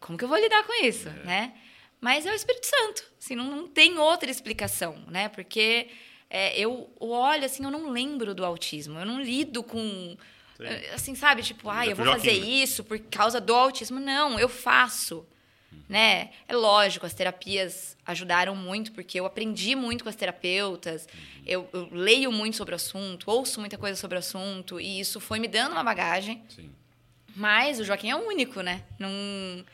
[0.00, 1.24] como que eu vou lidar com isso, é.
[1.24, 1.54] né?
[2.00, 5.30] Mas é o Espírito Santo, assim, não, não tem outra explicação, né?
[5.30, 5.88] Porque
[6.28, 10.16] é, eu olho, assim, eu não lembro do autismo, eu não lido com.
[10.56, 10.64] Sim.
[10.92, 11.42] Assim, sabe?
[11.42, 13.98] Tipo, ah, eu vou fazer isso por causa do autismo.
[13.98, 15.26] Não, eu faço
[15.88, 16.30] né?
[16.48, 21.08] É lógico, as terapias ajudaram muito, porque eu aprendi muito com as terapeutas,
[21.46, 25.20] eu, eu, leio muito sobre o assunto, ouço muita coisa sobre o assunto, e isso
[25.20, 26.42] foi me dando uma bagagem.
[26.48, 26.70] Sim.
[27.36, 28.84] Mas o Joaquim é único, né?
[28.98, 29.64] Não, é.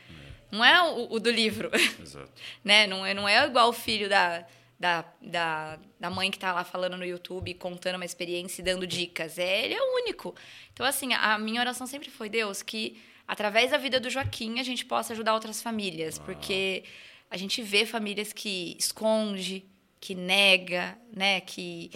[0.51, 1.69] não é o, o, do livro.
[2.01, 2.31] Exato.
[2.63, 2.87] né?
[2.87, 4.45] não, é, não é igual o filho da,
[4.79, 8.85] da, da, da mãe que está lá falando no YouTube, contando uma experiência e dando
[8.87, 9.37] dicas.
[9.37, 10.35] É, ele é único.
[10.73, 12.99] Então, assim, a minha oração sempre foi, Deus, que
[13.31, 16.23] através da vida do Joaquim, a gente possa ajudar outras famílias, ah.
[16.25, 16.83] porque
[17.29, 19.65] a gente vê famílias que esconde,
[20.01, 21.91] que nega, né, que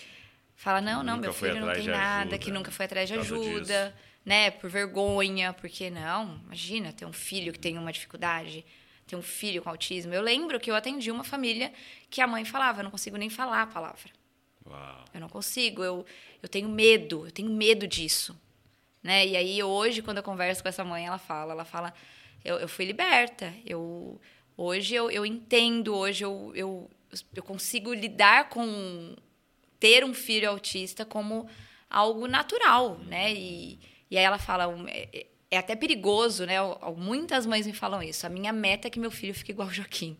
[0.55, 4.49] fala não, não, meu filho não tem nada, que nunca foi atrás de ajuda, né,
[4.49, 8.65] por vergonha, porque não, imagina ter um filho que tem uma dificuldade,
[9.05, 10.13] ter um filho com autismo.
[10.13, 11.73] Eu lembro que eu atendi uma família
[12.09, 14.09] que a mãe falava, eu não consigo nem falar a palavra.
[14.65, 15.05] Uau.
[15.13, 16.05] Eu não consigo, eu,
[16.41, 18.39] eu tenho medo, eu tenho medo disso
[19.05, 19.23] né?
[19.27, 21.93] E aí hoje, quando eu converso com essa mãe, ela fala, ela fala,
[22.43, 24.19] eu, eu fui liberta, eu
[24.57, 26.89] hoje eu, eu entendo, hoje eu, eu,
[27.35, 29.15] eu consigo lidar com
[29.79, 31.47] ter um filho autista como
[31.87, 33.31] algo natural, né?
[33.31, 33.79] E,
[34.09, 36.55] e aí ela fala, é, é até perigoso, né?
[36.97, 38.25] Muitas mães me falam isso.
[38.25, 40.17] A minha meta é que meu filho fique igual o Joaquim.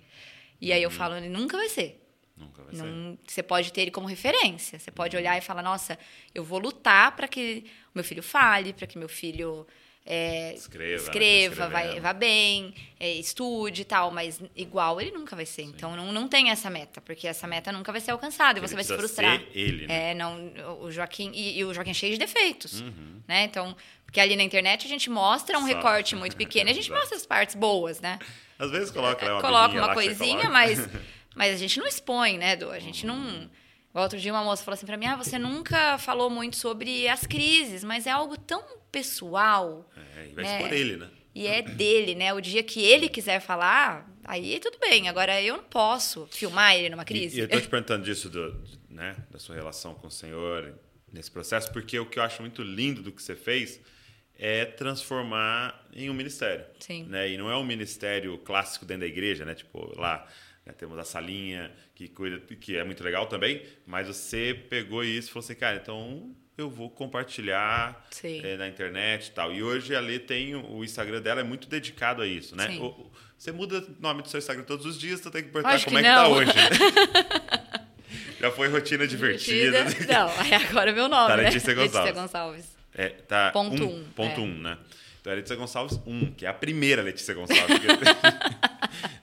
[0.61, 0.95] E aí eu uhum.
[0.95, 2.04] falo, ele nunca vai ser.
[2.37, 3.19] Nunca vai não, ser.
[3.27, 4.77] Você pode ter ele como referência.
[4.77, 5.97] Você pode olhar e falar: nossa,
[6.33, 9.65] eu vou lutar para que o meu filho fale, para que meu filho
[10.05, 15.47] é, escreva, escreva vai, vá bem, é, estude e tal, mas igual ele nunca vai
[15.47, 15.63] ser.
[15.63, 15.73] Sim.
[15.75, 18.75] Então não, não tem essa meta, porque essa meta nunca vai ser alcançada e você
[18.75, 19.39] vai se frustrar.
[19.39, 20.11] Ser ele, né?
[20.11, 23.21] É, não, o Joaquim e, e, o Joaquim é cheio de defeitos, uhum.
[23.27, 23.45] né?
[23.45, 23.75] Então,
[24.05, 25.67] porque ali na internet a gente mostra um Só.
[25.67, 28.19] recorte muito pequeno, e a gente mostra as partes boas, né?
[28.59, 30.87] Às vezes coloca, né, uma, coloca uma coisinha, mas
[31.35, 32.69] Mas a gente não expõe, né, Edu?
[32.71, 33.49] A gente não.
[33.93, 37.25] Outro dia uma moça falou assim para mim: ah, você nunca falou muito sobre as
[37.27, 39.89] crises, mas é algo tão pessoal.
[40.17, 40.55] É, e vai né?
[40.55, 41.09] expor ele, né?
[41.35, 42.33] E é dele, né?
[42.33, 45.09] O dia que ele quiser falar, aí tudo bem.
[45.09, 47.35] Agora eu não posso filmar ele numa crise.
[47.35, 50.73] E, e eu tô te perguntando disso, do, né, da sua relação com o Senhor
[51.11, 53.81] nesse processo, porque o que eu acho muito lindo do que você fez
[54.37, 56.65] é transformar em um ministério.
[56.79, 57.03] Sim.
[57.03, 57.31] Né?
[57.31, 59.55] E não é um ministério clássico dentro da igreja, né?
[59.55, 60.25] Tipo, lá
[60.65, 60.73] né?
[60.73, 65.31] Temos a salinha que cuida, que é muito legal também, mas você pegou isso e
[65.31, 69.53] falou assim, cara, então eu vou compartilhar é, na internet e tal.
[69.53, 72.77] E hoje a Lê tem o Instagram dela é muito dedicado a isso, né?
[72.79, 75.83] O, você muda o nome do seu Instagram todos os dias, você tem que perguntar
[75.83, 76.45] como que é não.
[76.45, 77.85] que tá hoje.
[78.39, 79.83] Já foi rotina divertida.
[79.83, 80.13] divertida.
[80.13, 80.29] Não,
[80.69, 81.43] agora é meu nome, tá, né?
[81.43, 81.95] Letícia Gonçalves.
[81.95, 82.65] Letícia Gonçalves.
[82.93, 84.43] É, tá ponto um, um ponto é.
[84.43, 84.77] um, né?
[85.19, 87.79] Então é Letícia Gonçalves 1, que é a primeira Letícia Gonçalves.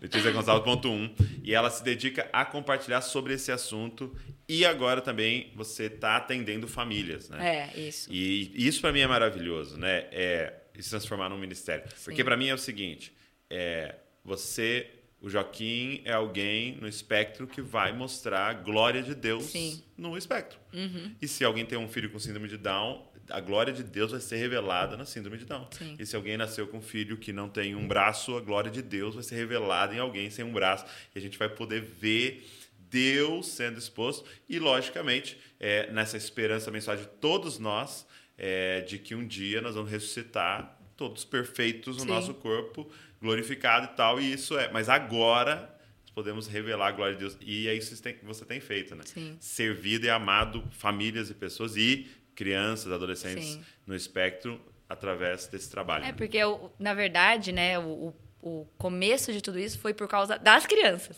[0.00, 1.14] Letícia Gonçalves, ponto 1.
[1.42, 4.14] E ela se dedica a compartilhar sobre esse assunto.
[4.48, 7.70] E agora também você está atendendo famílias, né?
[7.74, 8.12] É, isso.
[8.12, 10.06] E isso para mim é maravilhoso, né?
[10.10, 11.84] É se transformar num ministério.
[11.94, 12.04] Sim.
[12.04, 13.12] Porque para mim é o seguinte:
[13.50, 14.90] é, você,
[15.22, 19.80] o Joaquim, é alguém no espectro que vai mostrar a glória de Deus Sim.
[19.96, 20.58] no espectro.
[20.74, 21.14] Uhum.
[21.22, 24.20] E se alguém tem um filho com síndrome de Down, a glória de Deus vai
[24.20, 25.68] ser revelada na síndrome de Down.
[25.70, 25.96] Sim.
[25.96, 28.82] E se alguém nasceu com um filho que não tem um braço, a glória de
[28.82, 30.84] Deus vai ser revelada em alguém sem um braço.
[31.14, 32.44] E a gente vai poder ver
[32.90, 38.04] Deus sendo exposto e, logicamente, é, nessa esperança abençoada de todos nós,
[38.36, 42.08] é, de que um dia nós vamos ressuscitar todos perfeitos no Sim.
[42.08, 42.90] nosso corpo,
[43.20, 44.20] glorificado e tal.
[44.20, 44.70] E isso é.
[44.70, 45.72] Mas agora
[46.14, 47.36] podemos revelar a glória de Deus.
[47.40, 49.02] E é isso que você tem feito, né?
[49.04, 49.36] Sim.
[49.40, 53.64] Servido e amado famílias e pessoas e crianças, adolescentes Sim.
[53.86, 56.04] no espectro através desse trabalho.
[56.04, 56.38] É, porque,
[56.78, 61.16] na verdade, né, o, o começo de tudo isso foi por causa das crianças.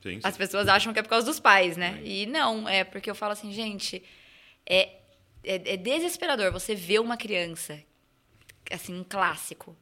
[0.00, 0.20] Sim.
[0.22, 2.00] As pessoas acham que é por causa dos pais, né?
[2.04, 4.02] E não, é porque eu falo assim, gente,
[4.64, 4.98] é,
[5.42, 7.82] é, é desesperador você ver uma criança,
[8.70, 9.76] assim, um clássico,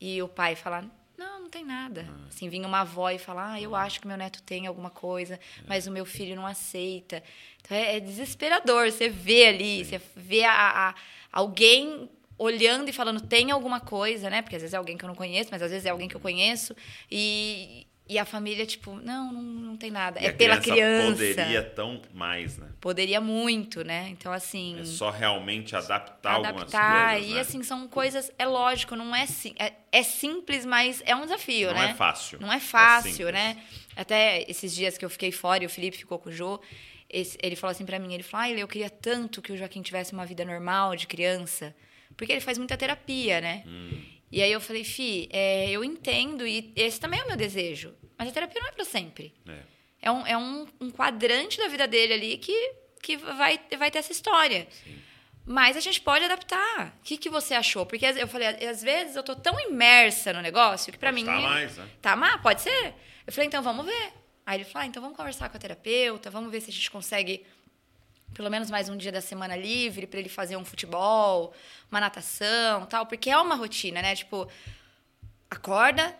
[0.00, 0.84] e o pai falar,
[1.16, 2.06] não, não tem nada.
[2.08, 2.28] Ah.
[2.28, 3.82] Assim, vinha uma avó e falar, ah, eu ah.
[3.82, 5.38] acho que meu neto tem alguma coisa, é.
[5.66, 7.22] mas o meu filho não aceita.
[7.62, 8.90] Então é, é desesperador.
[8.90, 9.90] Você vê ali, Sim.
[9.98, 10.94] você vê a, a,
[11.30, 14.42] alguém olhando e falando, tem alguma coisa, né?
[14.42, 16.16] Porque às vezes é alguém que eu não conheço, mas às vezes é alguém que
[16.16, 16.74] eu conheço.
[17.08, 20.20] E, E a família, tipo, não, não, não tem nada.
[20.20, 20.72] E é a pela criança
[21.14, 21.34] criança.
[21.34, 22.68] Poderia tão mais, né?
[22.80, 24.08] Poderia muito, né?
[24.10, 24.78] Então, assim.
[24.80, 27.12] É só realmente adaptar, algumas adaptar.
[27.14, 27.30] coisas.
[27.30, 27.40] E né?
[27.40, 28.30] assim, são coisas.
[28.38, 29.24] É lógico, não é,
[29.58, 31.90] é, é simples, mas é um desafio, Não né?
[31.90, 32.38] é fácil.
[32.40, 33.32] Não é É fácil, simples.
[33.34, 33.56] né?
[33.96, 36.60] Até esses dias que eu fiquei fora e o Felipe ficou com o Jô,
[37.08, 39.80] esse- ele falou assim pra mim, ele falou, ai, eu queria tanto que o Joaquim
[39.80, 41.74] tivesse uma vida normal de criança,
[42.16, 43.62] porque ele faz muita terapia, né?
[43.66, 43.90] Hum.
[44.30, 47.92] E aí eu falei, Fi, é, eu entendo e esse também é o meu desejo,
[48.22, 49.34] mas a terapia não é pra sempre.
[49.48, 49.58] É.
[50.00, 52.72] É um, é um, um quadrante da vida dele ali que,
[53.02, 54.68] que vai, vai ter essa história.
[55.44, 56.96] Mas a gente pode adaptar.
[57.00, 57.84] O que, que você achou?
[57.84, 61.26] Porque eu falei, às vezes eu tô tão imersa no negócio que pra Pode mim.
[61.26, 61.88] tá mais, né?
[62.00, 62.38] Tá má?
[62.38, 62.94] Pode ser?
[63.26, 64.12] Eu falei, então vamos ver.
[64.46, 66.90] Aí ele falou, ah, então vamos conversar com a terapeuta, vamos ver se a gente
[66.90, 67.44] consegue
[68.34, 71.52] pelo menos mais um dia da semana livre para ele fazer um futebol,
[71.90, 74.14] uma natação, tal, porque é uma rotina, né?
[74.16, 74.48] Tipo,
[75.50, 76.16] acorda,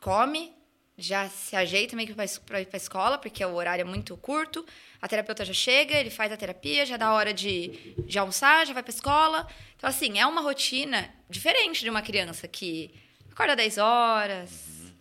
[0.00, 0.52] come,
[1.00, 4.64] já se ajeita meio que para ir para escola, porque o horário é muito curto.
[5.00, 8.72] A terapeuta já chega, ele faz a terapia, já dá hora de, de almoçar, já
[8.72, 9.46] vai para escola.
[9.76, 12.92] Então, assim, é uma rotina diferente de uma criança que
[13.32, 14.50] acorda 10 horas,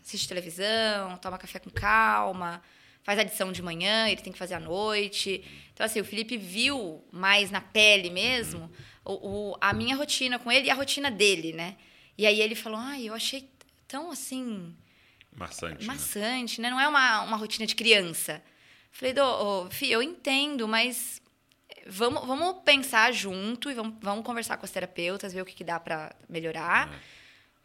[0.06, 2.62] assiste televisão, toma café com calma,
[3.04, 5.44] faz a lição de manhã, ele tem que fazer à noite.
[5.74, 8.72] Então, assim, o Felipe viu mais na pele mesmo
[9.04, 11.76] o, o- a minha rotina com ele e a rotina dele, né?
[12.18, 13.50] E aí ele falou, ai, eu achei
[13.88, 14.76] tão, assim,
[15.36, 15.82] Maçante.
[15.82, 15.88] né?
[15.88, 16.70] maçante, né?
[16.70, 18.42] Não é uma, uma rotina de criança.
[18.92, 21.22] Falei, Dô, ô, Fih, eu entendo, mas
[21.88, 25.64] vamos, vamos pensar junto e vamos, vamos conversar com as terapeutas, ver o que, que
[25.64, 27.02] dá para melhorar.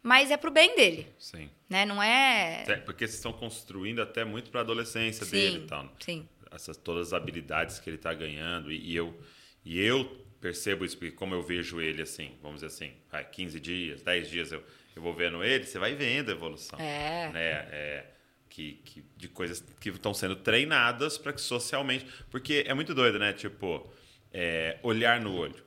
[0.01, 1.49] Mas é pro bem dele, Sim.
[1.67, 1.83] né?
[1.83, 2.61] Não é...
[2.61, 5.91] Até porque vocês estão construindo até muito para a adolescência sim, dele e tal.
[5.99, 6.29] sim.
[6.51, 8.71] Essas todas as habilidades que ele está ganhando.
[8.71, 9.19] E, e eu,
[9.65, 10.05] e eu
[10.39, 14.29] percebo isso, porque como eu vejo ele assim, vamos dizer assim, vai, 15 dias, 10
[14.29, 14.63] dias eu,
[14.95, 16.79] eu vou vendo ele, você vai vendo a evolução.
[16.79, 17.29] É.
[17.31, 17.49] Né?
[17.71, 18.05] É,
[18.49, 22.05] que, que, de coisas que estão sendo treinadas para que socialmente.
[22.31, 23.33] Porque é muito doido, né?
[23.33, 23.91] Tipo,
[24.31, 25.63] é, olhar no olho.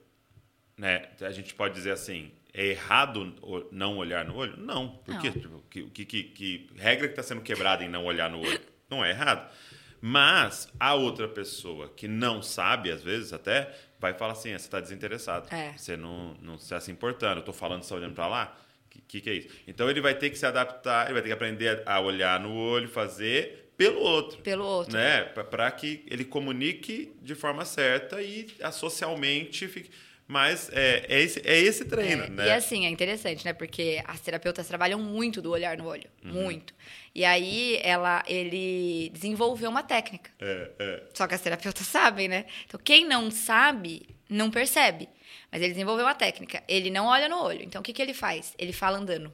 [0.76, 1.08] Né?
[1.20, 3.34] A gente pode dizer assim, é errado
[3.70, 4.56] não olhar no olho?
[4.56, 4.88] Não.
[4.88, 5.20] Por Não.
[5.20, 5.30] quê?
[5.30, 8.60] Tipo, que, que, que, que regra que está sendo quebrada em não olhar no olho?
[8.88, 9.52] Não é errado.
[10.00, 14.64] Mas a outra pessoa que não sabe, às vezes até, vai falar assim: "Ah, você
[14.66, 15.52] está desinteressado.
[15.52, 15.76] É.
[15.76, 17.36] Você não, não está se importando.
[17.36, 18.58] Eu estou falando, você está olhando para lá?
[18.98, 19.48] O que, que, é isso?
[19.66, 22.54] Então ele vai ter que se adaptar, ele vai ter que aprender a olhar no
[22.54, 24.38] olho, fazer pelo outro.
[24.42, 24.92] Pelo outro.
[24.92, 25.22] Né?
[25.22, 29.90] Para que ele comunique de forma certa e a socialmente fique.
[30.28, 32.46] Mas é, é, esse, é esse treino, É, né?
[32.48, 33.54] E assim, é interessante, né?
[33.54, 36.06] Porque as terapeutas trabalham muito do olhar no olho.
[36.22, 36.32] Uhum.
[36.32, 36.74] Muito.
[37.14, 40.30] E aí ela, ele desenvolveu uma técnica.
[40.38, 41.02] É, é.
[41.14, 42.44] Só que as terapeutas sabem, né?
[42.66, 45.08] Então, quem não sabe, não percebe.
[45.50, 46.62] Mas ele desenvolveu uma técnica.
[46.68, 47.62] Ele não olha no olho.
[47.62, 48.54] Então, o que, que ele faz?
[48.58, 49.32] Ele fala andando.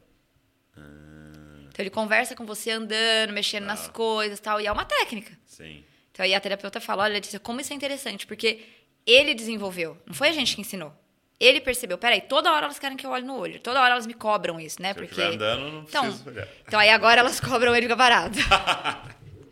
[1.69, 3.93] Então, ele conversa com você andando, mexendo nas Ah.
[3.93, 4.61] coisas tal.
[4.61, 5.37] E é uma técnica.
[5.45, 5.85] Sim.
[6.13, 8.27] Então, aí a terapeuta fala, olha, Letícia, como isso é interessante.
[8.29, 8.61] Porque
[9.05, 9.99] ele desenvolveu.
[10.07, 10.93] Não foi a gente que ensinou.
[11.41, 13.59] Ele percebeu, peraí, toda hora elas querem que eu olhe no olho.
[13.59, 14.95] Toda hora elas me cobram isso, né?
[14.95, 15.21] Se eu Porque...
[15.21, 16.49] estiver andando, não Então, olhar.
[16.65, 18.39] então aí agora elas cobram ele fica parado.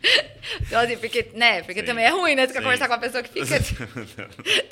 [0.62, 1.62] então, assim, porque, né?
[1.62, 1.86] Porque Sim.
[1.86, 2.46] também é ruim, né?
[2.46, 3.60] Você quer conversar com a pessoa que fica.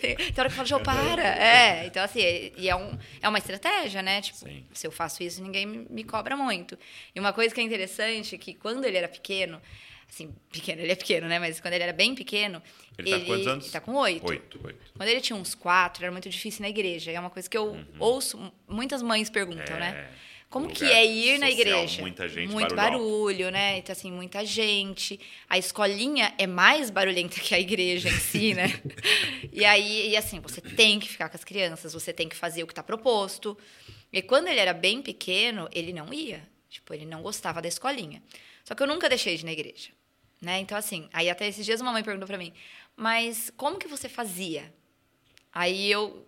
[0.00, 1.22] tem, tem hora que fala, Jô, para.
[1.40, 4.20] É, então assim, é- e é, um, é uma estratégia, né?
[4.20, 4.64] Tipo, Sim.
[4.72, 6.78] se eu faço isso, ninguém me, cobra muito.
[7.14, 9.60] E uma coisa que é interessante, que quando ele era pequeno,
[10.08, 11.38] assim, pequeno, ele é pequeno, né?
[11.38, 12.60] Mas quando ele era bem pequeno,
[12.98, 13.64] Ele tá com quantos anos?
[13.66, 14.26] Ele tá com oito.
[14.28, 14.78] Oito, oito.
[14.96, 17.10] Quando ele tinha uns quatro, era muito difícil na igreja.
[17.12, 19.82] É uma coisa que eu ouço, muitas mães perguntam, Uhum.
[19.82, 20.10] É, né?
[20.50, 22.02] Como que é ir na social, igreja?
[22.02, 23.00] muita gente, Muito barulhão.
[23.00, 23.78] barulho, né?
[23.78, 25.20] Então, assim, muita gente.
[25.48, 28.66] A escolinha é mais barulhenta que a igreja em si, né?
[29.52, 32.64] e aí, e assim, você tem que ficar com as crianças, você tem que fazer
[32.64, 33.56] o que está proposto.
[34.12, 36.42] E quando ele era bem pequeno, ele não ia.
[36.68, 38.20] Tipo, ele não gostava da escolinha.
[38.64, 39.90] Só que eu nunca deixei de ir na igreja.
[40.42, 40.58] Né?
[40.58, 42.52] Então, assim, aí até esses dias uma mãe perguntou para mim,
[42.96, 44.74] mas como que você fazia?
[45.52, 46.26] Aí eu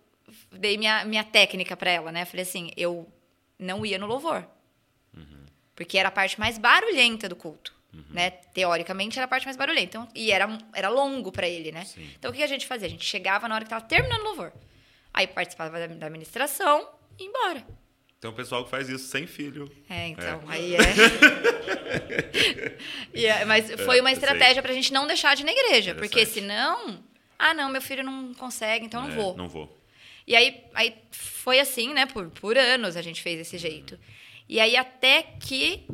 [0.49, 2.23] dei minha, minha técnica para ela, né?
[2.23, 3.11] Falei assim, eu
[3.63, 4.45] não ia no louvor.
[5.75, 7.73] Porque era a parte mais barulhenta do culto.
[8.09, 8.29] Né?
[8.31, 9.97] Teoricamente era a parte mais barulhenta.
[9.97, 11.85] Então, e era, era longo para ele, né?
[11.85, 12.09] Sim.
[12.17, 12.87] Então o que a gente fazia?
[12.87, 14.51] A gente chegava na hora que estava terminando o louvor.
[15.13, 16.87] Aí participava da, da administração
[17.19, 17.65] e ia embora.
[18.19, 19.69] Tem um pessoal que faz isso sem filho.
[19.89, 20.53] É, então, É.
[20.53, 20.79] aí é.
[23.13, 24.17] E é, Mas foi uma sei.
[24.17, 25.93] estratégia pra gente não deixar de ir na igreja.
[25.95, 27.03] Porque senão.
[27.37, 29.37] Ah, não, meu filho não consegue, então eu não É, vou.
[29.37, 29.77] Não vou.
[30.25, 32.05] E aí, aí foi assim, né?
[32.05, 33.99] Por, por anos a gente fez desse jeito.
[34.47, 35.85] E aí até que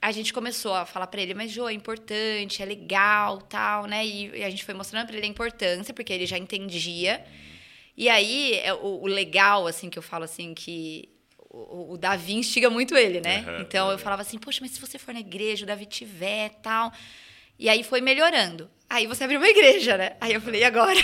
[0.00, 4.06] a gente começou a falar pra ele, mas Jô, é importante, é legal, tal, né?
[4.06, 7.24] E, e a gente foi mostrando pra ele a importância, porque ele já entendia.
[7.96, 11.08] E aí, é o, o legal, assim, que eu falo assim, que
[11.50, 13.44] o, o Davi instiga muito ele, né?
[13.46, 13.92] Uhum, então uhum.
[13.92, 16.92] eu falava assim, poxa, mas se você for na igreja, o Davi tiver tal.
[17.58, 18.70] E aí foi melhorando.
[18.88, 20.16] Aí você abriu uma igreja, né?
[20.20, 21.00] Aí eu falei, e agora?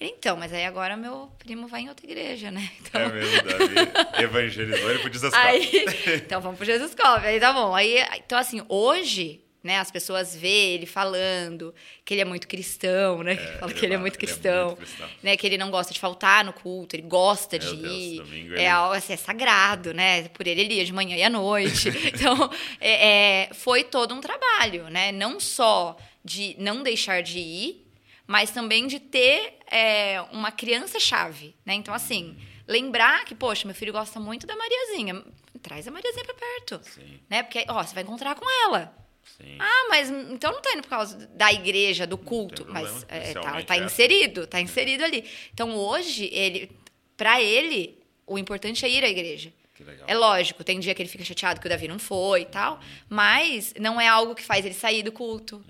[0.00, 2.70] Então, mas aí agora meu primo vai em outra igreja, né?
[2.80, 5.46] Então, É mesmo, Davi evangelizou ele pro desascar.
[5.46, 5.84] aí,
[6.16, 7.26] então vamos pro Jesus Cove.
[7.26, 7.74] Aí tá bom.
[7.74, 11.74] Aí, então, assim, hoje, né, as pessoas vê ele falando
[12.04, 13.36] que ele é muito cristão, né?
[13.60, 14.66] Fala que ele é muito ele é cristão.
[14.68, 15.08] muito cristão.
[15.22, 18.16] Né, que ele não gosta de faltar no culto, ele gosta Meu de Deus, ir.
[18.16, 20.28] domingo é ele- algo assim, é sagrado, né?
[20.28, 21.88] Por ele ele ia de manhã e à noite.
[22.12, 22.50] então,
[22.80, 23.08] é,
[23.48, 25.12] é, foi todo um trabalho, né?
[25.12, 27.86] Não só de não deixar de ir,
[28.30, 31.74] mas também de ter é, uma criança-chave, né?
[31.74, 35.24] Então, assim, lembrar que, poxa, meu filho gosta muito da Mariazinha.
[35.60, 36.80] Traz a Mariazinha pra perto.
[36.84, 37.42] Sim, Né?
[37.42, 38.96] Porque, ó, você vai encontrar com ela.
[39.36, 39.56] sim.
[39.58, 42.64] Ah, mas então não tá indo por causa da igreja, do culto.
[42.68, 43.80] Mas é, tá, tá é.
[43.80, 45.28] inserido, tá inserido ali.
[45.52, 46.70] Então hoje, ele,
[47.16, 47.98] para ele,
[48.28, 49.52] o importante é ir à igreja.
[50.06, 52.78] É lógico, tem dia que ele fica chateado que o Davi não foi e tal,
[53.08, 55.64] mas não é algo que faz ele sair do culto.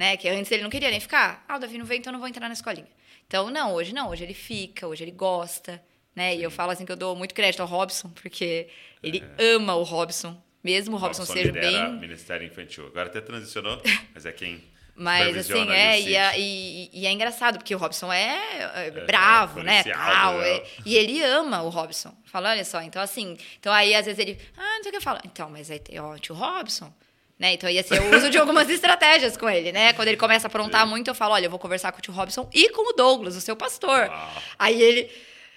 [0.00, 0.16] Né?
[0.16, 1.44] Que antes ele não queria nem ficar.
[1.46, 2.88] Ah, o Davi não veio, então não vou entrar na escolinha.
[3.26, 5.78] Então, não, hoje não, hoje ele fica, hoje ele gosta.
[6.16, 6.36] Né?
[6.36, 8.68] E eu falo assim que eu dou muito crédito ao Robson, porque
[9.02, 10.42] ele ama o Robson.
[10.64, 12.86] Mesmo o Robson, seja lidera bem Ministério Infantil.
[12.86, 13.78] Agora até transicionou,
[14.14, 14.64] mas é quem
[14.94, 16.42] mas assim, é, e, é- sítio.
[16.42, 19.82] e- e é engraçado, porque o Robson é, é bravo, né?
[19.82, 20.56] policial, Tal, né?
[20.56, 22.14] é- e ele ama o Robson.
[22.24, 24.96] Fala, olha só, então assim, então aí às vezes ele, ah, não sei o que
[24.96, 25.20] eu falo.
[25.24, 26.92] Então, mas aí tem ó, tio Robson.
[27.40, 27.54] Né?
[27.54, 29.94] Então, aí, assim, eu uso de algumas estratégias com ele, né?
[29.94, 32.12] Quando ele começa a aprontar muito, eu falo, olha, eu vou conversar com o tio
[32.12, 34.08] Robson e com o Douglas, o seu pastor.
[34.08, 34.42] Uau.
[34.58, 35.10] Aí ele,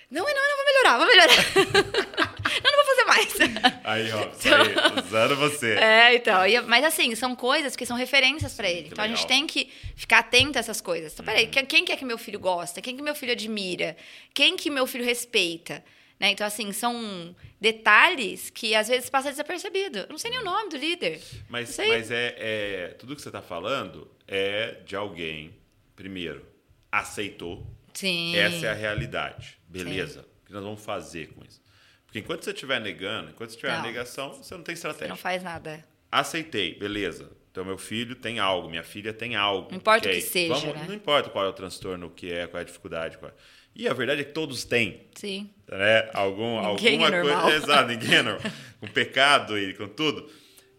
[0.10, 1.36] não, não, não, vou melhorar, vou melhorar.
[2.64, 3.36] não, não vou fazer mais.
[3.84, 5.74] Aí, ó, aí, usando você.
[5.74, 6.48] É, então.
[6.48, 8.88] e- mas assim, são coisas que são referências pra ele.
[8.90, 9.28] Então a gente legal.
[9.28, 11.12] tem que ficar atento a essas coisas.
[11.12, 11.52] Então, peraí, Uhum.
[11.52, 12.82] que- quem que é que meu filho gosta?
[12.82, 13.98] Quem que meu filho admira?
[14.34, 15.84] Quem que meu filho respeita?
[16.20, 16.32] Né?
[16.32, 20.00] Então, assim, são detalhes que às vezes passa desapercebido.
[20.00, 21.22] Eu não sei nem o nome do líder.
[21.50, 25.54] Mas, mas é, é- Tudo que você está falando é de alguém,
[25.96, 26.46] primeiro,
[26.92, 27.66] aceitou.
[27.94, 28.36] Sim.
[28.36, 29.58] Essa é a realidade.
[29.68, 30.26] Beleza.
[30.44, 31.62] O que nós vamos fazer com isso?
[32.06, 33.82] Porque enquanto você estiver negando, enquanto você tiver Não.
[33.84, 35.08] negação, você não tem Você estratégia.
[35.10, 35.84] não faz nada.
[36.12, 37.32] Aceitei, beleza.
[37.52, 39.70] Então, meu filho tem algo, minha filha tem algo.
[39.70, 40.22] Não importa o ok.
[40.22, 40.86] que seja, Vamos- né?
[40.88, 43.18] Não importa qual é o transtorno, o que é, qual é a dificuldade.
[43.18, 43.34] Qual é.
[43.76, 45.02] E a verdade é que todos têm.
[45.16, 45.50] Sim.
[45.70, 46.10] né?
[46.14, 47.56] Algum, Ninguém alguma é coisa.
[47.58, 48.52] Exato, ninguém é normal.
[48.80, 50.30] Com pecado e com tudo.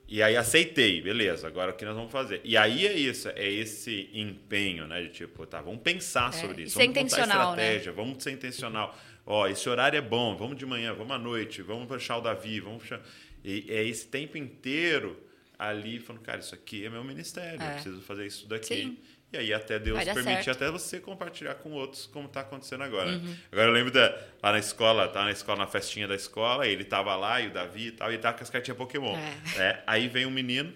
[0.07, 2.41] E aí aceitei, beleza, agora o que nós vamos fazer?
[2.45, 5.03] E aí é isso, é esse empenho, né?
[5.03, 6.75] De tipo, tá, vamos pensar sobre e isso.
[6.75, 7.63] vamos montar intencional, né?
[7.63, 8.99] estratégia, vamos ser intencional.
[9.27, 12.61] Ó, esse horário é bom, vamos de manhã, vamos à noite, vamos puxar o Davi,
[12.61, 13.01] vamos puxar.
[13.43, 15.19] E é esse tempo inteiro
[15.59, 17.73] ali falando, cara, isso aqui é meu ministério, eu É.
[17.75, 18.67] preciso fazer isso daqui.
[18.67, 18.99] Sim.
[19.35, 20.51] E aí até Deus permitir certo.
[20.63, 23.11] até você compartilhar com outros como está acontecendo agora.
[23.11, 23.37] Uhum.
[23.51, 26.85] Agora eu lembro da, lá na escola, tava na escola, na festinha da escola, ele
[26.85, 29.17] tava lá e o Davi e tal, e tava com as cartinhas Pokémon.
[29.17, 29.59] É.
[29.59, 29.83] né?
[29.89, 30.73] Aí vem um menino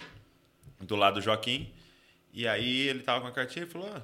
[0.81, 1.73] do lado do Joaquim,
[2.33, 4.03] e aí ele tava com a cartinha e falou: ah,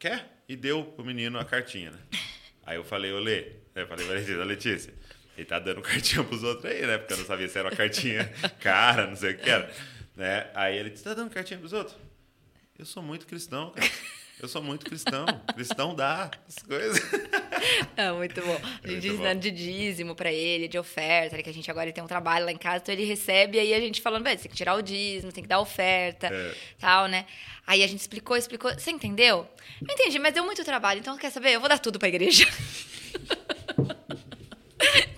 [0.00, 0.42] quer?
[0.48, 1.98] E deu pro menino a cartinha, né?
[2.66, 4.94] Aí eu falei, ô Lê, eu falei pra Letícia, "Ô, Letícia,
[5.36, 6.98] ele tá dando cartinha pros outros aí, né?
[6.98, 8.26] Porque eu não sabia se era uma cartinha
[8.60, 9.70] cara, não sei o que era.
[10.14, 10.48] Né?
[10.54, 11.96] Aí ele disse, tá dando cartinha pros outros?
[12.80, 13.90] Eu sou muito cristão, cara.
[14.40, 15.26] Eu sou muito cristão.
[15.54, 16.98] Cristão dá as coisas.
[17.94, 18.58] É muito bom.
[18.82, 19.40] A gente ensinando bom.
[19.40, 22.52] de dízimo pra ele, de oferta, né, que a gente agora tem um trabalho lá
[22.52, 24.76] em casa, então ele recebe, e aí a gente falando, velho, você tem que tirar
[24.76, 26.54] o dízimo, tem que dar oferta, É.
[26.78, 27.26] tal, né?
[27.66, 28.72] Aí a gente explicou, explicou.
[28.72, 29.46] Você entendeu?
[29.86, 31.50] Eu entendi, mas deu muito trabalho, então quer saber?
[31.52, 32.46] Eu vou dar tudo pra igreja.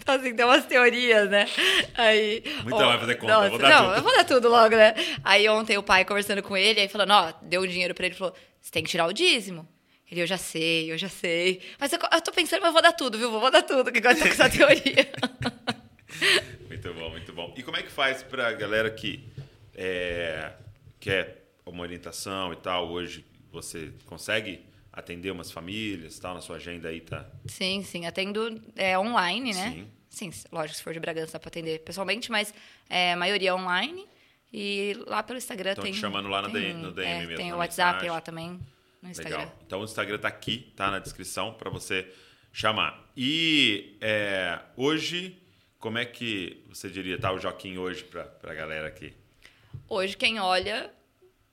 [0.03, 1.49] Então, assim, tem umas teorias, né?
[1.95, 2.43] Aí.
[2.65, 3.97] Muita ó, vai fazer conta, eu vou dar não, tudo.
[3.97, 4.95] eu vou dar tudo logo, né?
[5.23, 8.15] Aí ontem o pai conversando com ele, aí falando, ó, deu o dinheiro pra ele,
[8.15, 9.66] falou: você tem que tirar o dízimo.
[10.11, 11.62] Ele, eu já sei, eu já sei.
[11.79, 13.31] Mas eu, eu tô pensando, mas eu vou dar tudo, viu?
[13.31, 15.09] Vou dar tudo, que gosta com essa teoria.
[16.69, 17.55] Muito bom, muito bom.
[17.57, 19.24] E como é que faz pra galera que
[19.74, 20.53] é,
[20.99, 22.91] quer uma orientação e tal?
[22.91, 24.61] Hoje você consegue
[24.93, 27.27] atender umas famílias tal, na sua agenda aí, tá?
[27.47, 29.70] sim, sim, atendo é, online, né?
[29.73, 29.90] Sim.
[30.12, 32.52] Sim, lógico, se for de Bragança dá pra atender pessoalmente, mas
[32.90, 34.06] é, a maioria online.
[34.52, 35.93] E lá pelo Instagram tem.
[35.93, 38.10] te chamando lá no tem, DM no DM é, mesmo, Tem o WhatsApp mensagem.
[38.10, 38.60] lá também,
[39.01, 39.39] no Instagram.
[39.39, 39.59] Legal.
[39.66, 42.12] Então o Instagram tá aqui, tá na descrição para você
[42.52, 43.10] chamar.
[43.16, 45.40] E é, hoje,
[45.78, 49.14] como é que você diria, tá o Joaquim hoje pra, pra galera aqui?
[49.89, 50.93] Hoje, quem olha,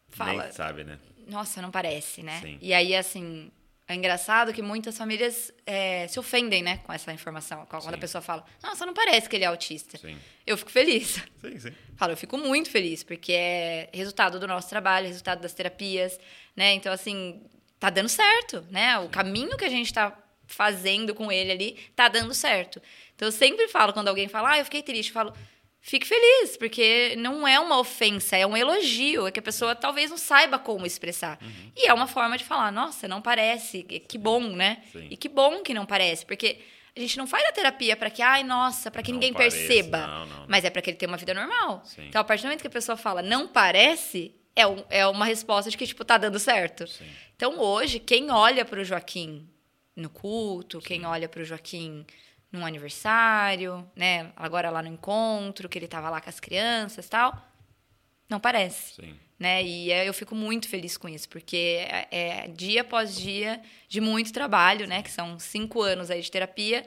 [0.09, 0.43] fala.
[0.43, 0.99] Nem sabe, né?
[1.29, 2.39] Nossa, não parece, né?
[2.41, 2.57] Sim.
[2.61, 3.51] E aí, assim,
[3.87, 7.65] é engraçado que muitas famílias é, se ofendem, né, com essa informação.
[7.67, 7.89] Quando Sim.
[7.89, 9.97] a pessoa fala, nossa, não parece que ele é autista.
[9.97, 10.17] Sim.
[10.45, 11.23] Eu fico feliz.
[11.41, 11.73] Sim, sim.
[11.97, 16.19] Falo, eu fico muito feliz, porque é resultado do nosso trabalho, resultado das terapias,
[16.55, 16.73] né?
[16.73, 17.41] Então, assim,
[17.79, 18.99] tá dando certo, né?
[18.99, 20.15] O caminho que a gente tá
[20.45, 22.81] fazendo com ele ali tá dando certo.
[23.15, 25.33] Então eu sempre falo, quando alguém fala, ah, eu fiquei triste, eu falo,
[25.81, 30.09] fique feliz, porque não é uma ofensa, é um elogio, é que a pessoa talvez
[30.09, 31.39] não saiba como expressar.
[31.41, 31.71] Uhum.
[31.75, 34.83] E é uma forma de falar, nossa, não parece, que bom, né?
[34.91, 35.07] Sim.
[35.09, 36.59] E que bom que não parece, porque
[36.95, 39.57] a gente não faz a terapia para que, ai, nossa, para que não ninguém parece,
[39.57, 40.05] perceba.
[40.05, 40.45] Não, não.
[40.47, 41.81] Mas é para que ele tenha uma vida normal.
[41.85, 42.07] Sim.
[42.07, 45.25] Então, a partir do momento que a pessoa fala, não parece, é, um, é uma
[45.25, 46.87] resposta de que, tipo, tá dando certo.
[46.87, 47.05] Sim.
[47.35, 49.47] Então, hoje, quem olha para o Joaquim
[49.95, 52.05] no culto, quem olha para o Joaquim
[52.51, 54.31] num aniversário, né?
[54.35, 57.47] Agora lá no encontro, que ele tava lá com as crianças tal,
[58.29, 58.95] não parece.
[58.95, 59.15] Sim.
[59.37, 59.63] Né?
[59.63, 64.33] E eu fico muito feliz com isso, porque é, é dia após dia de muito
[64.33, 65.01] trabalho, né?
[65.01, 66.85] Que são cinco anos aí de terapia,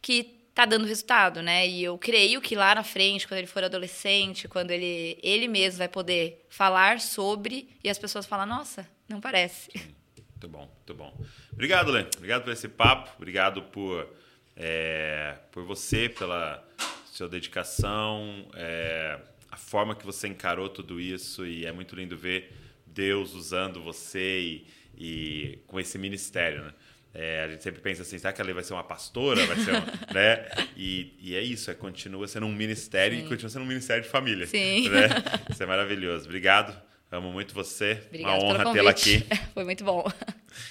[0.00, 1.66] que tá dando resultado, né?
[1.66, 5.78] E eu creio que lá na frente, quando ele for adolescente, quando ele, ele mesmo
[5.78, 9.70] vai poder falar sobre e as pessoas falam, nossa, não parece.
[9.72, 9.94] Sim.
[10.42, 11.24] Muito bom, muito bom.
[11.52, 12.06] Obrigado, Len.
[12.16, 13.12] Obrigado por esse papo.
[13.16, 14.12] Obrigado por,
[14.56, 16.66] é, por você, pela
[17.06, 19.18] sua dedicação, é,
[19.50, 21.46] a forma que você encarou tudo isso.
[21.46, 22.52] E é muito lindo ver
[22.86, 24.66] Deus usando você e,
[24.96, 26.72] e com esse ministério, né?
[27.14, 29.44] É, a gente sempre pensa assim, será que ela vai ser uma pastora?
[29.44, 29.84] Vai ser uma,
[30.14, 30.46] né?
[30.74, 33.26] E, e, é isso, é, continua sendo um ministério Sim.
[33.26, 34.46] e continua sendo um ministério de família.
[34.46, 34.88] Sim.
[34.88, 35.08] Né?
[35.50, 36.24] Isso é maravilhoso.
[36.24, 36.74] Obrigado.
[37.10, 38.02] Amo muito você.
[38.06, 39.22] Obrigado uma honra tê-la aqui.
[39.52, 40.10] Foi muito bom.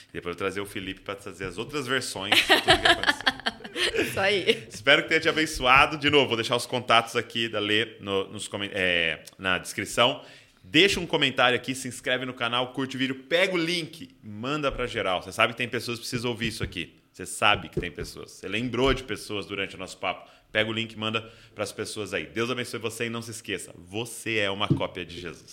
[0.09, 3.40] E depois eu trazer o Felipe para trazer as outras versões de tudo que aconteceu.
[3.95, 4.67] Isso aí.
[4.69, 5.97] Espero que tenha te abençoado.
[5.97, 10.21] De novo, vou deixar os contatos aqui da Lê no, nos, é, na descrição.
[10.63, 14.71] Deixa um comentário aqui, se inscreve no canal, curte o vídeo, pega o link, manda
[14.71, 15.21] para geral.
[15.21, 16.95] Você sabe que tem pessoas que precisam ouvir isso aqui.
[17.11, 18.31] Você sabe que tem pessoas.
[18.31, 20.29] Você lembrou de pessoas durante o nosso papo.
[20.51, 22.25] Pega o link e manda para as pessoas aí.
[22.25, 25.49] Deus abençoe você e não se esqueça, você é uma cópia de Jesus.